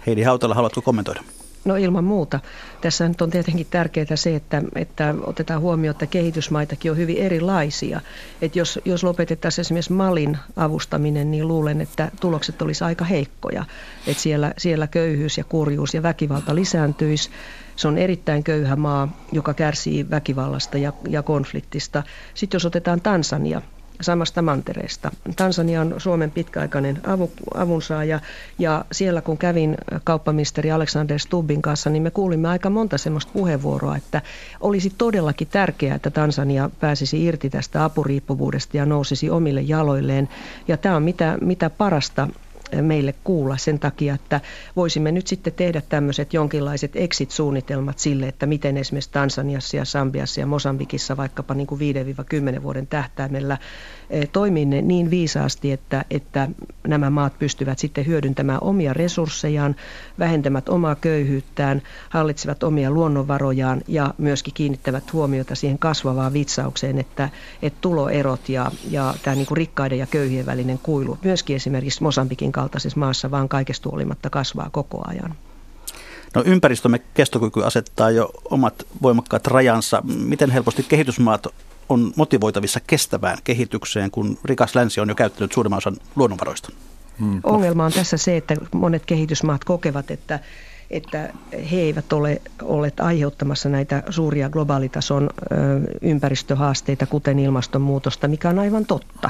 Heidi 0.08 0.22
Hautala, 0.22 0.54
haluatko 0.54 0.82
kommentoida? 0.82 1.22
No 1.66 1.76
ilman 1.76 2.04
muuta. 2.04 2.40
Tässä 2.82 3.08
nyt 3.08 3.22
on 3.22 3.30
tietenkin 3.30 3.68
tärkeää 3.70 4.16
se, 4.16 4.36
että, 4.36 4.62
että 4.76 5.16
otetaan 5.24 5.62
huomioon, 5.62 5.92
että 5.92 6.06
kehitysmaitakin 6.06 6.92
on 6.92 6.98
hyvin 6.98 7.18
erilaisia. 7.18 8.02
Että 8.42 8.60
jos, 8.60 8.80
jos 8.86 9.04
lopetettaisiin 9.04 9.64
esimerkiksi 9.64 9.94
Malin 9.94 10.38
avustaminen, 10.56 11.32
niin 11.32 11.48
luulen, 11.48 11.82
että 11.82 12.12
tulokset 12.20 12.62
olisi 12.62 12.84
aika 12.84 13.06
heikkoja. 13.06 13.66
Että 14.08 14.24
siellä, 14.24 14.54
siellä 14.58 14.88
köyhyys 14.88 15.38
ja 15.38 15.44
kurjuus 15.44 15.94
ja 15.94 16.04
väkivalta 16.04 16.56
lisääntyisi. 16.56 17.30
Se 17.76 17.88
on 17.88 17.98
erittäin 17.98 18.44
köyhä 18.44 18.76
maa, 18.76 19.18
joka 19.32 19.54
kärsii 19.54 20.10
väkivallasta 20.10 20.78
ja, 20.78 20.94
ja 21.10 21.24
konfliktista. 21.24 22.04
Sitten 22.34 22.56
jos 22.56 22.66
otetaan 22.66 23.02
Tansania, 23.02 23.62
samasta 24.02 24.42
mantereesta. 24.42 25.12
Tansania 25.36 25.82
on 25.82 25.96
Suomen 25.98 26.32
pitkäaikainen 26.32 27.02
avu, 27.08 27.32
avunsaaja 27.56 28.20
ja 28.60 28.86
siellä 28.92 29.22
kun 29.22 29.38
kävin 29.38 29.78
kauppamisteri 30.04 30.72
Alexander 30.72 31.20
Stubbin 31.20 31.62
kanssa, 31.62 31.90
niin 31.90 32.04
me 32.04 32.12
kuulimme 32.12 32.48
aika 32.48 32.70
monta 32.70 32.98
semmoista 32.98 33.32
puheenvuoroa, 33.34 33.98
että 33.98 34.22
olisi 34.62 34.94
todellakin 34.98 35.48
tärkeää, 35.48 35.96
että 35.96 36.10
Tansania 36.10 36.70
pääsisi 36.80 37.26
irti 37.26 37.50
tästä 37.50 37.84
apuriippuvuudesta 37.84 38.78
ja 38.78 38.86
nousisi 38.86 39.30
omille 39.30 39.62
jaloilleen. 39.62 40.30
Ja 40.68 40.78
tämä 40.78 40.96
on 40.96 41.04
mitä, 41.04 41.38
mitä 41.42 41.70
parasta 41.70 42.28
meille 42.82 43.14
kuulla 43.24 43.58
sen 43.58 43.80
takia, 43.80 44.14
että 44.14 44.42
voisimme 44.76 45.12
nyt 45.12 45.28
sitten 45.28 45.54
tehdä 45.54 45.82
tämmöiset 45.90 46.34
jonkinlaiset 46.34 46.96
exit-suunnitelmat 46.96 48.00
sille, 48.00 48.28
että 48.28 48.46
miten 48.46 48.78
esimerkiksi 48.78 49.12
Tansaniassa 49.12 49.78
ja 49.78 49.86
Sambiassa 49.86 50.40
ja 50.40 50.48
Mosambikissa 50.48 51.18
vaikkapa 51.18 51.54
niin 51.54 51.68
kuin 51.68 51.82
5-10 52.60 52.64
vuoden 52.64 52.88
tähtäimellä 52.88 53.58
Eh, 54.14 54.30
toimii 54.30 54.66
ne 54.66 54.82
niin 54.82 55.10
viisaasti, 55.10 55.72
että, 55.72 56.06
että 56.12 56.48
nämä 56.88 57.10
maat 57.10 57.40
pystyvät 57.40 57.80
sitten 57.80 58.06
hyödyntämään 58.06 58.60
omia 58.62 58.94
resurssejaan, 58.94 59.76
vähentämät 60.20 60.70
omaa 60.70 60.96
köyhyyttään, 60.96 61.82
hallitsevat 62.10 62.64
omia 62.64 62.92
luonnonvarojaan 62.92 63.82
ja 63.88 64.14
myöskin 64.18 64.54
kiinnittävät 64.54 65.14
huomiota 65.14 65.56
siihen 65.56 65.80
kasvavaan 65.80 66.34
vitsaukseen, 66.34 67.00
että, 67.00 67.30
että 67.62 67.78
tuloerot 67.82 68.50
ja, 68.50 68.72
ja 68.90 69.14
tämä 69.24 69.36
niin 69.36 69.48
kuin 69.48 69.58
rikkaiden 69.58 70.00
ja 70.00 70.06
köyhien 70.08 70.46
välinen 70.46 70.80
kuilu 70.84 71.18
myöskin 71.24 71.56
esimerkiksi 71.56 72.04
Mosambikin 72.04 72.52
kaltaisessa 72.52 72.63
maassa 72.96 73.32
vaan 73.32 73.50
kaikesta 73.50 73.90
huolimatta 73.90 74.30
kasvaa 74.30 74.70
koko 74.72 75.04
ajan. 75.08 75.36
No 76.36 76.44
ympäristömme 76.46 77.00
kestokyky 77.14 77.64
asettaa 77.64 78.12
jo 78.12 78.32
omat 78.50 78.88
voimakkaat 79.02 79.48
rajansa. 79.48 80.02
Miten 80.06 80.52
helposti 80.52 80.84
kehitysmaat 80.84 81.48
on 81.90 82.14
motivoitavissa 82.16 82.80
kestävään 82.88 83.38
kehitykseen, 83.44 84.12
kun 84.12 84.38
rikas 84.46 84.76
länsi 84.76 85.00
on 85.00 85.10
jo 85.10 85.16
käyttänyt 85.16 85.52
suurimman 85.52 85.78
osan 85.78 85.98
luonnonvaroista? 86.16 86.70
Hmm. 87.20 87.42
Ongelma 87.44 87.86
on 87.86 87.92
tässä 87.92 88.18
se, 88.18 88.38
että 88.38 88.56
monet 88.74 89.06
kehitysmaat 89.06 89.64
kokevat, 89.64 90.12
että 90.12 90.40
että 90.94 91.30
he 91.72 91.78
eivät 91.78 92.14
ole 92.14 92.42
olleet 92.62 93.00
aiheuttamassa 93.00 93.70
näitä 93.70 94.04
suuria 94.10 94.50
globaalitason 94.50 95.30
ympäristöhaasteita, 96.02 97.06
kuten 97.06 97.40
ilmastonmuutosta, 97.40 98.28
mikä 98.28 98.50
on 98.50 98.60
aivan 98.60 98.86
totta. 98.86 99.30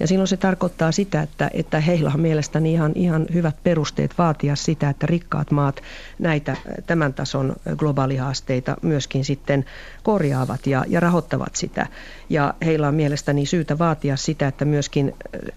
Ja 0.00 0.06
silloin 0.06 0.28
se 0.28 0.36
tarkoittaa 0.36 0.92
sitä, 0.92 1.22
että, 1.22 1.50
että 1.54 1.80
heillä 1.80 2.10
on 2.14 2.20
mielestäni 2.20 2.72
ihan, 2.72 2.92
ihan 2.94 3.26
hyvät 3.34 3.56
perusteet 3.64 4.14
vaatia 4.18 4.56
sitä, 4.56 4.88
että 4.88 5.06
rikkaat 5.06 5.50
maat 5.50 5.82
näitä 6.18 6.56
tämän 6.86 7.14
tason 7.14 7.56
globaalihaasteita 7.76 8.76
myöskin 8.82 9.24
sitten 9.24 9.64
korjaavat 10.04 10.66
ja, 10.66 10.84
ja 10.88 11.00
rahoittavat 11.00 11.56
sitä. 11.56 11.86
Ja 12.30 12.54
heillä 12.64 12.88
on 12.88 12.94
mielestäni 12.94 13.46
syytä 13.46 13.78
vaatia 13.78 14.16
sitä, 14.16 14.48
että 14.48 14.64
myöskin 14.64 15.14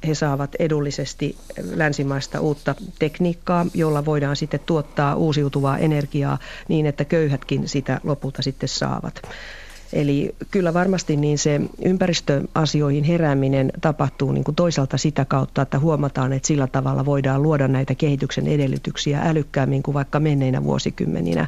he 0.08 0.16
saavat 0.16 0.56
edullisesti 0.60 1.36
länsimaista 1.76 2.40
uutta 2.40 2.76
tekniikkaa, 3.00 3.66
jolla 3.74 4.06
voidaan 4.06 4.36
sitten 4.36 4.60
tuottaa 4.66 5.16
uusiutuvaa 5.16 5.78
energiaa 5.78 6.38
niin, 6.68 6.86
että 6.86 7.06
köyhätkin 7.06 7.70
sitä 7.70 8.02
lopulta 8.04 8.42
sitten 8.42 8.70
saavat. 8.70 9.22
Eli 9.94 10.36
kyllä 10.52 10.74
varmasti 10.74 11.16
niin 11.16 11.38
se 11.38 11.62
ympäristöasioihin 11.86 13.04
herääminen 13.04 13.72
tapahtuu 13.82 14.32
niin 14.32 14.44
kuin 14.44 14.56
toisaalta 14.56 14.98
sitä 14.98 15.26
kautta, 15.26 15.62
että 15.62 15.80
huomataan, 15.80 16.34
että 16.34 16.48
sillä 16.48 16.68
tavalla 16.68 17.06
voidaan 17.06 17.44
luoda 17.44 17.68
näitä 17.68 17.96
kehityksen 17.96 18.48
edellytyksiä 18.48 19.22
älykkäämmin 19.22 19.84
kuin 19.84 19.94
vaikka 19.94 20.20
menneinä 20.20 20.64
vuosikymmeninä 20.64 21.48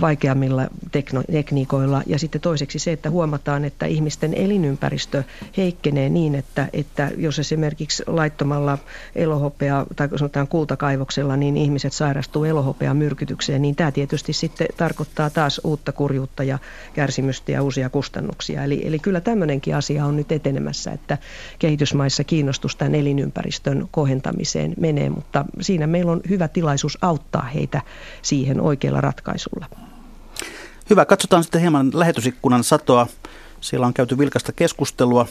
vaikeammilla 0.00 0.68
tekno, 0.92 1.22
tekniikoilla. 1.32 2.02
Ja 2.06 2.18
sitten 2.18 2.40
toiseksi 2.40 2.78
se, 2.78 2.92
että 2.92 3.10
huomataan, 3.10 3.64
että 3.64 3.86
ihmisten 3.86 4.34
elinympäristö 4.34 5.22
heikkenee 5.56 6.08
niin, 6.08 6.34
että, 6.34 6.68
että 6.72 7.10
jos 7.16 7.38
esimerkiksi 7.38 8.02
laittomalla 8.06 8.78
elohopea 9.14 9.86
tai 9.96 10.08
sanotaan 10.16 10.48
kultakaivoksella, 10.48 11.36
niin 11.36 11.56
ihmiset 11.56 11.92
sairastuu 11.92 12.44
elohopea 12.44 12.94
myrkytykseen, 12.94 13.62
niin 13.62 13.76
tämä 13.76 13.92
tietysti 13.92 14.32
sitten 14.32 14.66
tarkoittaa 14.76 15.30
taas 15.30 15.60
uutta 15.64 15.92
kurjuutta 15.92 16.42
ja 16.42 16.58
kärsimystä 16.94 17.52
ja 17.52 17.62
uusia 17.62 17.90
kustannuksia. 17.90 18.64
Eli, 18.64 18.86
eli 18.86 18.98
kyllä 18.98 19.20
tämmöinenkin 19.20 19.76
asia 19.76 20.06
on 20.06 20.16
nyt 20.16 20.32
etenemässä, 20.32 20.92
että 20.92 21.18
kehitysmaissa 21.58 22.24
kiinnostus 22.24 22.76
tämän 22.76 22.94
elinympäristön 22.94 23.88
kohentamiseen 23.90 24.74
menee, 24.80 25.10
mutta 25.10 25.44
siinä 25.60 25.86
meillä 25.86 26.12
on 26.12 26.20
hyvä 26.28 26.48
tilaisuus 26.48 26.98
auttaa 27.00 27.42
heitä 27.42 27.80
siihen 28.22 28.60
oikeilla 28.60 29.00
ratkaisuilla 29.00 29.35
ratkaisulla. 29.36 29.66
Hyvä, 30.90 31.04
katsotaan 31.04 31.42
sitten 31.42 31.60
hieman 31.60 31.90
lähetysikkunan 31.94 32.64
satoa. 32.64 33.06
Siellä 33.60 33.86
on 33.86 33.94
käyty 33.94 34.18
vilkasta 34.18 34.52
keskustelua. 34.52 35.26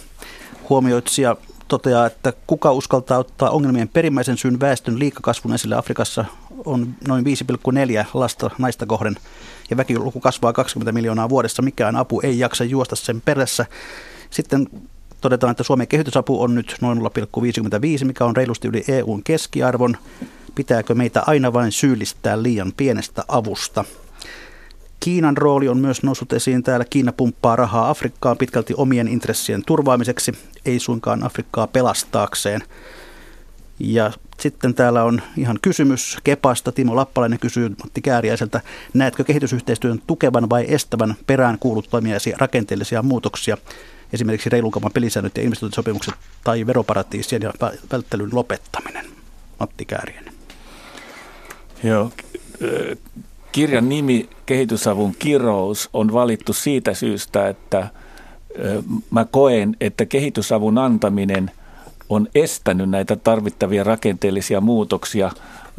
Huomioitsija 0.69 1.35
toteaa, 1.67 2.05
että 2.05 2.33
kuka 2.47 2.71
uskaltaa 2.71 3.17
ottaa 3.17 3.49
ongelmien 3.49 3.89
perimmäisen 3.89 4.37
syyn 4.37 4.59
väestön 4.59 4.99
liikakasvun 4.99 5.53
esille 5.53 5.75
Afrikassa 5.75 6.25
on 6.65 6.95
noin 7.07 7.25
5,4 7.25 8.05
lasta 8.13 8.49
naista 8.57 8.85
kohden 8.85 9.15
ja 9.69 9.77
väkiluku 9.77 10.19
kasvaa 10.19 10.53
20 10.53 10.91
miljoonaa 10.91 11.29
vuodessa. 11.29 11.61
Mikään 11.61 11.95
apu 11.95 12.21
ei 12.23 12.39
jaksa 12.39 12.63
juosta 12.63 12.95
sen 12.95 13.21
perässä. 13.21 13.65
Sitten 14.29 14.67
todetaan, 15.21 15.51
että 15.51 15.63
Suomen 15.63 15.87
kehitysapu 15.87 16.41
on 16.41 16.55
nyt 16.55 16.75
noin 16.81 16.99
0,55, 16.99 18.05
mikä 18.05 18.25
on 18.25 18.35
reilusti 18.35 18.67
yli 18.67 18.83
EUn 18.87 19.23
keskiarvon. 19.23 19.97
Pitääkö 20.55 20.95
meitä 20.95 21.23
aina 21.27 21.53
vain 21.53 21.71
syyllistää 21.71 22.43
liian 22.43 22.73
pienestä 22.77 23.23
avusta? 23.27 23.85
Kiinan 24.99 25.37
rooli 25.37 25.67
on 25.67 25.77
myös 25.77 26.03
noussut 26.03 26.33
esiin 26.33 26.63
täällä. 26.63 26.85
Kiina 26.89 27.13
pumppaa 27.13 27.55
rahaa 27.55 27.89
Afrikkaan 27.89 28.37
pitkälti 28.37 28.73
omien 28.77 29.07
intressien 29.07 29.63
turvaamiseksi, 29.65 30.31
ei 30.65 30.79
suinkaan 30.79 31.23
Afrikkaa 31.23 31.67
pelastaakseen. 31.67 32.61
Ja 33.79 34.11
sitten 34.39 34.73
täällä 34.73 35.03
on 35.03 35.21
ihan 35.37 35.59
kysymys 35.61 36.17
Kepasta. 36.23 36.71
Timo 36.71 36.95
Lappalainen 36.95 37.39
kysyy 37.39 37.69
Matti 37.69 38.01
Kääriäiseltä, 38.01 38.61
näetkö 38.93 39.23
kehitysyhteistyön 39.23 40.01
tukevan 40.07 40.49
vai 40.49 40.65
estävän 40.67 41.15
perään 41.27 41.59
kuuluttamia 41.59 42.17
rakenteellisia 42.37 43.03
muutoksia, 43.03 43.57
esimerkiksi 44.13 44.49
reilun 44.49 44.71
pelisäännöt 44.93 45.37
ja 45.37 45.43
investointisopimukset 45.43 46.15
tai 46.43 46.67
veroparatiisien 46.67 47.41
ja 47.41 47.53
välttelyn 47.91 48.29
lopettaminen? 48.33 49.05
Matti 49.59 49.85
Kääriäinen. 49.85 50.34
Joo, 51.87 52.11
kirjan 53.51 53.89
nimi 53.89 54.29
Kehitysavun 54.45 55.15
kirous 55.19 55.89
on 55.93 56.13
valittu 56.13 56.53
siitä 56.53 56.93
syystä, 56.93 57.47
että 57.47 57.87
mä 59.09 59.25
koen, 59.25 59.75
että 59.81 60.05
kehitysavun 60.05 60.77
antaminen– 60.77 61.51
on 62.09 62.27
estänyt 62.35 62.89
näitä 62.89 63.15
tarvittavia 63.15 63.83
rakenteellisia 63.83 64.61
muutoksia, 64.61 65.31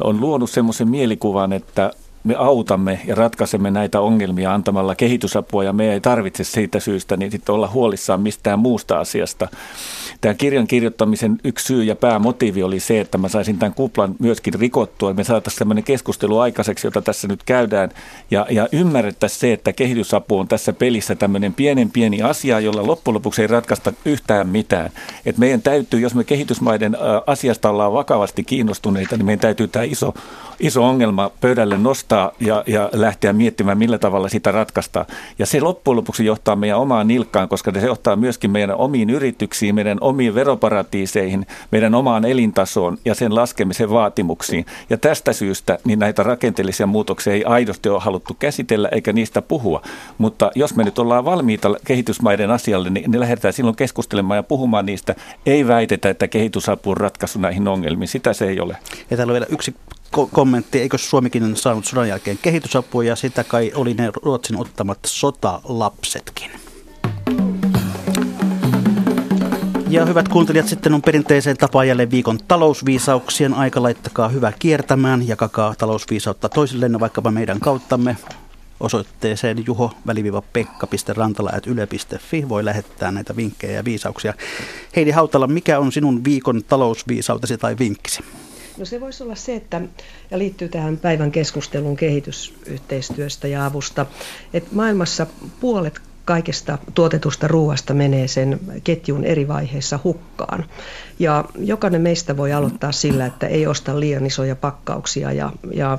on 0.03 0.21
luonut 0.21 0.49
semmoisen 0.49 0.89
mielikuvan, 0.89 1.53
että 1.53 1.91
me 2.27 2.35
autamme 2.35 2.99
ja 3.05 3.15
ratkaisemme 3.15 3.71
näitä 3.71 3.99
ongelmia 3.99 4.53
antamalla 4.53 4.95
kehitysapua 4.95 5.63
ja 5.63 5.73
me 5.73 5.93
ei 5.93 6.01
tarvitse 6.01 6.43
siitä 6.43 6.79
syystä 6.79 7.17
niin 7.17 7.31
sitten 7.31 7.55
olla 7.55 7.67
huolissaan 7.67 8.21
mistään 8.21 8.59
muusta 8.59 8.99
asiasta. 8.99 9.47
Tämä 10.21 10.33
kirjan 10.33 10.67
kirjoittamisen 10.67 11.37
yksi 11.43 11.65
syy 11.65 11.83
ja 11.83 11.95
päämotiivi 11.95 12.63
oli 12.63 12.79
se, 12.79 12.99
että 12.99 13.17
mä 13.17 13.29
saisin 13.29 13.59
tämän 13.59 13.73
kuplan 13.73 14.15
myöskin 14.19 14.53
rikottua. 14.53 15.13
Me 15.13 15.23
saataisiin 15.23 15.57
sellainen 15.57 15.83
keskustelu 15.83 16.39
aikaiseksi, 16.39 16.87
jota 16.87 17.01
tässä 17.01 17.27
nyt 17.27 17.43
käydään 17.43 17.89
ja, 18.31 18.45
ja 18.49 18.67
ymmärrettäisiin 18.71 19.39
se, 19.39 19.53
että 19.53 19.73
kehitysapu 19.73 20.39
on 20.39 20.47
tässä 20.47 20.73
pelissä 20.73 21.15
tämmöinen 21.15 21.53
pienen 21.53 21.91
pieni 21.91 22.21
asia, 22.21 22.59
jolla 22.59 22.87
loppujen 22.87 23.15
lopuksi 23.15 23.41
ei 23.41 23.47
ratkaista 23.47 23.93
yhtään 24.05 24.47
mitään. 24.49 24.89
Et 25.25 25.37
meidän 25.37 25.61
täytyy, 25.61 25.99
jos 25.99 26.15
me 26.15 26.23
kehitysmaiden 26.23 26.97
asiasta 27.27 27.69
ollaan 27.69 27.93
vakavasti 27.93 28.43
kiinnostuneita, 28.43 29.17
niin 29.17 29.25
meidän 29.25 29.39
täytyy 29.39 29.67
tämä 29.67 29.83
iso, 29.83 30.13
iso 30.59 30.83
ongelma 30.83 31.31
pöydälle 31.41 31.77
nostaa 31.77 32.31
ja, 32.39 32.63
ja 32.67 32.89
lähteä 32.93 33.33
miettimään, 33.33 33.77
millä 33.77 33.97
tavalla 33.97 34.29
sitä 34.29 34.51
ratkaista. 34.51 35.05
Ja 35.39 35.45
se 35.45 35.61
loppujen 35.61 35.97
lopuksi 35.97 36.25
johtaa 36.25 36.55
meidän 36.55 36.79
omaan 36.79 37.07
nilkkaan, 37.07 37.49
koska 37.49 37.71
se 37.71 37.85
johtaa 37.85 38.15
myöskin 38.15 38.51
meidän 38.51 38.75
omiin 38.75 39.09
yrityksiin, 39.09 39.75
meidän 39.75 39.97
omiin 40.01 40.35
veroparatiiseihin, 40.35 41.45
meidän 41.71 41.95
omaan 41.95 42.25
elintasoon 42.25 42.97
ja 43.05 43.15
sen 43.15 43.35
laskemisen 43.35 43.89
vaatimuksiin. 43.89 44.65
Ja 44.89 44.97
tästä 44.97 45.33
syystä 45.33 45.79
niin 45.83 45.99
näitä 45.99 46.23
rakenteellisia 46.23 46.87
muutoksia 46.87 47.33
ei 47.33 47.43
aidosti 47.43 47.89
ole 47.89 47.99
haluttu 47.99 48.33
käsitellä 48.39 48.89
eikä 48.91 49.13
niistä 49.13 49.41
puhua. 49.41 49.81
Mutta 50.17 50.51
jos 50.55 50.75
me 50.75 50.83
nyt 50.83 50.99
ollaan 50.99 51.25
valmiita 51.25 51.75
kehitysmaiden 51.85 52.51
asialle, 52.51 52.89
niin, 52.89 53.11
niin 53.11 53.19
lähdetään 53.19 53.53
silloin 53.53 53.75
keskustelemaan 53.75 54.37
ja 54.37 54.43
puhumaan 54.43 54.85
niistä. 54.85 55.15
Ei 55.45 55.67
väitetä, 55.67 56.09
että 56.09 56.27
kehitysapu 56.27 56.91
on 56.91 56.97
ratkaisu 56.97 57.39
näihin 57.39 57.67
ongelmiin. 57.67 58.07
Sitä 58.07 58.33
se 58.33 58.47
ei 58.47 58.59
ole. 58.59 58.77
Ja 59.09 59.17
täällä 59.17 59.31
on 59.31 59.33
vielä 59.33 59.45
yksi 59.49 59.75
ko- 60.15 60.29
kommentti, 60.33 60.79
eikö 60.79 60.97
Suomikin 60.97 61.55
saanut 61.55 61.85
sodan 61.85 62.07
jälkeen 62.07 62.39
kehitysapua 62.41 63.03
ja 63.03 63.15
sitä 63.15 63.43
kai 63.43 63.71
oli 63.75 63.93
ne 63.93 64.11
Ruotsin 64.23 64.57
ottamat 64.57 64.99
sotalapsetkin. 65.05 66.51
Ja 69.89 70.05
hyvät 70.05 70.27
kuuntelijat, 70.27 70.67
sitten 70.67 70.93
on 70.93 71.01
perinteiseen 71.01 71.57
tapaan 71.57 71.87
jälleen 71.87 72.11
viikon 72.11 72.39
talousviisauksien 72.47 73.53
aika. 73.53 73.83
Laittakaa 73.83 74.29
hyvä 74.29 74.53
kiertämään, 74.59 75.27
jakakaa 75.27 75.75
talousviisautta 75.77 76.49
toisillenne 76.49 76.99
vaikkapa 76.99 77.31
meidän 77.31 77.59
kauttamme 77.59 78.17
osoitteeseen 78.79 79.65
juho-pekka.rantala.yle.fi 79.65 82.49
voi 82.49 82.65
lähettää 82.65 83.11
näitä 83.11 83.35
vinkkejä 83.35 83.73
ja 83.73 83.85
viisauksia. 83.85 84.33
Heidi 84.95 85.11
Hautala, 85.11 85.47
mikä 85.47 85.79
on 85.79 85.91
sinun 85.91 86.23
viikon 86.23 86.63
talousviisautesi 86.63 87.57
tai 87.57 87.75
vinkkisi? 87.79 88.23
No 88.77 88.85
se 88.85 89.01
voisi 89.01 89.23
olla 89.23 89.35
se, 89.35 89.55
että, 89.55 89.81
ja 90.31 90.37
liittyy 90.37 90.69
tähän 90.69 90.97
päivän 90.97 91.31
keskusteluun 91.31 91.97
kehitysyhteistyöstä 91.97 93.47
ja 93.47 93.65
avusta, 93.65 94.05
että 94.53 94.69
maailmassa 94.75 95.27
puolet 95.59 96.01
kaikesta 96.27 96.77
tuotetusta 96.93 97.47
ruoasta 97.47 97.93
menee 97.93 98.27
sen 98.27 98.59
ketjun 98.83 99.23
eri 99.23 99.47
vaiheissa 99.47 99.99
hukkaan. 100.03 100.65
Ja 101.19 101.45
jokainen 101.59 102.01
meistä 102.01 102.37
voi 102.37 102.53
aloittaa 102.53 102.91
sillä, 102.91 103.25
että 103.25 103.47
ei 103.47 103.67
osta 103.67 103.99
liian 103.99 104.25
isoja 104.25 104.55
pakkauksia 104.55 105.31
ja, 105.31 105.51
ja 105.73 105.97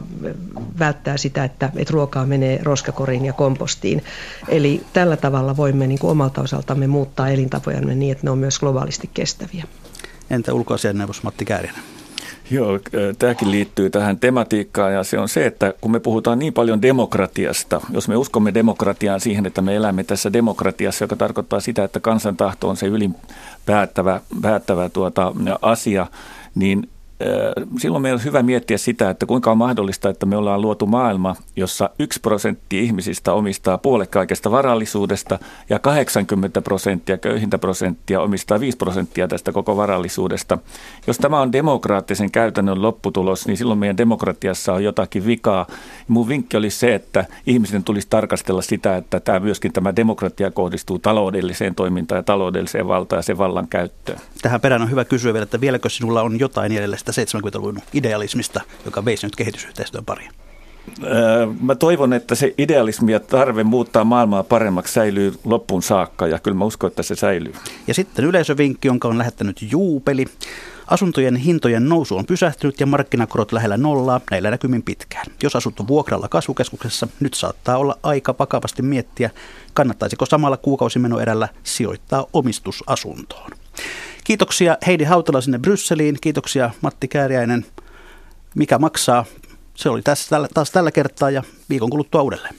välttää 0.79 1.17
sitä, 1.17 1.45
että, 1.45 1.71
että 1.77 1.93
ruokaa 1.93 2.27
menee 2.27 2.59
roskakoriin 2.63 3.25
ja 3.25 3.33
kompostiin. 3.33 4.05
Eli 4.49 4.81
tällä 4.93 5.17
tavalla 5.17 5.57
voimme 5.57 5.87
niin 5.87 5.99
kuin 5.99 6.11
omalta 6.11 6.41
osaltamme 6.41 6.87
muuttaa 6.87 7.29
elintapojamme 7.29 7.95
niin, 7.95 8.13
että 8.13 8.27
ne 8.27 8.31
on 8.31 8.39
myös 8.39 8.59
globaalisti 8.59 9.11
kestäviä. 9.15 9.65
Entä 10.31 10.55
ulkoasianneuvos 10.55 11.23
Matti 11.23 11.45
Kääriäinen? 11.45 11.98
Joo, 12.51 12.81
tämäkin 13.19 13.51
liittyy 13.51 13.91
tähän 13.91 14.19
tematiikkaan 14.19 14.95
ja 14.95 15.05
se 15.05 15.19
on 15.19 15.29
se, 15.29 15.47
että 15.47 15.75
kun 15.81 15.93
me 15.93 16.01
puhutaan 16.01 16.39
niin 16.39 16.53
paljon 16.53 16.83
demokratiasta, 16.83 17.81
jos 17.91 18.09
me 18.09 18.17
uskomme 18.17 18.55
demokratiaan 18.55 19.21
siihen, 19.21 19.47
että 19.47 19.63
me 19.63 19.77
elämme 19.77 20.05
tässä 20.05 20.33
demokratiassa, 20.33 21.05
joka 21.05 21.17
tarkoittaa 21.17 21.61
sitä, 21.61 21.85
että 21.85 22.01
kansan 22.01 22.37
tahto 22.37 22.69
on 22.69 22.77
se 22.77 22.87
ylin 22.87 23.15
päättävä, 23.67 24.21
päättävä 24.43 24.89
tuota, 24.89 25.33
asia, 25.63 26.07
niin 26.55 26.89
silloin 27.79 28.03
meillä 28.03 28.19
on 28.19 28.25
hyvä 28.25 28.43
miettiä 28.43 28.79
sitä, 28.79 29.11
että 29.11 29.27
kuinka 29.27 29.51
on 29.51 29.59
mahdollista, 29.59 30.09
että 30.09 30.27
me 30.27 30.37
ollaan 30.37 30.61
luotu 30.61 30.87
maailma, 30.87 31.37
jossa 31.57 31.91
yksi 31.99 32.21
prosentti 32.21 32.85
ihmisistä 32.85 33.33
omistaa 33.33 33.79
puolet 33.79 34.11
kaikesta 34.11 34.51
varallisuudesta 34.51 35.39
ja 35.71 35.79
80 35.79 36.63
prosenttia, 36.63 37.19
köyhintä 37.19 37.59
prosenttia 37.59 38.21
omistaa 38.21 38.61
5 38.61 38.77
prosenttia 38.77 39.29
tästä 39.29 39.53
koko 39.53 39.77
varallisuudesta. 39.77 40.59
Jos 41.07 41.19
tämä 41.19 41.41
on 41.41 41.53
demokraattisen 41.53 42.31
käytännön 42.31 42.83
lopputulos, 42.83 43.47
niin 43.47 43.57
silloin 43.57 43.79
meidän 43.79 43.97
demokratiassa 43.97 44.73
on 44.73 44.85
jotakin 44.85 45.27
vikaa. 45.27 45.67
Mun 46.09 46.29
vinkki 46.29 46.57
oli 46.57 46.71
se, 46.71 46.95
että 46.95 47.25
ihmisten 47.47 47.85
tulisi 47.85 48.07
tarkastella 48.11 48.63
sitä, 48.63 48.97
että 48.97 49.21
tämä 49.21 49.41
myöskin 49.41 49.73
tämä 49.73 49.97
demokratia 49.97 50.51
kohdistuu 50.51 50.99
taloudelliseen 50.99 51.75
toimintaan 51.75 52.19
ja 52.19 52.23
taloudelliseen 52.23 52.89
valtaan 52.89 53.19
ja 53.19 53.23
sen 53.23 53.39
vallan 53.39 53.69
käyttöön. 53.69 54.19
Tähän 54.43 54.61
perään 54.61 54.83
on 54.83 54.91
hyvä 54.91 55.05
kysyä 55.05 55.33
vielä, 55.33 55.45
että 55.45 55.61
vieläkö 55.61 55.89
sinulla 55.89 56.23
on 56.23 56.39
jotain 56.39 56.73
jäljellä 56.73 56.97
tästä 57.13 57.39
70-luvun 57.39 57.79
idealismista, 57.95 58.61
joka 58.85 59.05
veisi 59.05 59.27
nyt 59.27 59.37
kehitysyhteistyön 59.37 60.05
pariin? 60.05 60.31
Mä 61.61 61.75
toivon, 61.75 62.13
että 62.13 62.35
se 62.35 62.55
idealismi 62.59 63.13
ja 63.13 63.21
tarve 63.21 63.65
muuttaa 63.65 64.05
maailmaa 64.05 64.43
paremmaksi 64.43 64.93
säilyy 64.93 65.35
loppuun 65.45 65.83
saakka 65.83 66.27
ja 66.27 66.39
kyllä 66.39 66.57
mä 66.57 66.65
uskon, 66.65 66.89
että 66.89 67.03
se 67.03 67.15
säilyy. 67.15 67.53
Ja 67.87 67.95
sitten 67.95 68.25
yleisövinkki, 68.25 68.89
jonka 68.89 69.09
on 69.09 69.19
lähettänyt 69.19 69.67
Juupeli. 69.71 70.25
Asuntojen 70.87 71.37
hintojen 71.37 71.89
nousu 71.89 72.17
on 72.17 72.27
pysähtynyt 72.27 72.81
ja 72.81 72.87
markkinakorot 72.87 73.53
lähellä 73.53 73.77
nollaa 73.77 74.21
näillä 74.31 74.51
näkymin 74.51 74.83
pitkään. 74.83 75.27
Jos 75.43 75.57
asut 75.57 75.89
vuokralla 75.89 76.29
kasvukeskuksessa, 76.29 77.09
nyt 77.21 77.35
saattaa 77.35 77.79
olla 77.79 77.99
aika 78.03 78.35
vakavasti 78.39 78.83
miettiä, 78.83 79.31
kannattaisiko 79.75 80.27
samalla 80.27 80.57
kuukausimenoerällä 80.57 81.49
sijoittaa 81.63 82.27
omistusasuntoon. 82.33 83.51
Kiitoksia 84.29 84.77
Heidi 84.87 85.05
Hautala 85.05 85.41
sinne 85.41 85.59
Brysseliin. 85.59 86.17
Kiitoksia 86.21 86.71
Matti 86.81 87.09
Kääriäinen. 87.09 87.67
Mikä 88.55 88.79
maksaa? 88.79 89.25
Se 89.75 89.91
oli 89.91 90.03
tässä 90.03 90.49
taas 90.55 90.71
tällä 90.71 90.93
kertaa 90.93 91.31
ja 91.31 91.43
viikon 91.71 91.91
kuluttua 91.91 92.23
uudelleen. 92.23 92.55